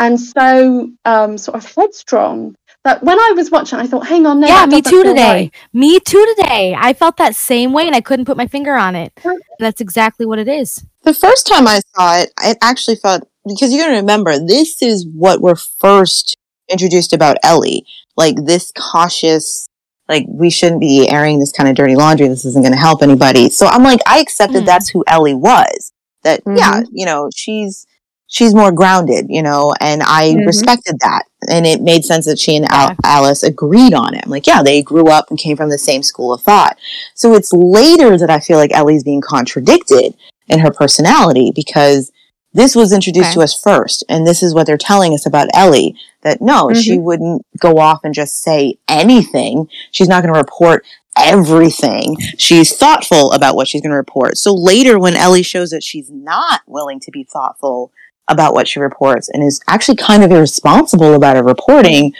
[0.00, 4.40] and so um, sort of headstrong that when I was watching, I thought, "Hang on,
[4.40, 5.22] no, yeah, that me too today.
[5.22, 6.76] right." Me too today.
[6.78, 9.12] I felt that same way and I couldn't put my finger on it.
[9.58, 10.84] That's exactly what it is.
[11.02, 15.06] The first time I saw it, it actually felt because you gotta remember this is
[15.06, 16.36] what we're first
[16.68, 17.84] introduced about Ellie,
[18.16, 19.68] like this cautious,
[20.08, 22.28] like we shouldn't be airing this kind of dirty laundry.
[22.28, 23.50] This isn't gonna help anybody.
[23.50, 24.66] So I'm like, I accepted Mhm.
[24.66, 25.92] that's who Ellie was.
[26.22, 27.86] That yeah, you know, she's
[28.26, 30.46] she's more grounded, you know, and I Mhm.
[30.46, 34.22] respected that, and it made sense that she and Al- Alice agreed on it.
[34.24, 36.76] I'm like, yeah, they grew up and came from the same school of thought.
[37.14, 40.14] So it's later that I feel like Ellie's being contradicted
[40.48, 42.10] in her personality because
[42.52, 43.34] this was introduced Okay.
[43.34, 45.94] to us first, and this is what they're telling us about Ellie.
[46.22, 49.68] That no, she wouldn't go off and just say anything.
[49.90, 50.84] She's not going to report
[51.18, 52.16] everything.
[52.38, 54.38] She's thoughtful about what she's going to report.
[54.38, 57.90] So later, when Ellie shows that she's not willing to be thoughtful
[58.28, 62.12] about what she reports and is actually kind of irresponsible about her reporting,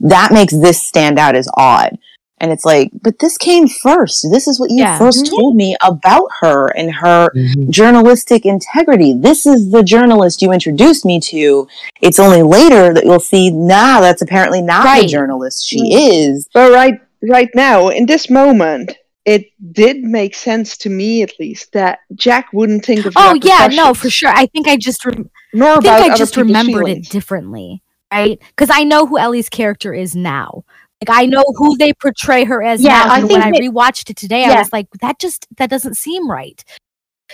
[0.00, 1.98] that makes this stand out as odd.
[2.40, 4.24] And it's like, but this came first.
[4.30, 4.96] This is what you Yeah.
[4.98, 7.30] 1st told me about her and her
[7.68, 9.12] journalistic integrity.
[9.12, 11.66] This is the journalist you introduced me to.
[12.00, 16.10] It's only later that you'll see, nah, that's apparently not the journalist she Mm.
[16.12, 16.48] is.
[16.54, 18.96] But right right now, in this moment,
[19.28, 23.68] it did make sense to me at least that Jack wouldn't think of Oh yeah,
[23.70, 24.30] no, for sure.
[24.34, 27.08] I think I just rem- nor I think I just remembered feelings.
[27.08, 27.82] it differently,
[28.12, 28.38] right?
[28.56, 30.64] Because I know who Ellie's character is now.
[31.06, 33.14] Like I know who they portray her as Yeah, now.
[33.14, 36.28] I and when I rewatched it today, I was like, that just that doesn't seem
[36.30, 36.64] right.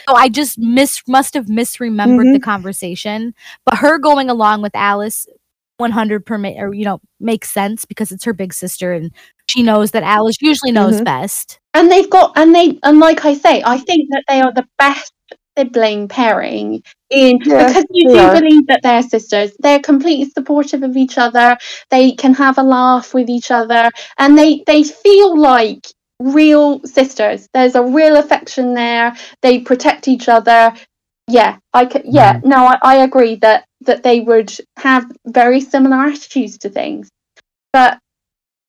[0.09, 3.35] So I just miss must have misremembered the conversation.
[3.65, 5.27] But her going along with Alice
[5.79, 9.13] 100 permit or you know makes sense because it's her big sister and
[9.47, 11.05] she knows that Alice usually knows Mhm.
[11.05, 11.59] best.
[11.75, 14.67] And they've got and they and like I say, I think that they are the
[14.79, 15.13] best
[15.59, 18.33] sibling pairing in Yeah, because you do are.
[18.33, 19.53] believe that they're sisters.
[19.61, 21.59] They're completely supportive of each other.
[21.91, 25.87] They can have a laugh with each other, and they they feel like
[26.21, 27.49] real sisters.
[27.55, 29.17] There's a real affection there.
[29.43, 30.75] They protect each other.
[31.29, 32.03] Yeah, I could.
[32.07, 32.45] Yeah, mm.
[32.45, 37.09] no, I, I agree that that they would have very similar attitudes to things,
[37.73, 37.99] but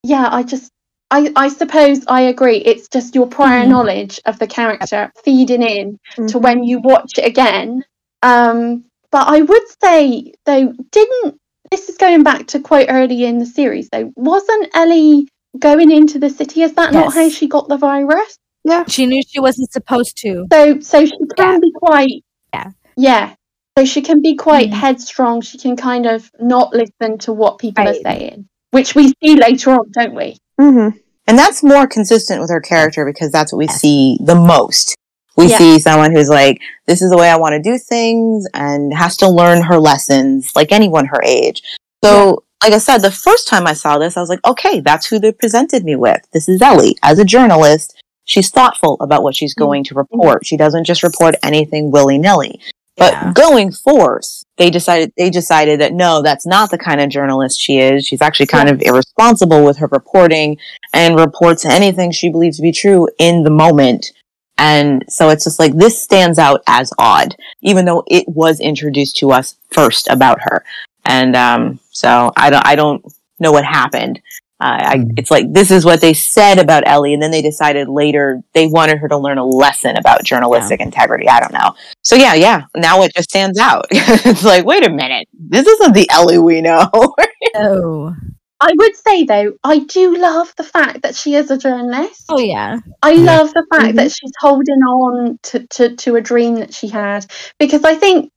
[0.03, 0.71] yeah, I just
[1.11, 2.57] I, I suppose I agree.
[2.57, 3.69] It's just your prior Mhm.
[3.69, 6.41] knowledge of the character feeding in to Mhm.
[6.41, 7.83] when you watch it again.
[8.23, 11.35] Um, but I would say though, didn't
[11.71, 14.11] this is going back to quite early in the series though?
[14.15, 15.27] Wasn't Ellie
[15.59, 16.63] going into the city?
[16.63, 18.37] Is that not how she got the virus?
[18.63, 18.83] Yeah.
[18.87, 20.47] She knew she wasn't supposed to.
[20.51, 22.23] So so she can be quite
[22.53, 22.71] Yeah.
[22.97, 23.33] yeah.
[23.77, 24.73] So she can be quite Mhm.
[24.73, 25.41] headstrong.
[25.41, 27.95] She can kind of not listen to what people Right.
[27.95, 30.37] are saying, which we see later on, don't we?
[30.59, 30.97] Mm-hmm.
[31.27, 34.95] And that's more consistent with her character because that's what we see the most.
[35.37, 35.57] We Yeah.
[35.57, 39.17] see someone who's like, this is the way I want to do things and has
[39.17, 41.61] to learn her lessons like anyone her age.
[42.03, 45.07] So, like I said, the first time I saw this, I was like, okay, that's
[45.07, 46.21] who they presented me with.
[46.31, 47.95] This is Ellie as a journalist
[48.25, 50.45] she's thoughtful about what she's going to report.
[50.45, 52.59] She doesn't just report anything willy nilly.
[52.97, 57.59] But going forth, they decided they decided that no, that's not the kind of journalist
[57.59, 58.05] she is.
[58.05, 60.57] She's actually kind of irresponsible with her reporting
[60.93, 64.13] and reports anything she believes to be true in the moment.
[64.57, 69.17] And so it's just like this stands out as odd, even though it was introduced
[69.17, 70.63] to us first about her.
[71.03, 73.05] And um, so I don't I don't
[73.39, 74.21] know what happened.
[74.61, 77.89] Uh, I, it's like this is what they said about Ellie, and then they decided
[77.89, 81.27] later they wanted her to learn a lesson about journalistic integrity.
[81.27, 81.75] I don't know.
[82.03, 82.63] So yeah, yeah.
[82.75, 83.87] Now it just stands out.
[83.91, 86.89] it's like, wait a minute, this isn't the Ellie we know.
[87.55, 88.15] oh,
[88.61, 92.23] I would say though, I do love the fact that she is a journalist.
[92.29, 92.77] Oh yeah.
[93.03, 96.87] I love the fact that she's holding on to, to, to a dream that she
[96.87, 97.25] had
[97.59, 98.31] because I think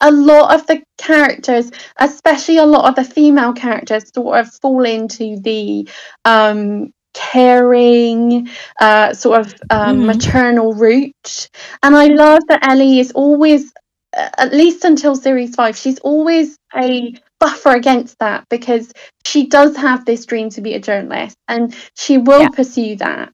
[0.00, 4.84] a lot of the characters, especially a lot of the female characters, sort of fall
[4.84, 5.88] into the
[6.24, 8.48] um, caring,
[8.80, 10.06] uh, sort of um, Mhm.
[10.06, 11.48] maternal route.
[11.82, 13.72] And I love that Ellie is always,
[14.16, 18.92] uh, at least until series five, she's always a buffer against that because
[19.26, 23.32] she does have this dream to be a journalist and she will pursue that.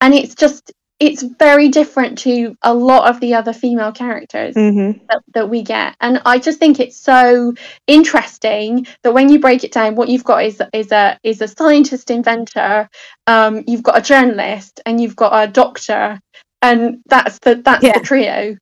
[0.00, 5.04] And it's just, it's very different to a lot of the other female characters Mm-hmm.
[5.08, 7.54] that, that we get and i just think it's so
[7.86, 11.48] interesting that when you break it down what you've got is is a is a
[11.48, 12.88] scientist inventor
[13.26, 16.20] um you've got a journalist and you've got a doctor
[16.62, 18.56] and that's the that's the trio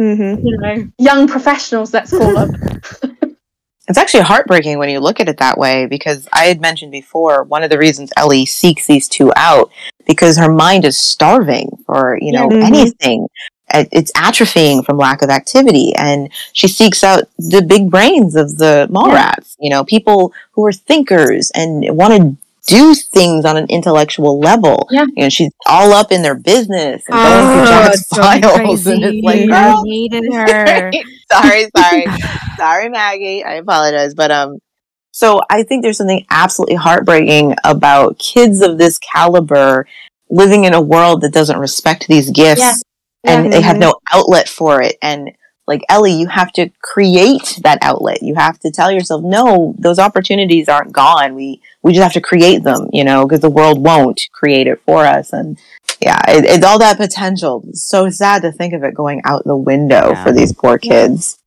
[0.00, 0.46] Mm-hmm.
[0.46, 2.80] you know young professionals let's call them
[3.88, 7.42] It's actually heartbreaking when you look at it that way because I had mentioned before
[7.42, 9.70] one of the reasons Ellie seeks these two out
[10.06, 12.58] because her mind is starving for, you know, Yeah.
[12.58, 12.64] Mhm.
[12.64, 13.26] anything.
[13.74, 18.86] It's atrophying from lack of activity and she seeks out the big brains of the
[18.90, 24.38] Mallrats, you know, people who are thinkers and want to do things on an intellectual
[24.38, 24.86] level.
[24.90, 25.06] Yeah.
[25.16, 29.24] You know, she's all up in their business and going through Jack's files and it's
[29.24, 30.92] like, I girl, hated her.
[31.32, 32.04] sorry, sorry,
[32.56, 33.42] sorry, Maggie.
[33.44, 34.58] I apologize, but um,
[35.10, 39.86] so I think there's something absolutely heartbreaking about kids of this caliber
[40.30, 42.74] living in a world that doesn't respect these gifts, Yeah.
[43.24, 43.80] and they have Mhm.
[43.80, 44.96] no outlet for it.
[45.02, 45.30] And
[45.72, 48.22] like Ellie, you have to create that outlet.
[48.22, 51.34] You have to tell yourself, no, those opportunities aren't gone.
[51.34, 54.82] We we just have to create them, you know, because the world won't create it
[54.84, 55.32] for us.
[55.32, 55.58] And
[55.98, 57.64] yeah, it, it's all that potential.
[57.68, 61.38] It's so sad to think of it going out the window for these poor kids.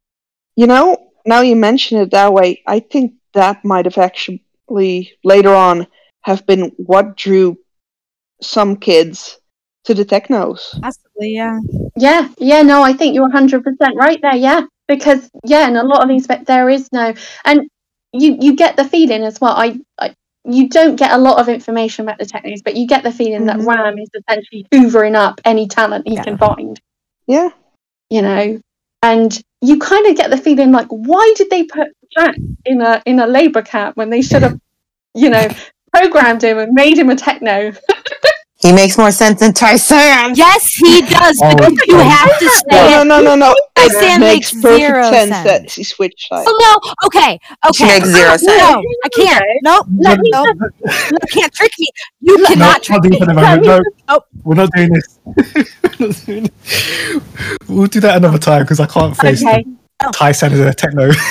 [0.55, 4.41] You know, now you mention it that way, I think that might have actually
[5.23, 5.85] later on
[6.23, 7.59] have been what drew
[8.41, 9.39] some kids
[9.85, 10.77] to the technos.
[10.81, 11.59] Possibly, yeah.
[11.95, 13.63] Yeah, yeah, no, I think you're 100%
[13.95, 14.35] right there.
[14.35, 17.13] Yeah, because yeah, and a lot of these, but there is no,
[17.43, 17.69] and
[18.13, 19.53] you you get the feeling as well.
[19.55, 20.13] I, I
[20.43, 23.45] you don't get a lot of information about the technos, but you get the feeling
[23.45, 23.69] that mm-hmm.
[23.69, 26.79] Ram is essentially hoovering up any talent he can find.
[27.27, 27.49] Yeah,
[28.09, 28.59] you know,
[29.01, 32.35] and you kind of get the feeling like, why did they put Jack
[32.65, 34.59] in a in a labor camp when they should have,
[35.13, 35.47] you know,
[35.93, 37.71] programmed him and made him a techno?
[38.65, 40.33] He makes more sense than Tai-San.
[40.33, 41.39] Yes, he does.
[41.43, 43.05] Oh, because you have to say no, it.
[43.05, 43.53] no, no, no.
[43.75, 45.43] Tai-San makes makes perfect zero sense, sense.
[45.47, 46.47] that she switched sides.
[46.49, 46.91] Oh no.
[47.07, 47.39] Okay.
[47.67, 47.71] Okay.
[47.75, 48.45] She makes zero sense.
[48.45, 49.43] No, I can't.
[49.61, 49.85] Nope.
[49.99, 50.47] Let me nope.
[50.83, 51.87] You can't trick me.
[52.21, 53.15] You No, cannot not trick me.
[53.15, 53.65] it for the moment.
[53.65, 54.25] No, Nope.
[54.43, 55.19] we're not doing this.
[55.99, 57.23] We're not doing it.
[57.69, 59.63] we'll do that another time because I can't face Okay.
[59.99, 61.11] the Tai-San as a techno.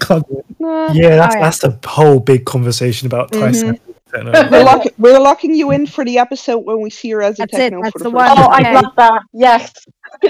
[0.00, 0.46] Can't do it.
[0.64, 3.48] Uh, yeah, that's that's the whole big conversation about Tai-San.
[3.52, 3.85] as a techno.
[4.12, 7.42] We're, lock- we're locking you in for the episode when we see her as a
[7.42, 8.28] That's it, techno that's for the, the one.
[8.30, 8.66] Oh, time.
[8.66, 9.22] I love that.
[9.32, 9.72] Yes.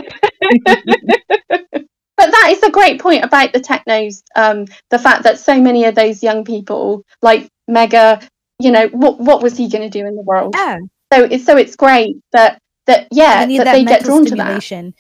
[2.17, 4.23] but that is a great point about the technos.
[4.35, 8.27] Um, the fact that so many of those young people, like Mega,
[8.59, 10.55] you know, what what was he going to do in the world?
[10.57, 10.79] Yeah.
[11.13, 14.95] So it's so it's great that that yeah that, that they get drawn to that.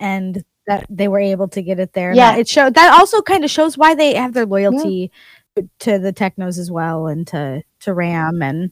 [0.00, 2.14] and that they were able to get it there.
[2.14, 2.36] Yeah.
[2.36, 5.10] it showed that also kind of shows why they have their loyalty
[5.80, 8.70] to the technos as well and to to Ram and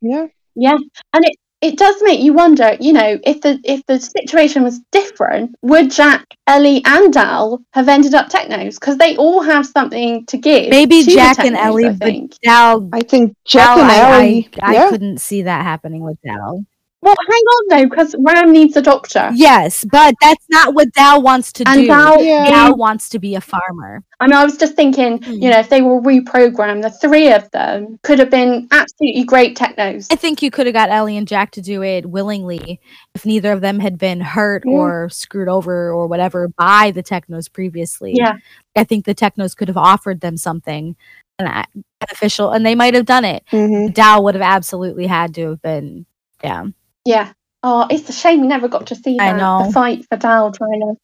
[0.00, 0.26] Yeah.
[0.54, 0.76] Yeah,
[1.14, 2.76] and it it does make you wonder.
[2.80, 7.88] You know, if the if the situation was different, would Jack, Ellie, and Dal have
[7.88, 8.78] ended up technos?
[8.78, 10.70] Because they all have something to give.
[10.70, 12.36] maybe to the Jack and Ellie, I but think.
[12.42, 12.88] Dal.
[12.92, 14.50] I think Jack Dal, and I, Ellie.
[14.60, 14.90] I, I yeah.
[14.90, 16.66] couldn't see that happening with Dal.
[17.02, 19.28] Well, hang on though, because Ram needs a doctor.
[19.34, 21.86] Yes, but that's not what Dal wants to And do.
[21.88, 24.04] Dal- Dal wants to be a farmer.
[24.20, 27.50] I mean, I was just thinking, you know, if they were reprogrammed, the three of
[27.50, 30.06] them could have been absolutely great technos.
[30.12, 32.80] I think you could have got Ellie and Jack to do it willingly
[33.16, 34.72] if neither of them had been hurt Yeah.
[34.72, 38.12] or screwed over or whatever by the Technos previously.
[38.14, 38.34] Yeah.
[38.76, 40.94] I think the Technos could have offered them something
[41.40, 41.66] and
[41.98, 43.42] beneficial and they might have done it.
[43.50, 43.92] Mm-hmm.
[43.92, 46.06] Dal would have absolutely had to have been,
[46.44, 46.66] yeah.
[47.04, 47.32] Yeah,
[47.64, 49.36] Oh, it's a shame we never got to see I that.
[49.36, 49.66] know.
[49.66, 50.94] The fight for Dal trying to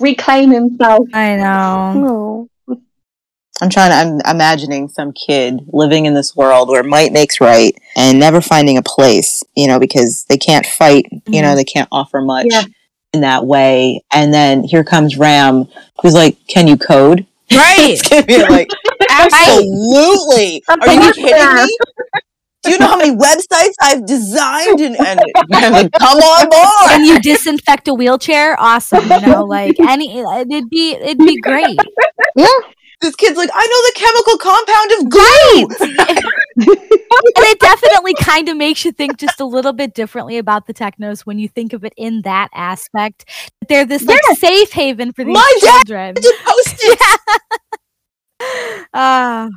[0.00, 1.06] reclaim himself.
[1.12, 2.48] I know.
[2.68, 2.80] Oh.
[3.60, 7.74] I'm trying to, I'm imagining some kid living in this world where might makes right
[7.96, 11.56] and never finding a place, you know, because they can't fight, you know, Mhm.
[11.56, 12.62] they can't offer much Yeah.
[13.12, 14.02] in that way.
[14.10, 15.68] And then here comes Ram,
[16.00, 17.26] who's like, Can you code?
[17.52, 17.76] Right.
[17.90, 18.70] it's gonna be like,
[19.10, 20.62] Absolutely.
[20.68, 21.76] Are you kidding me?
[22.66, 25.20] Do you know how many websites I've designed and, and,
[25.54, 26.90] and like, come on board?
[26.92, 29.04] and you disinfect a wheelchair, awesome.
[29.10, 31.78] You know, like any, it'd be, it'd be great.
[32.34, 32.46] Yeah.
[33.02, 36.26] This kid's like, I know the chemical compound of glue.
[37.36, 40.72] and it definitely kind of makes you think just a little bit differently about the
[40.72, 43.26] technos when you think of it in that aspect.
[43.60, 46.14] That they're this like safe haven for these My dad children.
[46.14, 47.00] did post it.
[48.94, 49.48] Ah.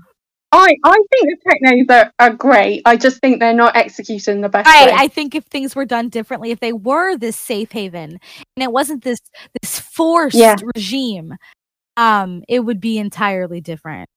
[0.51, 2.81] I, I think the technos are, are great.
[2.85, 4.87] I just think they're not executed in the best Right.
[4.87, 4.93] way.
[4.97, 8.19] I think if things were done differently, if they were this safe haven
[8.55, 9.19] and it wasn't this
[9.61, 10.55] this forced Yeah.
[10.75, 11.35] regime,
[11.97, 14.09] um, it would be entirely different.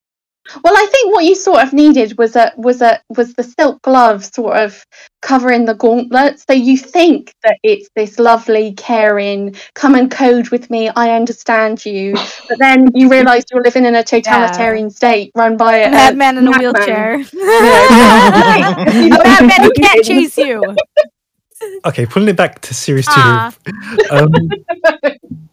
[0.65, 3.81] Well, I think what you sort of needed was a was a was the silk
[3.83, 4.85] glove sort of
[5.21, 6.41] covering the gauntlet.
[6.41, 11.87] So you think that it's this lovely, caring, come and code with me, I understand
[11.87, 12.15] you,
[12.49, 16.39] but then you realise you're living in a totalitarian state run by a, A madman
[16.39, 17.19] in a wheelchair.
[17.19, 19.21] You know?
[19.21, 20.77] a madman who can't chase you.
[21.85, 23.13] Okay, pulling it back to series two.
[23.15, 23.55] Ah.
[24.11, 24.33] Um,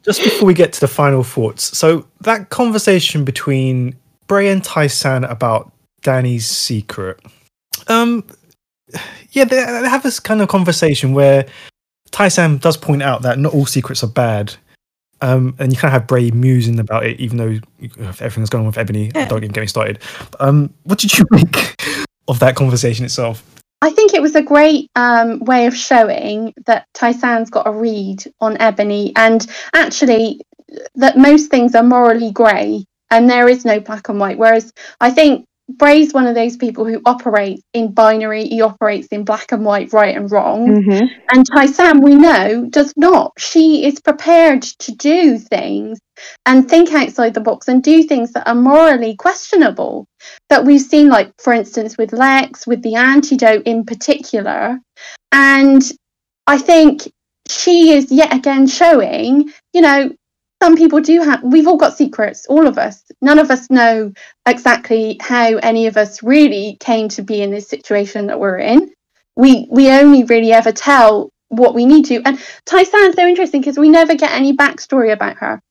[0.02, 3.96] just before we get to the final thoughts, so that conversation between
[4.30, 5.74] Bray and Tai-San about
[6.04, 7.20] Danny's secret.
[7.88, 8.24] Um,
[9.32, 11.46] yeah, they, they have this kind of conversation where
[12.12, 14.54] Tai-San does point out that not all secrets are bad.
[15.22, 17.60] Um, and you kind of have Bray musing about it, even though
[18.22, 19.10] everything's going on with Ebony.
[19.10, 20.00] Don't even get me started.
[20.40, 21.76] Um, what did you make
[22.30, 23.44] of that conversation itself?
[23.82, 28.24] I think it was a great um, way of showing that Tai-San's got a read
[28.40, 30.40] on Ebony and actually
[30.96, 34.38] that most things are morally grey and there is no black and white.
[34.38, 35.46] Whereas I think
[35.78, 39.94] Bray's one of those people who operates in binary, he operates in black and white,
[39.94, 40.68] right and wrong.
[40.68, 41.06] Mm-hmm.
[41.32, 43.34] And we know, does not.
[43.38, 46.00] She is prepared to do things
[46.46, 50.08] and think outside the box and do things that are morally questionable.
[50.50, 54.80] That we've seen, like, for instance, with Lex, with the antidote in particular.
[55.32, 55.84] And
[56.48, 57.12] I think
[57.48, 60.12] she is yet again showing, you know,
[60.62, 63.04] some people do have, we've all got secrets, all of us.
[63.22, 64.12] None of us know
[64.46, 68.92] exactly how any of us really came to be in this situation that we're in
[69.40, 72.22] we we only really ever tell what we need to.
[72.26, 75.62] And Tai-San's so interesting because we never get any backstory about her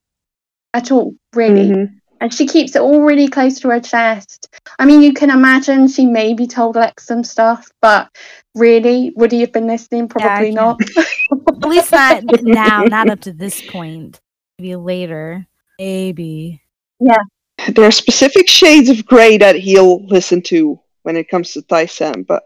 [0.72, 1.68] at all, really.
[1.68, 1.94] Mm-hmm.
[2.20, 4.48] And she keeps it all really close to her chest.
[4.78, 8.08] I mean, you can imagine she maybe told Lex some stuff, but
[8.56, 10.08] really, would he have been listening?
[10.08, 10.80] Probably not.
[10.96, 14.18] At least not now, not up to this point.
[14.58, 15.46] Maybe later.
[15.78, 16.60] Maybe.
[16.98, 17.22] Yeah.
[17.68, 22.24] There are specific shades of grey that he'll listen to when it comes to Tai-San,
[22.24, 22.42] but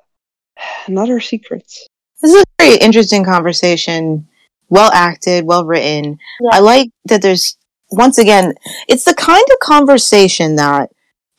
[0.88, 1.86] not her secrets.
[2.20, 4.28] This is a very interesting conversation.
[4.68, 6.18] Well acted, well written.
[6.50, 7.56] I like that there's,
[7.90, 8.54] once again,
[8.88, 10.90] it's the kind of conversation that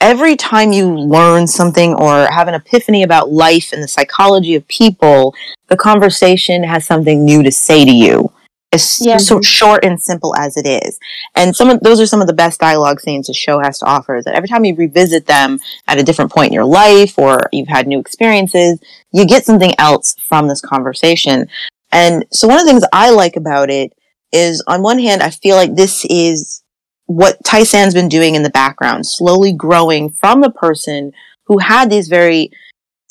[0.02, 4.68] every time you learn something or have an epiphany about life and the psychology of
[4.68, 5.36] people,
[5.68, 8.32] the conversation has something new to say to you.
[8.74, 9.18] It's Yeah.
[9.18, 10.98] so short and simple as it is.
[11.36, 13.86] And some of those are some of the best dialogue scenes the show has to
[13.86, 14.16] offer.
[14.16, 17.42] Is that every time you revisit them at a different point in your life or
[17.52, 18.80] you've had new experiences,
[19.12, 21.48] you get something else from this conversation.
[21.92, 23.94] And so one of the things I like about it
[24.32, 26.64] is on one hand, I feel like this is
[27.06, 31.12] what Tai-San's been doing in the background, slowly growing from the person
[31.46, 32.50] who had these very,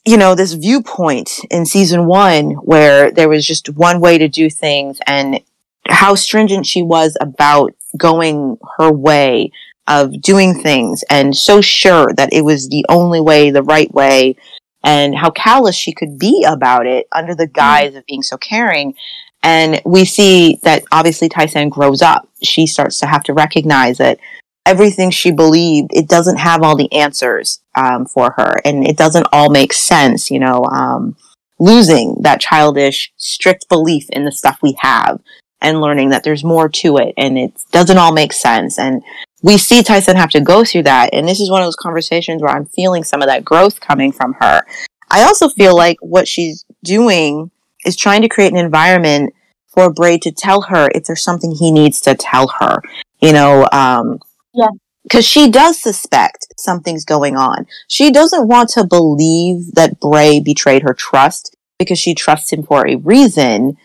[0.05, 4.51] you know, this viewpoint in season one where there was just one way to do
[4.51, 5.41] things and
[5.89, 9.51] how stringent she was about going her way
[9.89, 14.37] of doing things and so sure that it was the only way, the right way,
[14.85, 18.95] and how callous she could be about it under the guise of being so caring.
[19.43, 22.29] And we see that obviously Tai-San grows up.
[22.43, 24.19] She starts to have to recognize that
[24.65, 29.27] everything she believed, it doesn't have all the answers um, for her, and it doesn't
[29.33, 30.31] all make sense.
[30.31, 31.17] You know, um,
[31.59, 35.21] losing that childish, strict belief in the stuff we have,
[35.63, 38.79] and learning that there's more to it, and it doesn't all make sense.
[38.79, 39.03] And
[39.43, 42.43] we see Tai-San have to go through that, and this is one of those conversations
[42.43, 44.63] where I'm feeling some of that growth coming from her.
[45.11, 47.51] I also feel like what she's doing
[47.85, 49.35] is trying to create an environment
[49.69, 52.83] for Bray to tell her if there's something he needs to tell her.
[53.21, 54.19] You know, um,
[54.55, 54.69] Yeah.
[55.05, 57.67] because she does suspect something's going on.
[57.89, 62.87] She doesn't want to believe that Bray betrayed her trust because she trusts him for
[62.87, 63.77] a reason.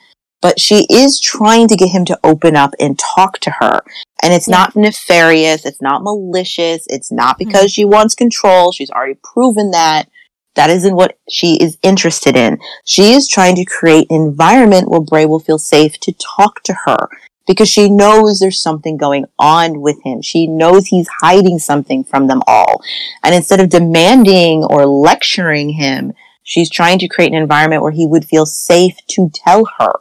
[0.42, 3.82] But she is trying to get him to open up and talk to her.
[4.22, 7.50] And it's not nefarious, it's not malicious, it's not mm-hmm.
[7.50, 8.72] because she wants control.
[8.72, 10.10] She's already proven that.
[10.56, 12.58] That isn't what she is interested in.
[12.84, 16.74] She is trying to create an environment where Bray will feel safe to talk to
[16.86, 17.10] her
[17.48, 20.22] because she knows there's something going on with him.
[20.22, 22.82] She knows he's hiding something from them all.
[23.24, 28.06] And instead of demanding or lecturing him, she's trying to create an environment where he
[28.06, 29.94] would feel safe to tell her.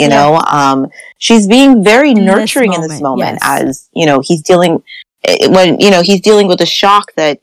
[0.00, 0.88] You know, um,
[1.18, 3.62] she's being very this nurturing in this moment, yes.
[3.62, 4.82] as, you know, he's dealing,
[5.24, 7.40] eh, when, you know, he's dealing with the shock that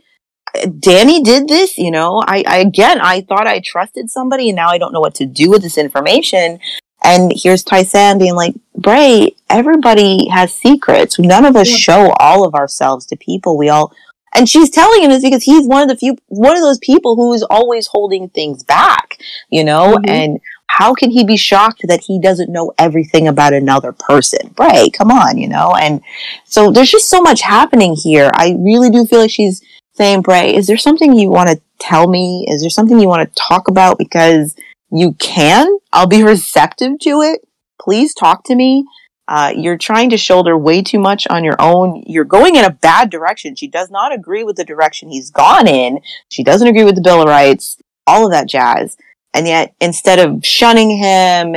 [0.56, 4.56] eh, Danny did this, you know, I, I, again, I thought I trusted somebody and
[4.56, 6.60] now I don't know what to do with this information.
[7.03, 11.19] And here's Tai-San being like, Bray, everybody has secrets.
[11.19, 13.57] None of us show all of ourselves to people.
[13.57, 13.94] We all,
[14.34, 17.15] and she's telling him this because he's one of the few, one of those people
[17.15, 19.18] who is always holding things back,
[19.49, 23.93] you know, and how can he be shocked that he doesn't know everything about another
[23.93, 24.49] person?
[24.55, 25.73] Bray, come on, you know?
[25.73, 26.01] And
[26.43, 28.29] so there's just so much happening here.
[28.33, 29.63] I really do feel like she's
[29.93, 32.45] saying, Bray, is there something you want to tell me?
[32.49, 33.97] Is there something you want to talk about?
[33.97, 34.55] Because
[34.91, 35.77] you can.
[35.93, 37.41] I'll be receptive to it.
[37.79, 38.85] Please talk to me.
[39.27, 42.03] Uh, you're trying to shoulder way too much on your own.
[42.05, 43.55] You're going in a bad direction.
[43.55, 45.99] She does not agree with the direction he's gone in.
[46.29, 48.97] She doesn't agree with the Bill of Rights, all of that jazz.
[49.35, 51.55] And yet, instead of shunning him,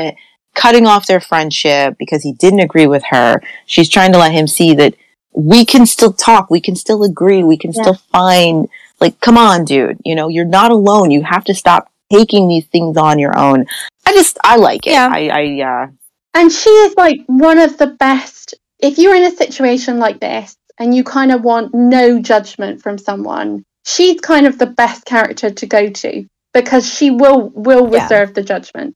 [0.55, 4.49] cutting off their friendship because he didn't agree with her, she's trying to let him
[4.49, 4.95] see that
[5.33, 8.69] we can still talk, we can still agree, we can still find,
[9.01, 11.13] like, come on, dude, you know, you're not alone.
[11.13, 13.67] You have to stop taking these things on your own.
[14.05, 14.91] I just, I like it.
[14.91, 15.09] Yeah.
[15.13, 15.87] I, I, uh,
[16.35, 18.55] And she is like one of the best.
[18.81, 22.99] If you're in a situation like this and you kind of want no judgment from
[22.99, 28.03] someone, she's kind of the best character to go to because she will will Yeah.
[28.03, 28.95] reserve the judgment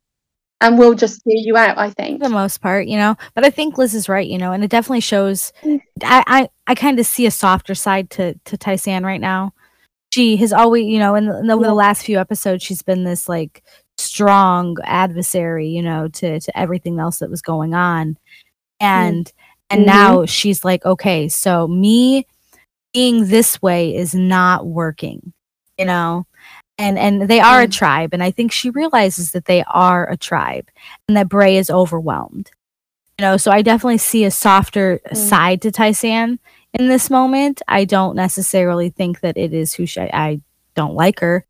[0.61, 1.79] and will just hear you out.
[1.79, 2.21] I think.
[2.23, 3.17] for the most part, you know.
[3.35, 5.53] But I think Liz is right, you know, and it definitely shows.
[6.03, 9.53] I I, I kind of see a softer side to to Tai-San right now.
[10.13, 13.05] She has always, you know, in, the, in over the last few episodes, she's been
[13.05, 13.63] this like
[13.99, 18.19] strong adversary, you know, to to everything else that was going on,
[18.81, 19.33] and
[19.71, 19.87] and Mhm.
[19.87, 22.27] now she's like, okay, so me
[22.93, 25.33] being this way is not working,
[25.79, 26.27] you know.
[26.79, 27.73] And and they are a mm.
[27.73, 30.69] tribe, and I think she realizes that they are a tribe,
[31.07, 32.51] and that Bray is overwhelmed.
[33.19, 35.17] You know, so I definitely see a softer mm.
[35.17, 36.39] side to Tai-San
[36.73, 37.61] in this moment.
[37.69, 40.41] I don't necessarily think that it is who she, I
[40.75, 41.45] don't like her,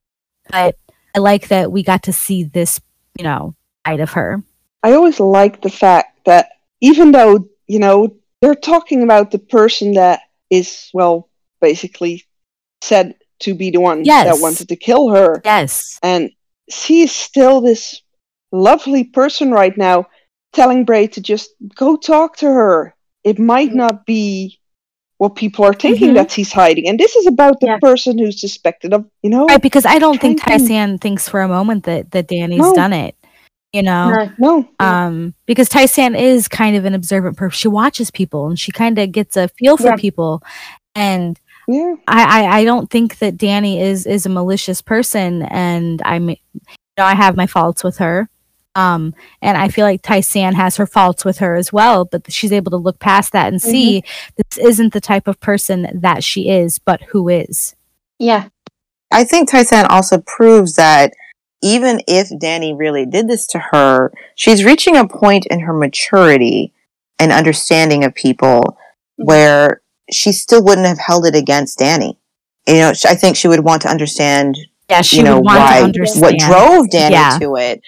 [0.50, 0.76] but
[1.14, 2.80] I like that we got to see this,
[3.16, 3.54] you know,
[3.86, 4.42] side of her.
[4.82, 6.50] I always like the fact that
[6.80, 10.20] even though, you know, they're talking about the person that
[10.50, 11.28] is, well,
[11.60, 12.26] basically
[12.80, 14.26] said to be the one Yes.
[14.26, 15.40] that wanted to kill her.
[15.44, 15.98] Yes.
[16.02, 16.30] And
[16.70, 18.00] she is still this
[18.52, 20.06] lovely person right now
[20.52, 22.94] telling Bray to just go talk to her.
[23.24, 24.58] It might not be
[25.18, 26.14] what people are thinking Mhm.
[26.14, 26.88] that he's hiding.
[26.88, 29.46] And this is about the person who's suspected of, you know.
[29.46, 32.58] Right, because I don't think trying to- Tai-San thinks for a moment that that Danny's
[32.60, 32.74] No.
[32.74, 33.14] done it.
[33.72, 37.56] You know, no, um, because Tai-San is kind of an observant person.
[37.56, 39.96] She watches people and she kind of gets a feel for Yeah.
[39.96, 40.42] people,
[40.94, 41.94] and yeah.
[42.08, 46.36] I, I I don't think that Danny is is a malicious person, and I'm, you
[46.98, 48.28] know, I have my faults with her.
[48.74, 52.52] Um, and I feel like Tai-San has her faults with her as well, but she's
[52.52, 54.02] able to look past that and see
[54.36, 57.76] this isn't the type of person that she is, but who is.
[58.18, 58.48] Yeah.
[59.12, 61.12] I think Tai-San also proves that
[61.62, 66.72] even if Danny really did this to her, she's reaching a point in her maturity
[67.18, 68.78] and understanding of people
[69.16, 72.18] where she still wouldn't have held it against Danny.
[72.66, 74.56] You know, I think she would want to understand,
[74.88, 77.38] Yeah, she you know, would want to why, what drove Danny Yeah.
[77.40, 77.80] to it.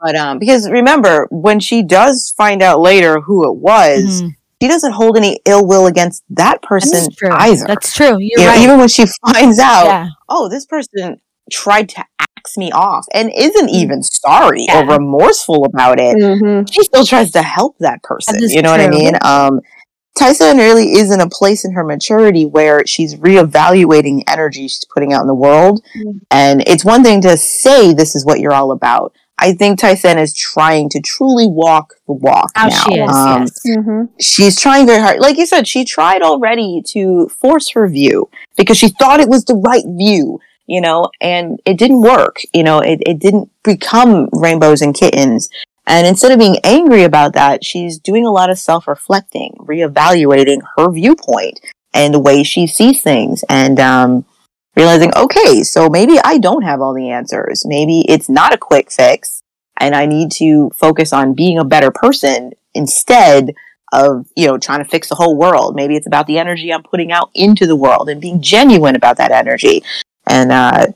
[0.00, 4.22] But um, because remember, when she does find out later who it was,
[4.60, 7.14] she doesn't hold any ill will against that person Mm-hmm.
[7.26, 7.30] true.
[7.32, 7.64] either.
[7.66, 8.16] That's true.
[8.18, 10.08] You're You know, even when she finds out, Yeah.
[10.28, 11.20] oh, this person
[11.50, 13.74] tried to axe me off and isn't Mm.
[13.74, 16.66] even sorry or remorseful about it, Mm-hmm.
[16.70, 18.34] she still tries to help that person.
[18.36, 19.14] That is You know what I mean?
[19.22, 19.60] Um,
[20.18, 24.84] Tai-San really is in a place in her maturity where she's reevaluating the energy she's
[24.92, 25.82] putting out in the world.
[25.96, 26.20] Mm.
[26.30, 29.14] And it's one thing to say this is what you're all about.
[29.38, 32.84] I think Tai-San is trying to truly walk the walk How now.
[32.84, 33.60] she is, Um, yes.
[33.66, 34.02] Mm-hmm.
[34.20, 35.18] she's trying very hard.
[35.18, 39.44] Like you said, she tried already to force her view because she thought it was
[39.46, 42.36] the right view, you know, and it didn't work.
[42.52, 45.48] You know, it, it didn't become rainbows and kittens.
[45.86, 50.60] And instead of being angry about that, she's doing a lot of self reflecting, reevaluating
[50.76, 51.60] her viewpoint
[51.92, 54.24] and the way she sees things and, um,
[54.76, 57.64] realizing, okay, so maybe I don't have all the answers.
[57.66, 59.42] Maybe it's not a quick fix.
[59.78, 63.54] and I need to focus on being a better person instead
[63.92, 65.74] of, you know, trying to fix the whole world.
[65.74, 69.16] Maybe it's about the energy I'm putting out into the world and being genuine about
[69.16, 69.82] that energy.
[70.26, 70.86] And, uh,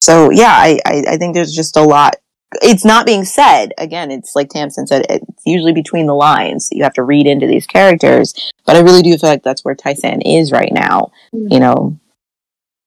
[0.00, 2.16] so yeah, I, I, I think there's just a lot.
[2.62, 3.72] It's not being said.
[3.76, 6.68] Again, it's like Tamsin said, it's usually between the lines.
[6.72, 8.34] You have to read into these characters.
[8.64, 11.10] But I really do feel like that's where Tai-San is right now.
[11.32, 11.98] You know,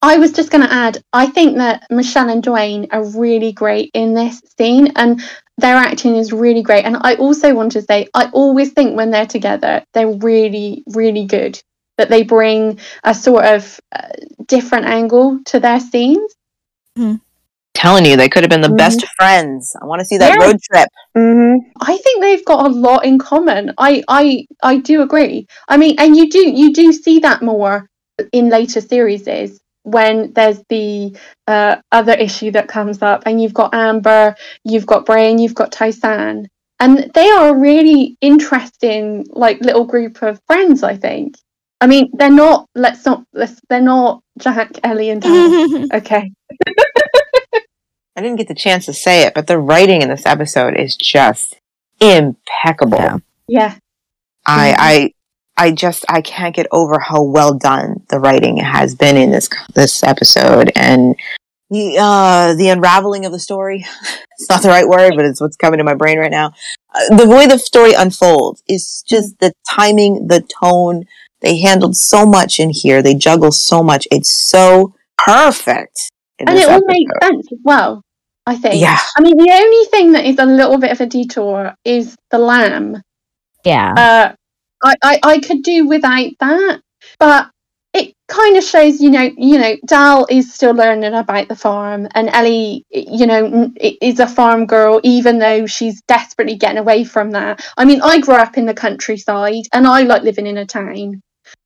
[0.02, 3.92] I was just going to add, I think that Michelle and Dwayne are really great
[3.94, 5.22] in this scene, and
[5.58, 6.86] their acting is really great.
[6.86, 11.26] And I also want to say, I always think when they're together, they're really, really
[11.26, 11.62] good.
[11.98, 14.08] That they bring a sort of uh,
[14.48, 16.34] different angle to their scenes.
[17.74, 19.74] Telling you, they could have been the best friends.
[19.82, 20.46] I want to see that Yeah.
[20.46, 20.90] road trip.
[21.82, 23.74] I think they've got a lot in common.
[23.78, 25.48] I, I, I do agree.
[25.68, 27.88] I mean, and you do, you do see that more
[28.34, 31.16] in later series is when there's the
[31.48, 35.56] uh, other issue that comes up, and you've got Amber, you've got Bray, and you've
[35.56, 36.48] got Tai-San,
[36.80, 40.84] and they are a really interesting, like little group of friends.
[40.84, 41.36] I think.
[41.82, 42.68] I mean, they're not.
[42.76, 43.24] Let's not.
[43.34, 45.90] Let's, they're not Jack, Ellie, and Dan.
[45.94, 46.32] okay.
[48.20, 50.98] I didn't get the chance to say it, but the writing in this episode is
[50.98, 51.56] just
[52.02, 53.22] impeccable.
[53.48, 53.78] Yeah.
[54.46, 55.14] I,
[55.58, 59.32] I, I just I can't get over how well done the writing has been in
[59.32, 61.16] this this episode, and
[61.70, 63.86] the uh, the unraveling of the story.
[64.38, 66.52] it's not the right word, but it's what's coming to my brain right now.
[66.94, 71.06] Uh, the way the story unfolds is just the timing, the tone.
[71.40, 73.02] They handled so much in here.
[73.02, 74.10] They juggle so much.
[74.12, 76.12] It's so perfect.
[76.38, 78.04] and this it all makes sense as well.
[78.46, 78.82] I think.
[78.82, 79.00] Yeah.
[79.18, 82.40] I mean, the only thing that is a little bit of a detour is the
[82.40, 83.02] lamb.
[83.64, 83.94] Yeah.
[83.94, 84.34] Uh,
[84.84, 86.82] I, I, I could do without that,
[87.20, 87.52] but
[87.94, 92.08] it kind of shows, you know, you know, Dal is still learning about the farm,
[92.14, 97.32] and Ellie, you know, is a farm girl, even though she's desperately getting away from
[97.32, 97.66] that.
[97.78, 101.22] I mean, I grew up in the countryside, and I like living in a town,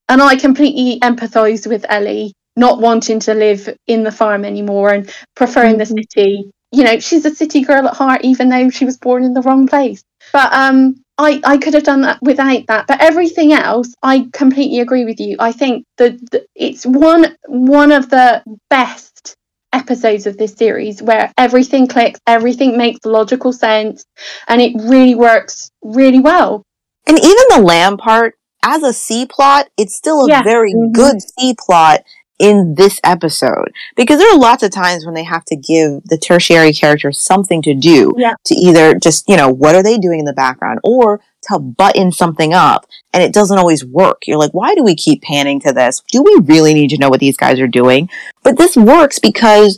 [0.10, 5.14] and I completely empathise with Ellie not wanting to live in the farm anymore and
[5.36, 6.52] preferring the city.
[6.74, 9.42] You know, she's a city girl at heart, even though she was born in the
[9.42, 10.04] wrong place.
[10.34, 12.88] But um, I I could have done that without that.
[12.88, 15.38] But everything else, I completely agree with you.
[15.40, 16.20] I think that
[16.56, 19.36] it's one one of the best
[19.74, 24.06] episodes of this series where everything clicks, everything makes logical sense,
[24.48, 26.64] and it really works really well.
[27.08, 30.42] And even the lamb part, as a C plot, it's still a Yeah.
[30.44, 30.94] very Mhm.
[30.94, 32.02] good C plot
[32.44, 33.72] in this episode.
[33.96, 37.62] Because there are lots of times when they have to give the tertiary character something
[37.62, 38.34] to do Yeah.
[38.46, 42.12] to either just, you know, what are they doing in the background or to button
[42.12, 42.86] something up.
[43.14, 44.24] And it doesn't always work.
[44.28, 46.02] You're like, why do we keep panning to this?
[46.12, 48.10] Do we really need to know what these guys are doing?
[48.44, 49.78] But this works because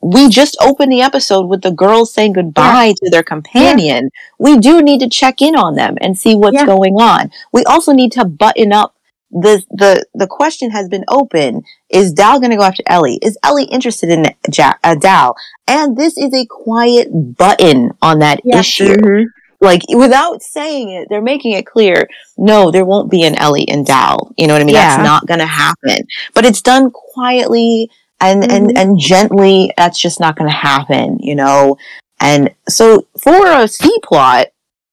[0.00, 4.10] we just opened the episode with the girls saying goodbye to their companion.
[4.38, 6.66] We do need to check in on them and see what's Yeah.
[6.66, 7.30] going on.
[7.52, 8.94] We also need to button up
[9.32, 11.62] the the the question has been open.
[11.88, 13.18] Is Dal going to go after Ellie?
[13.22, 15.34] Is Ellie interested in ja- uh, Dal?
[15.66, 18.94] And this is a quiet button on that issue.
[18.94, 19.24] Mm-hmm.
[19.60, 22.08] Like without saying it, they're making it clear.
[22.36, 24.32] No, there won't be an Ellie and Dal.
[24.36, 24.74] You know what I mean?
[24.74, 24.96] Yeah.
[24.96, 26.06] That's not going to happen.
[26.34, 27.90] But it's done quietly
[28.20, 28.76] and and mm-hmm.
[28.76, 29.72] and gently.
[29.76, 31.18] That's just not going to happen.
[31.20, 31.76] You know.
[32.20, 34.48] And so for a C plot,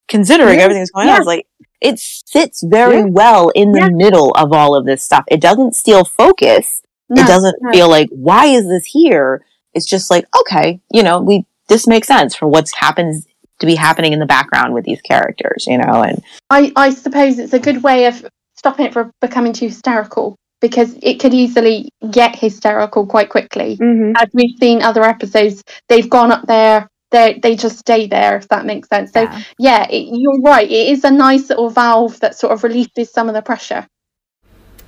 [0.07, 0.59] considering mm-hmm.
[0.59, 0.63] Yeah.
[0.63, 1.15] everything that's going Yeah.
[1.15, 1.47] on, it's like
[1.81, 3.05] it sits very Yeah.
[3.05, 3.89] well in the Yeah.
[3.89, 5.23] middle of all of this stuff.
[5.27, 6.81] It doesn't steal focus.
[7.09, 7.71] No, it doesn't no.
[7.71, 9.43] feel like why is this here?
[9.73, 13.25] It's just like okay, you know, we this makes sense for what's happens
[13.59, 17.37] to be happening in the background with these characters, you know, and I, I suppose
[17.39, 18.25] it's a good way of
[18.55, 23.77] stopping it from becoming too hysterical because it could easily get hysterical quite quickly.
[23.77, 24.13] Mm-hmm.
[24.17, 28.47] As we've seen other episodes, they've gone up there, they they just stay there, if
[28.49, 29.11] that makes sense.
[29.11, 30.69] So yeah, it, you're right.
[30.69, 33.87] It is a nice little valve that sort of releases some of the pressure.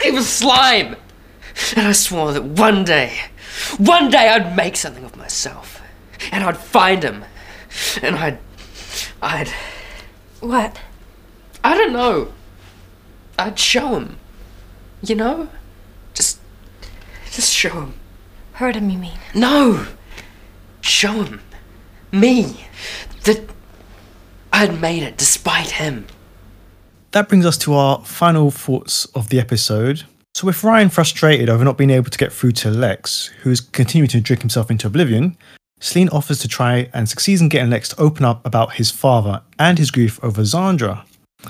[0.04, 0.96] It was slime!
[1.76, 3.20] And I swore that one day,
[3.78, 5.82] one day I'd make something of myself.
[6.32, 7.26] And I'd find him.
[8.02, 8.40] And I'd.
[9.22, 9.50] I'd.
[10.40, 10.80] What?
[11.64, 12.34] I don't know.
[13.40, 14.18] I'd show him.
[15.02, 15.50] You know?
[16.14, 16.40] Just.
[17.32, 17.94] Just show him.
[18.54, 19.18] Hurt him, you mean?
[19.34, 19.88] No!
[20.82, 21.42] Show him.
[22.12, 22.66] Me.
[23.24, 23.50] That.
[24.54, 26.08] I'd made it despite him.
[27.12, 30.04] That brings us to our final thoughts of the episode.
[30.34, 33.60] So, with Ryan frustrated over not being able to get through to Lex, who is
[33.60, 35.38] continuing to drink himself into oblivion,
[35.82, 39.42] Salene offers to try and succeeds in getting Lex to open up about his father
[39.60, 41.04] and his grief over Zandra.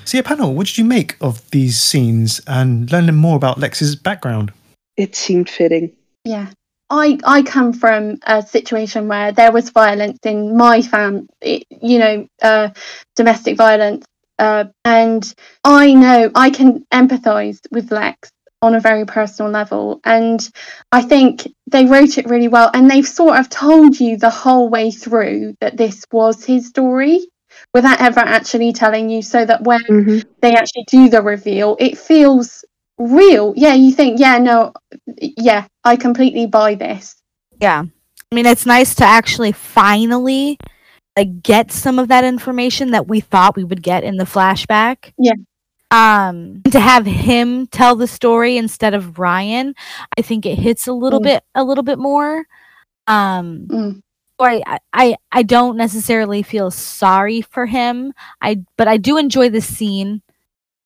[0.05, 3.95] So, yeah, panel, what did you make of these scenes and learning more about Lex's
[3.95, 4.51] background?
[4.97, 5.91] It seemed fitting.
[6.23, 6.49] Yeah.
[6.91, 11.99] I I come from a situation where there was violence in my fam, it- you
[11.99, 12.69] know, uh,
[13.15, 14.05] domestic violence,
[14.37, 18.29] uh, and I know I can empathise with Lex
[18.61, 20.47] on a very personal level, and
[20.91, 24.69] I think they wrote it really well, and they've sort of told you the whole
[24.69, 27.19] way through that this was his story.
[27.73, 32.63] Without ever actually telling you, so that when they actually do the reveal, it feels
[33.01, 33.53] real.
[33.55, 34.73] Yeah, you think, yeah, no,
[35.19, 37.15] yeah, I completely buy this.
[37.59, 37.83] Yeah.
[38.31, 40.57] I mean, it's nice to actually finally
[41.17, 45.11] like get some of that information that we thought we would get in the flashback.
[45.17, 45.33] Yeah.
[45.91, 49.75] Um to have him tell the story instead of Ryan,
[50.17, 51.23] I think it hits a little Mm.
[51.23, 52.45] bit a little bit more.
[53.07, 54.01] Um Mm.
[54.39, 58.13] I, I I don't necessarily feel sorry for him.
[58.41, 60.21] I but I do enjoy the scene.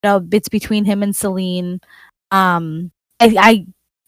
[0.03, 1.79] You know, bits between him and Salene.
[2.31, 3.49] Um I, I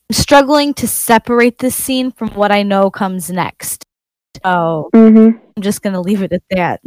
[0.10, 3.84] I'm struggling to separate this scene from what I know comes next.
[4.44, 5.38] So Mm-hmm.
[5.56, 6.82] I'm just gonna leave it at that.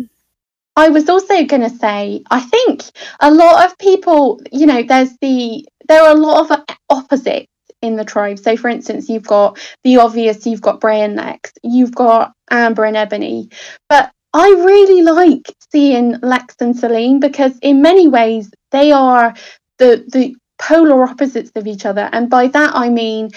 [0.77, 2.85] I was also going to say, I think
[3.20, 7.48] a lot of people, you know, there's the there are a lot of opposites
[7.82, 8.39] in the tribe.
[8.39, 12.85] So, for instance, you've got the obvious, you've got Bray and Lex, you've got Amber
[12.85, 13.51] and Ebony,
[13.89, 19.35] but I really like seeing Lex and Salene because, in many ways, they are
[19.78, 23.31] the the polar opposites of each other, and by that I mean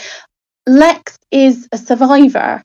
[0.67, 2.61] Lex is a survivor.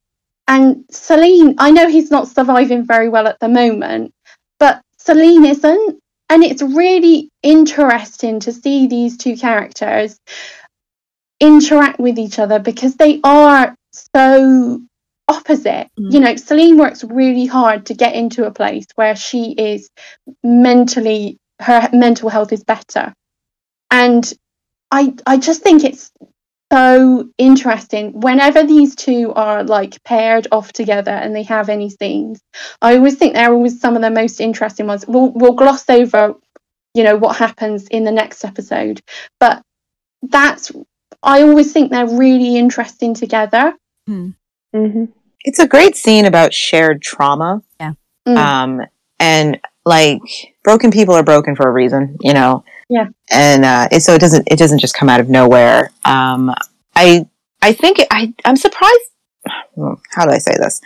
[0.47, 4.12] And Salene, I know he's not surviving very well at the moment,
[4.59, 6.01] but Salene isn't.
[6.30, 10.18] And it's really interesting to see these two characters
[11.40, 14.80] interact with each other because they are so
[15.28, 15.89] opposite.
[15.98, 16.12] Mm.
[16.12, 19.89] You know, Salene works really hard to get into a place where she is
[20.43, 23.14] mentally, her mental health is better.
[23.90, 24.30] And
[24.90, 26.10] I, I just think it's
[26.73, 32.43] so interesting whenever these two are like paired off together and they have any scenes
[32.82, 36.35] i always think they're always some of the most interesting ones we'll, we'll gloss over
[36.93, 39.01] you know what happens in the next episode
[39.40, 39.62] but
[40.24, 40.70] that's
[41.23, 43.73] i always think they're really interesting together
[44.74, 45.05] Mm-hmm.
[45.44, 47.62] It's a great scene about shared trauma.
[47.81, 47.93] Yeah.
[48.27, 48.36] Mm.
[48.36, 48.81] Um,
[49.19, 50.20] and like
[50.65, 52.65] broken people are broken for a reason, you know.
[52.89, 55.90] yeah And uh, it, so it doesn't it doesn't just come out of nowhere.
[56.05, 56.55] Um,
[56.94, 57.27] I
[57.62, 59.01] I think it, I I'm surprised.
[60.15, 60.81] How do I say this?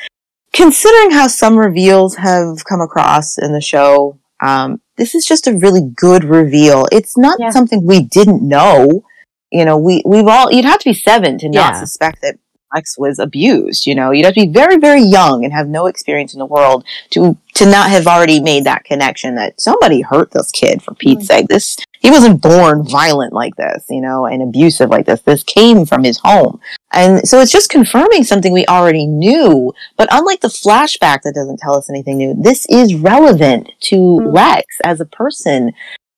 [0.53, 5.53] Considering how some reveals have come across in the show, um, this is just a
[5.57, 6.87] really good reveal.
[6.93, 9.05] It's not something we didn't know.
[9.51, 11.81] You know, we we've all you'd have to be seven to not Yeah.
[11.81, 12.37] suspect that
[12.74, 13.86] Lex was abused.
[13.86, 16.47] You know, you'd have to be very, very young and have no experience in the
[16.47, 20.94] world to to not have already made that connection that somebody hurt this kid for
[20.94, 21.27] Pete's mm.
[21.27, 21.49] sake.
[21.49, 25.20] This he wasn't born violent like this, you know, and abusive like this.
[25.20, 26.61] This came from his home.
[26.93, 29.73] And so it's just confirming something we already knew.
[29.97, 34.32] But unlike the flashback that doesn't tell us anything new, this is relevant to mm.
[34.32, 35.73] Lex as a person.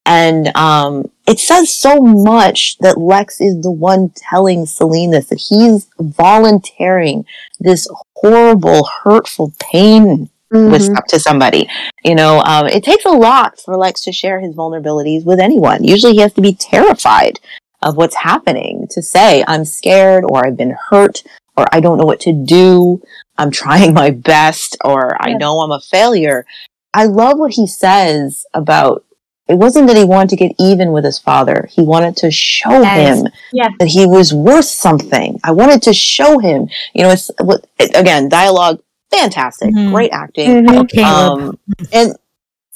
[0.07, 5.47] And um, it says so much that Lex is the one telling Salene this, that
[5.49, 7.25] he's volunteering
[7.59, 11.05] this horrible, hurtful pain with Mhm.
[11.09, 11.69] to somebody.
[12.05, 15.83] You know, um, it takes a lot for Lex to share his vulnerabilities with anyone.
[15.85, 17.41] Usually he has to be terrified
[17.83, 21.23] of what's happening to say, I'm scared, or I've been hurt,
[21.57, 23.01] or I don't know what to do,
[23.37, 26.47] I'm trying my best, or I know I'm a failure.
[26.93, 29.05] I love what he says about
[29.49, 31.69] it wasn't that he wanted to get even with his father.
[31.71, 33.19] He wanted to show Yes.
[33.21, 33.69] him Yeah.
[33.79, 35.39] that he was worth something.
[35.45, 38.81] I wanted to show him, you know, it's what- it- again, dialogue,
[39.11, 39.93] fantastic, Mhm.
[39.93, 40.65] great acting.
[40.67, 40.89] Mhm.
[40.99, 41.59] Oh, Um,
[41.93, 42.15] and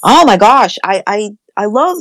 [0.03, 1.97] oh my gosh, I, I, I love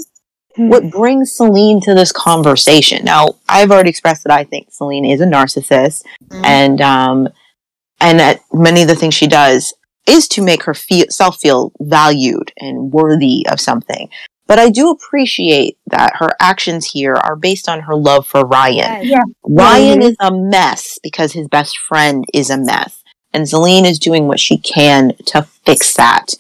[0.57, 3.05] what brings Salene to this conversation.
[3.05, 6.03] Now, I've already expressed that I think Salene is a narcissist,
[6.45, 7.29] and um,
[8.01, 9.73] and that many of the things she does
[10.07, 14.09] is to make her feel self feel valued and worthy of something.
[14.49, 19.05] But I do appreciate that her actions here are based on her love for Ryan.
[19.07, 19.23] Yeah.
[19.45, 20.11] Ryan Mhm.
[20.11, 23.03] is a mess because his best friend is a mess.
[23.35, 26.35] And Salene is doing what she can to fix that.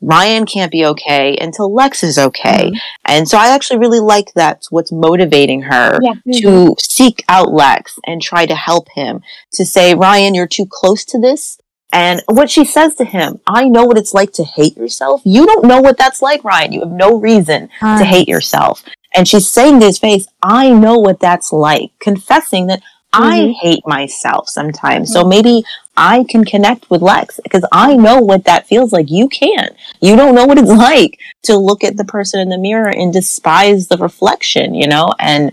[0.00, 2.70] Ryan can't be okay until Lex is okay.
[3.04, 6.12] And so I actually really like that's what's motivating her Yeah.
[6.40, 9.20] to seek out Lex and try to help him
[9.54, 11.58] to say, Ryan, you're too close to this.
[11.92, 15.22] And what she says to him, I know what it's like to hate yourself.
[15.24, 16.72] You don't know what that's like, Ryan.
[16.72, 18.84] You have no reason to hate yourself.
[19.14, 22.82] And she's saying to his face, I know what that's like, confessing that
[23.14, 23.54] I Mhm.
[23.62, 25.10] hate myself sometimes.
[25.12, 25.64] So maybe
[25.96, 29.10] I can connect with Lex because I know what that feels like.
[29.10, 29.74] You can't.
[30.02, 33.10] You don't know what it's like to look at the person in the mirror and
[33.12, 35.14] despise the reflection, you know?
[35.18, 35.52] And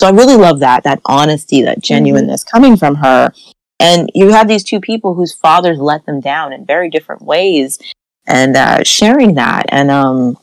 [0.00, 3.32] so I really love that, that honesty, that genuineness coming from her.
[3.78, 7.78] And you have these two people whose fathers let them down in very different ways,
[8.26, 9.66] and uh, sharing that.
[9.68, 10.38] And um,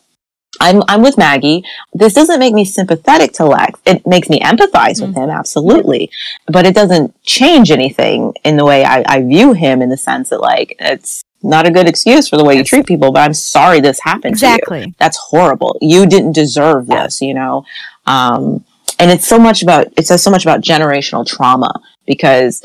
[0.61, 1.63] I'm I'm with Maggie.
[1.93, 3.79] This doesn't make me sympathetic to Lex.
[3.85, 6.11] It makes me empathize with him, absolutely.
[6.47, 10.29] But it doesn't change anything in the way I, I view him in the sense
[10.29, 13.33] that like it's not a good excuse for the way you treat people, but I'm
[13.33, 14.53] sorry this happened to you.
[14.53, 14.95] Exactly.
[14.97, 15.77] That's horrible.
[15.81, 17.65] You didn't deserve this, you know?
[18.05, 18.63] Um,
[18.97, 22.63] and it's so much about, it says so much about generational trauma because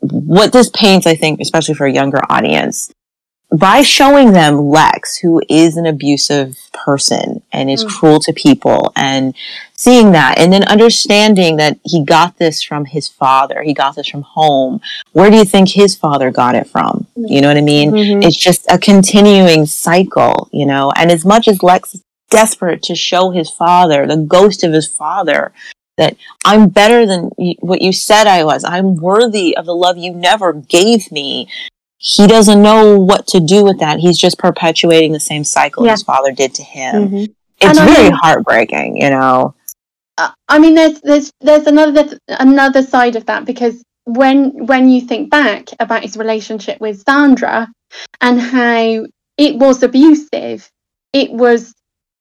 [0.00, 2.90] what this paints, I think, especially for a younger audience,
[3.52, 9.34] by showing them Lex, who is an abusive person and is cruel to people, and
[9.74, 14.08] seeing that, and then understanding that he got this from his father, he got this
[14.08, 14.80] from home.
[15.12, 17.06] Where do you think his father got it from?
[17.14, 17.92] You know what I mean?
[17.92, 18.24] Mhm.
[18.24, 20.92] It's just a continuing cycle, you know.
[20.96, 24.88] And as much as Lex is desperate to show his father, the ghost of his
[24.88, 25.52] father,
[25.96, 28.64] that I'm better than what you said I was.
[28.64, 31.48] I'm worthy of the love you never gave me.
[31.98, 33.98] He doesn't know what to do with that.
[33.98, 35.92] He's just perpetuating the same cycle Yeah.
[35.92, 37.08] his father did to him.
[37.08, 37.24] Mhm.
[37.60, 39.54] It's And I very mean- heartbreaking, you know.
[40.18, 45.00] Uh, I mean, there's there's there's another another side of that because when when you
[45.00, 47.68] think back about his relationship with Zandra
[48.20, 49.04] and how
[49.38, 50.68] it was abusive,
[51.12, 51.72] it was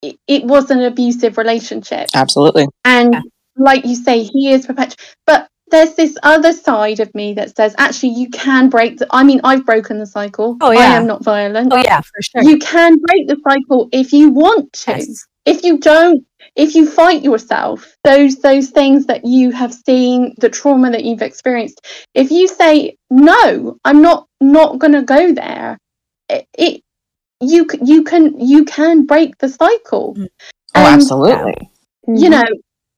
[0.01, 2.67] it, it was an abusive relationship, Absolutely.
[2.83, 3.15] and
[3.57, 4.97] like you say, he is perpetual.
[5.25, 9.07] But there's this other side of me that says actually you can break the.
[9.09, 10.57] I mean, I've broken the cycle.
[10.61, 10.79] Oh, yeah.
[10.79, 11.73] I am not violent.
[11.73, 12.43] Oh yeah, for sure.
[12.43, 15.05] You can break the cycle if you want to.
[15.45, 16.25] If you don't,
[16.55, 21.21] if you fight yourself, those those things that you have seen, the trauma that you've
[21.21, 25.77] experienced, if you say no, I'm not not going to go there,
[26.29, 26.81] it, it
[27.41, 30.15] you you can you can break the cycle.
[30.15, 30.27] Mm.
[30.75, 31.69] Oh, And, absolutely.
[32.07, 32.31] You mm-hmm.
[32.31, 32.43] know,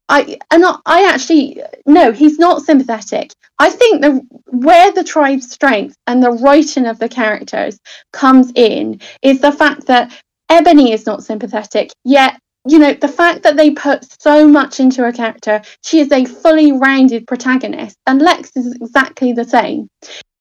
[0.09, 3.33] I and I, I actually no, he's not sympathetic.
[3.59, 7.79] I think the where the tribe's strength and the writing of the characters
[8.13, 10.13] comes in is the fact that
[10.49, 15.03] Ebony is not sympathetic, yet you know the fact that they put so much into
[15.03, 15.61] her character.
[15.83, 19.89] She is a fully rounded protagonist, and Lex is exactly the same.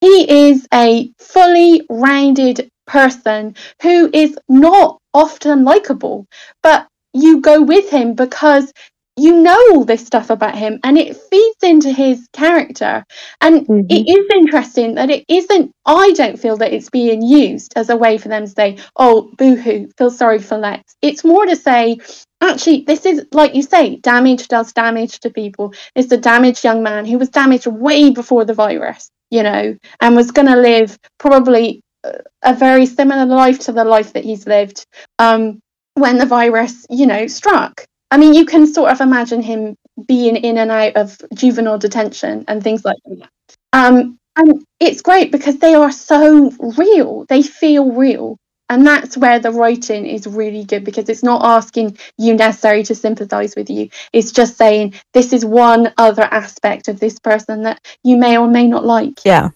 [0.01, 6.27] He is a fully rounded person who is not often likable,
[6.63, 8.73] but you go with him because
[9.19, 13.03] you know all this stuff about him and it feeds into his character.
[13.41, 17.89] And it is interesting that it isn't, I don't feel that it's being used as
[17.89, 20.97] a way for them to say, oh, boo hoo, feel sorry for Lex.
[21.01, 21.99] It's more to say,
[22.43, 25.73] actually, this is, like you say, damage does damage to people.
[25.95, 30.15] It's a damaged young man who was damaged way before the virus, you know, and
[30.15, 34.47] was going to live probably uh, a very similar life to the life that he's
[34.47, 34.85] lived
[35.19, 35.59] um,
[35.95, 37.87] when the virus, you know, struck.
[38.11, 39.77] I mean, you can sort of imagine him
[40.07, 43.31] being in and out of juvenile detention and things like that.
[43.73, 47.25] Um, and it's great because they are so real.
[47.29, 48.39] They feel real.
[48.69, 52.95] And that's where the writing is really good because it's not asking you necessarily to
[52.95, 53.91] sympathize with you.
[54.13, 58.49] It's just saying this is one other aspect of this person that you may or
[58.49, 59.25] may not like.
[59.25, 59.51] Yeah.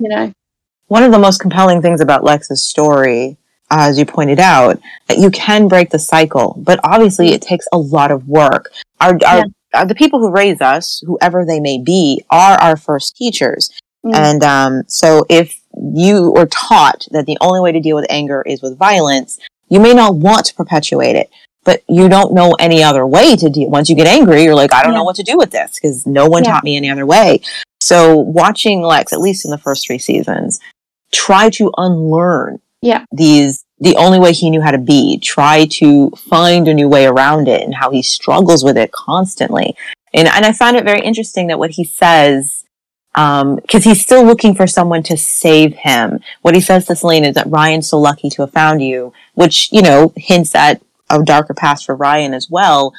[0.00, 0.32] You know?
[0.88, 3.38] One of the most compelling things about Lex's story,
[3.70, 7.78] as you pointed out, that you can break the cycle, but obviously it takes a
[7.78, 8.72] lot of work.
[9.00, 13.16] Our, our, uh, the people who raise us, whoever they may be, are our first
[13.16, 13.70] teachers.
[14.04, 14.14] Mm.
[14.14, 18.42] And um, so if you were taught that the only way to deal with anger
[18.46, 19.38] is with violence,
[19.68, 21.30] you may not want to perpetuate it.
[21.64, 23.68] But you don't know any other way to deal.
[23.68, 26.06] Once you get angry, you're like, I don't know what to do with this because
[26.06, 26.52] no one Yeah.
[26.52, 27.42] taught me any other way.
[27.80, 30.60] So watching Lex, at least in the first three seasons,
[31.12, 33.04] try to unlearn Yeah.
[33.12, 37.06] these the only way he knew how to be try to find a new way
[37.06, 39.74] around it and how he struggles with it constantly
[40.14, 42.64] and and i found it very interesting that what he says
[43.14, 47.26] um because he's still looking for someone to save him what he says to salene
[47.26, 50.80] is that ryan's so lucky to have found you which you know hints at
[51.10, 52.92] a darker past for ryan as well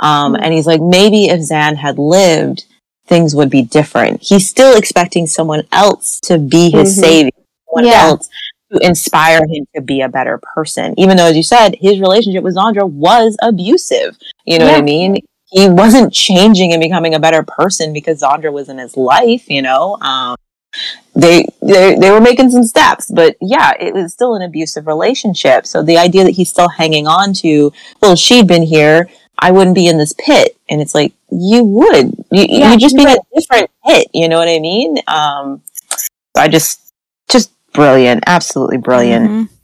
[0.00, 0.40] um Mhm.
[0.42, 2.64] and he's like maybe if zan had lived
[3.06, 7.00] things would be different he's still expecting someone else to be his Mhm.
[7.00, 7.30] savior
[7.68, 8.06] someone Yeah.
[8.06, 8.28] else
[8.72, 10.94] to inspire him to be a better person.
[10.98, 14.16] Even though, as you said, his relationship with Zandra was abusive.
[14.44, 15.18] You know what I mean?
[15.46, 19.48] He wasn't changing and becoming a better person because Zandra was in his life.
[19.48, 20.36] You know, um,
[21.14, 25.66] they, they they were making some steps, but yeah, it was still an abusive relationship.
[25.66, 27.72] So the idea that he's still hanging on to,
[28.02, 29.08] well, she'd been here.
[29.38, 32.06] I wouldn't be in this pit, and it's like you would.
[32.30, 34.08] You, Yeah, you'd just be in a different pit.
[34.14, 34.96] You know what I mean?
[35.06, 35.62] Um,
[36.36, 36.85] I just
[37.76, 39.30] brilliant, absolutely brilliant.
[39.30, 39.54] Mm-hmm.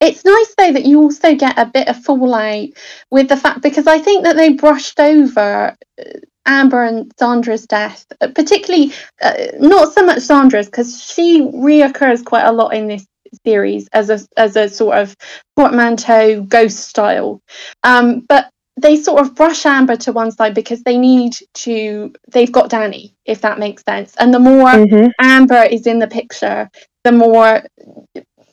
[0.00, 2.68] It's nice though that you also get a bit of fallout
[3.10, 6.04] with the fact because I think that they brushed over uh,
[6.44, 12.44] Amber and Zandra's death, uh, particularly uh, not so much Zandra's because she reoccurs quite
[12.44, 13.06] a lot in this
[13.46, 15.16] series as a as a sort of
[15.56, 17.40] portmanteau ghost style,
[17.84, 22.12] um, but they sort of brush Amber to one side because they need to.
[22.30, 25.12] They've got Danny, if that makes sense, and the more Mhm.
[25.20, 26.68] Amber is in the picture,
[27.04, 27.62] the more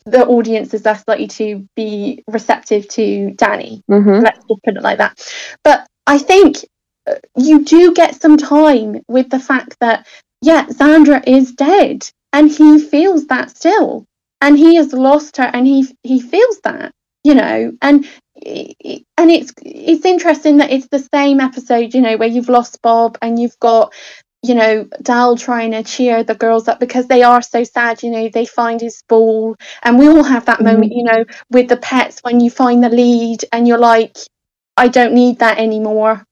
[0.05, 3.81] the audience is less likely to be receptive to Danny.
[3.89, 4.23] Mhm.
[4.23, 5.19] Let's just put it like that.
[5.63, 6.65] But I think
[7.07, 10.07] uh, you do get some time with the fact that
[10.41, 14.05] yeah, Zandra is dead, and he feels that still,
[14.41, 16.91] and he has lost her, and he he feels that,
[17.23, 18.07] you know, and
[18.45, 23.17] and it's it's interesting that it's the same episode, you know, where you've lost Bob
[23.21, 23.93] and you've got
[24.43, 28.11] you know, Dal trying to cheer the girls up because they are so sad, you
[28.11, 29.55] know, they find his ball.
[29.83, 32.89] And we all have that moment, you know, with the pets when you find the
[32.89, 34.17] lead and you're like,
[34.77, 36.23] I don't need that anymore.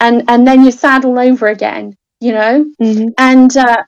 [0.00, 2.66] And and then you're sad all over again, you know?
[3.18, 3.84] And uh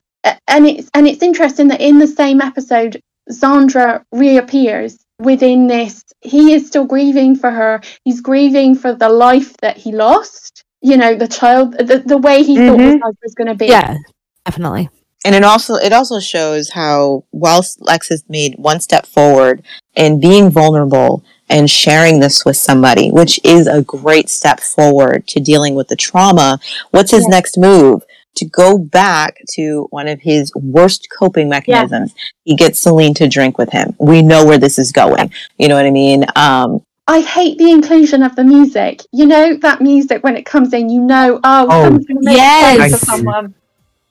[0.47, 6.03] and it's and it's interesting that in the same episode, Zandra reappears within this.
[6.21, 7.81] He is still grieving for her.
[8.05, 10.63] He's grieving for the life that he lost.
[10.81, 13.67] You know, the child, the, the way he thought his life was going to be.
[13.67, 13.97] Yeah,
[14.45, 14.89] definitely.
[15.23, 19.63] And it also it also shows how whilst Lex has made one step forward
[19.95, 25.39] in being vulnerable and sharing this with somebody, which is a great step forward to
[25.39, 26.59] dealing with the trauma,
[26.89, 28.03] what's his next move?
[28.37, 32.15] To go back to one of his worst coping mechanisms.
[32.45, 33.93] He gets Salene to drink with him.
[33.99, 35.31] We know where this is going.
[35.59, 36.25] You know what I mean?
[36.35, 39.01] Um I hate the inclusion of the music.
[39.11, 42.25] You know that music when it comes in, you know, oh, Oh, someone's going to
[42.25, 42.75] make yes.
[42.77, 43.53] space for someone.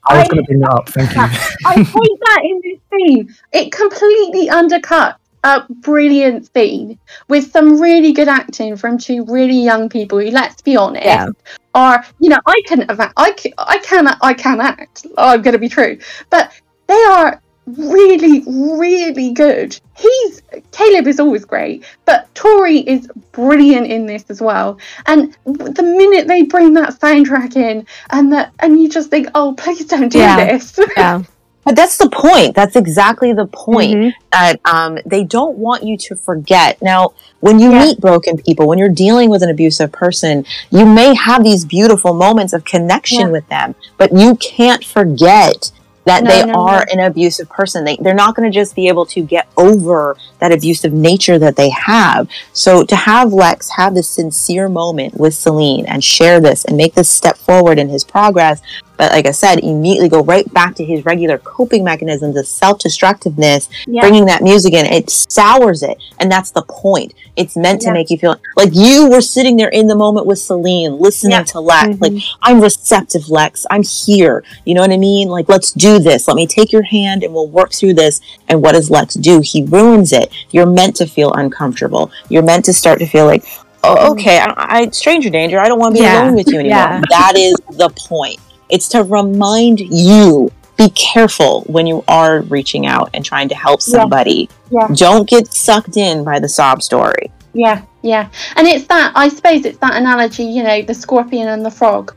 [0.07, 0.89] I was going to bring that up.
[0.91, 1.21] Thank you.
[1.67, 3.35] I hate that in this scene.
[3.53, 6.99] It completely undercut a brilliant scene
[7.29, 11.29] with some really good acting from two really young people who, let's be honest, Yeah.
[11.75, 15.07] are you know I can have act- I can, I can I can act.
[15.17, 15.99] I'm going to be true,
[16.29, 16.53] but
[16.87, 17.41] they are
[17.79, 19.79] really really good.
[19.97, 20.43] He's
[20.73, 24.79] Caleb is always great, but Tori is brilliant in this as well.
[25.07, 29.55] And the minute they bring that soundtrack in, and that and you just think, oh,
[29.57, 30.37] please don't do Yeah.
[30.53, 30.79] this.
[30.97, 31.23] Yeah.
[31.63, 32.55] But that's the point.
[32.57, 34.15] That's exactly the point.
[34.33, 36.81] That um, they don't want you to forget.
[36.81, 37.11] Now,
[37.41, 41.45] when you meet broken people, when you're dealing with an abusive person, you may have
[41.45, 43.29] these beautiful moments of connection Yeah.
[43.29, 45.71] with them, but you can't forget
[46.05, 46.93] that No, they no, are no.
[46.93, 47.85] an abusive person.
[47.85, 51.57] They, they're not going to just be able to get over that abusive nature that
[51.57, 52.29] they have.
[52.53, 56.95] So to have Lex have this sincere moment with Salene and share this and make
[56.95, 58.61] this step forward in his progress,
[59.01, 63.71] but like I said, immediately go right back to his regular coping mechanisms of self-destructiveness,
[63.87, 64.03] Yeah.
[64.03, 65.97] bringing that music in, it sours it.
[66.19, 67.15] And that's the point.
[67.35, 67.93] It's meant to Yeah.
[67.95, 71.45] make you feel like you were sitting there in the moment with Salene, listening Yeah.
[71.45, 71.89] to Lex.
[71.97, 72.01] Mhm.
[72.03, 73.65] Like, I'm receptive, Lex.
[73.71, 74.45] I'm here.
[74.67, 75.29] You know what I mean?
[75.31, 76.29] Like, let's do this.
[76.29, 78.21] Let me take your hand and we'll work through this.
[78.51, 79.41] And what does Lex do?
[79.41, 80.31] He ruins it.
[80.51, 82.11] You're meant to feel uncomfortable.
[82.29, 83.45] You're meant to start to feel like,
[83.83, 85.59] oh, okay, I, I stranger danger.
[85.59, 86.25] I don't want to be Yeah.
[86.25, 86.79] alone with you anymore.
[86.91, 87.01] Yeah.
[87.09, 88.39] That is the point.
[88.71, 93.83] It's to remind you be careful when you are reaching out and trying to help
[93.83, 94.49] somebody.
[94.71, 94.89] Yeah.
[94.95, 97.31] Don't get sucked in by the sob story.
[97.53, 98.31] Yeah, yeah.
[98.57, 102.15] And it's that I suppose it's that analogy, you know, the scorpion and the frog.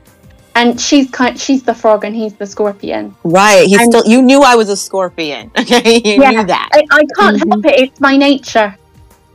[0.56, 3.16] And she's kind she's the frog and he's the scorpion.
[3.24, 3.66] Right.
[3.68, 5.52] He's And- still you knew I was a scorpion.
[5.60, 6.02] Okay.
[6.06, 6.70] You Yeah, knew that.
[6.74, 7.68] I, I can't help mm-hmm.
[7.68, 8.76] it, it's my nature.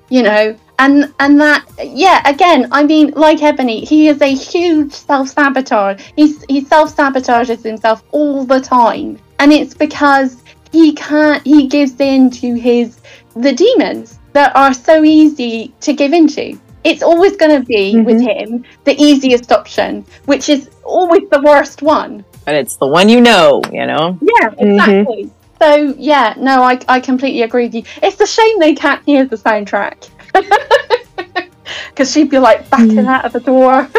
[0.08, 0.56] You know.
[0.78, 6.02] And and that yeah, again, I mean, like Ebony, he is a huge self sabotage.
[6.14, 9.18] He's he self sabotages himself all the time.
[9.40, 13.00] And it's because he can't he gives in to his
[13.34, 16.58] the demons that are so easy to give into.
[16.84, 18.04] It's always going to be mm-hmm.
[18.04, 22.24] with him the easiest option, which is always the worst one.
[22.44, 24.18] But it's the one you know, you know?
[24.22, 24.70] Yeah, mm-hmm.
[24.70, 25.30] exactly.
[25.60, 27.82] So yeah, no, I I completely agree with you.
[28.00, 30.08] It's a shame they can't hear the soundtrack.
[31.90, 33.08] Because she'd be like backing hmm.
[33.08, 33.88] out of the door.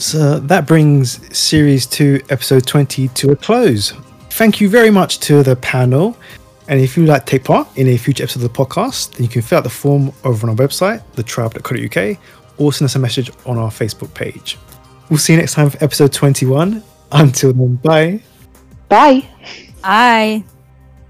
[0.00, 3.92] So that brings series 2, episode 20 to a close.
[4.30, 6.16] Thank you very much to the panel.
[6.68, 9.24] And if you'd like to take part in a future episode of the podcast, then
[9.24, 12.18] you can fill out the form over on our website, thetribe.co.uk,
[12.56, 14.56] or send us a message on our Facebook page.
[15.10, 16.82] We'll see you next time for episode 21.
[17.12, 18.22] Until then, bye.
[18.88, 19.28] Bye.
[19.82, 20.44] Bye.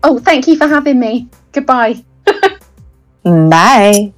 [0.02, 1.28] oh, thank you for having me.
[1.52, 2.02] Goodbye.
[3.24, 4.12] Bye.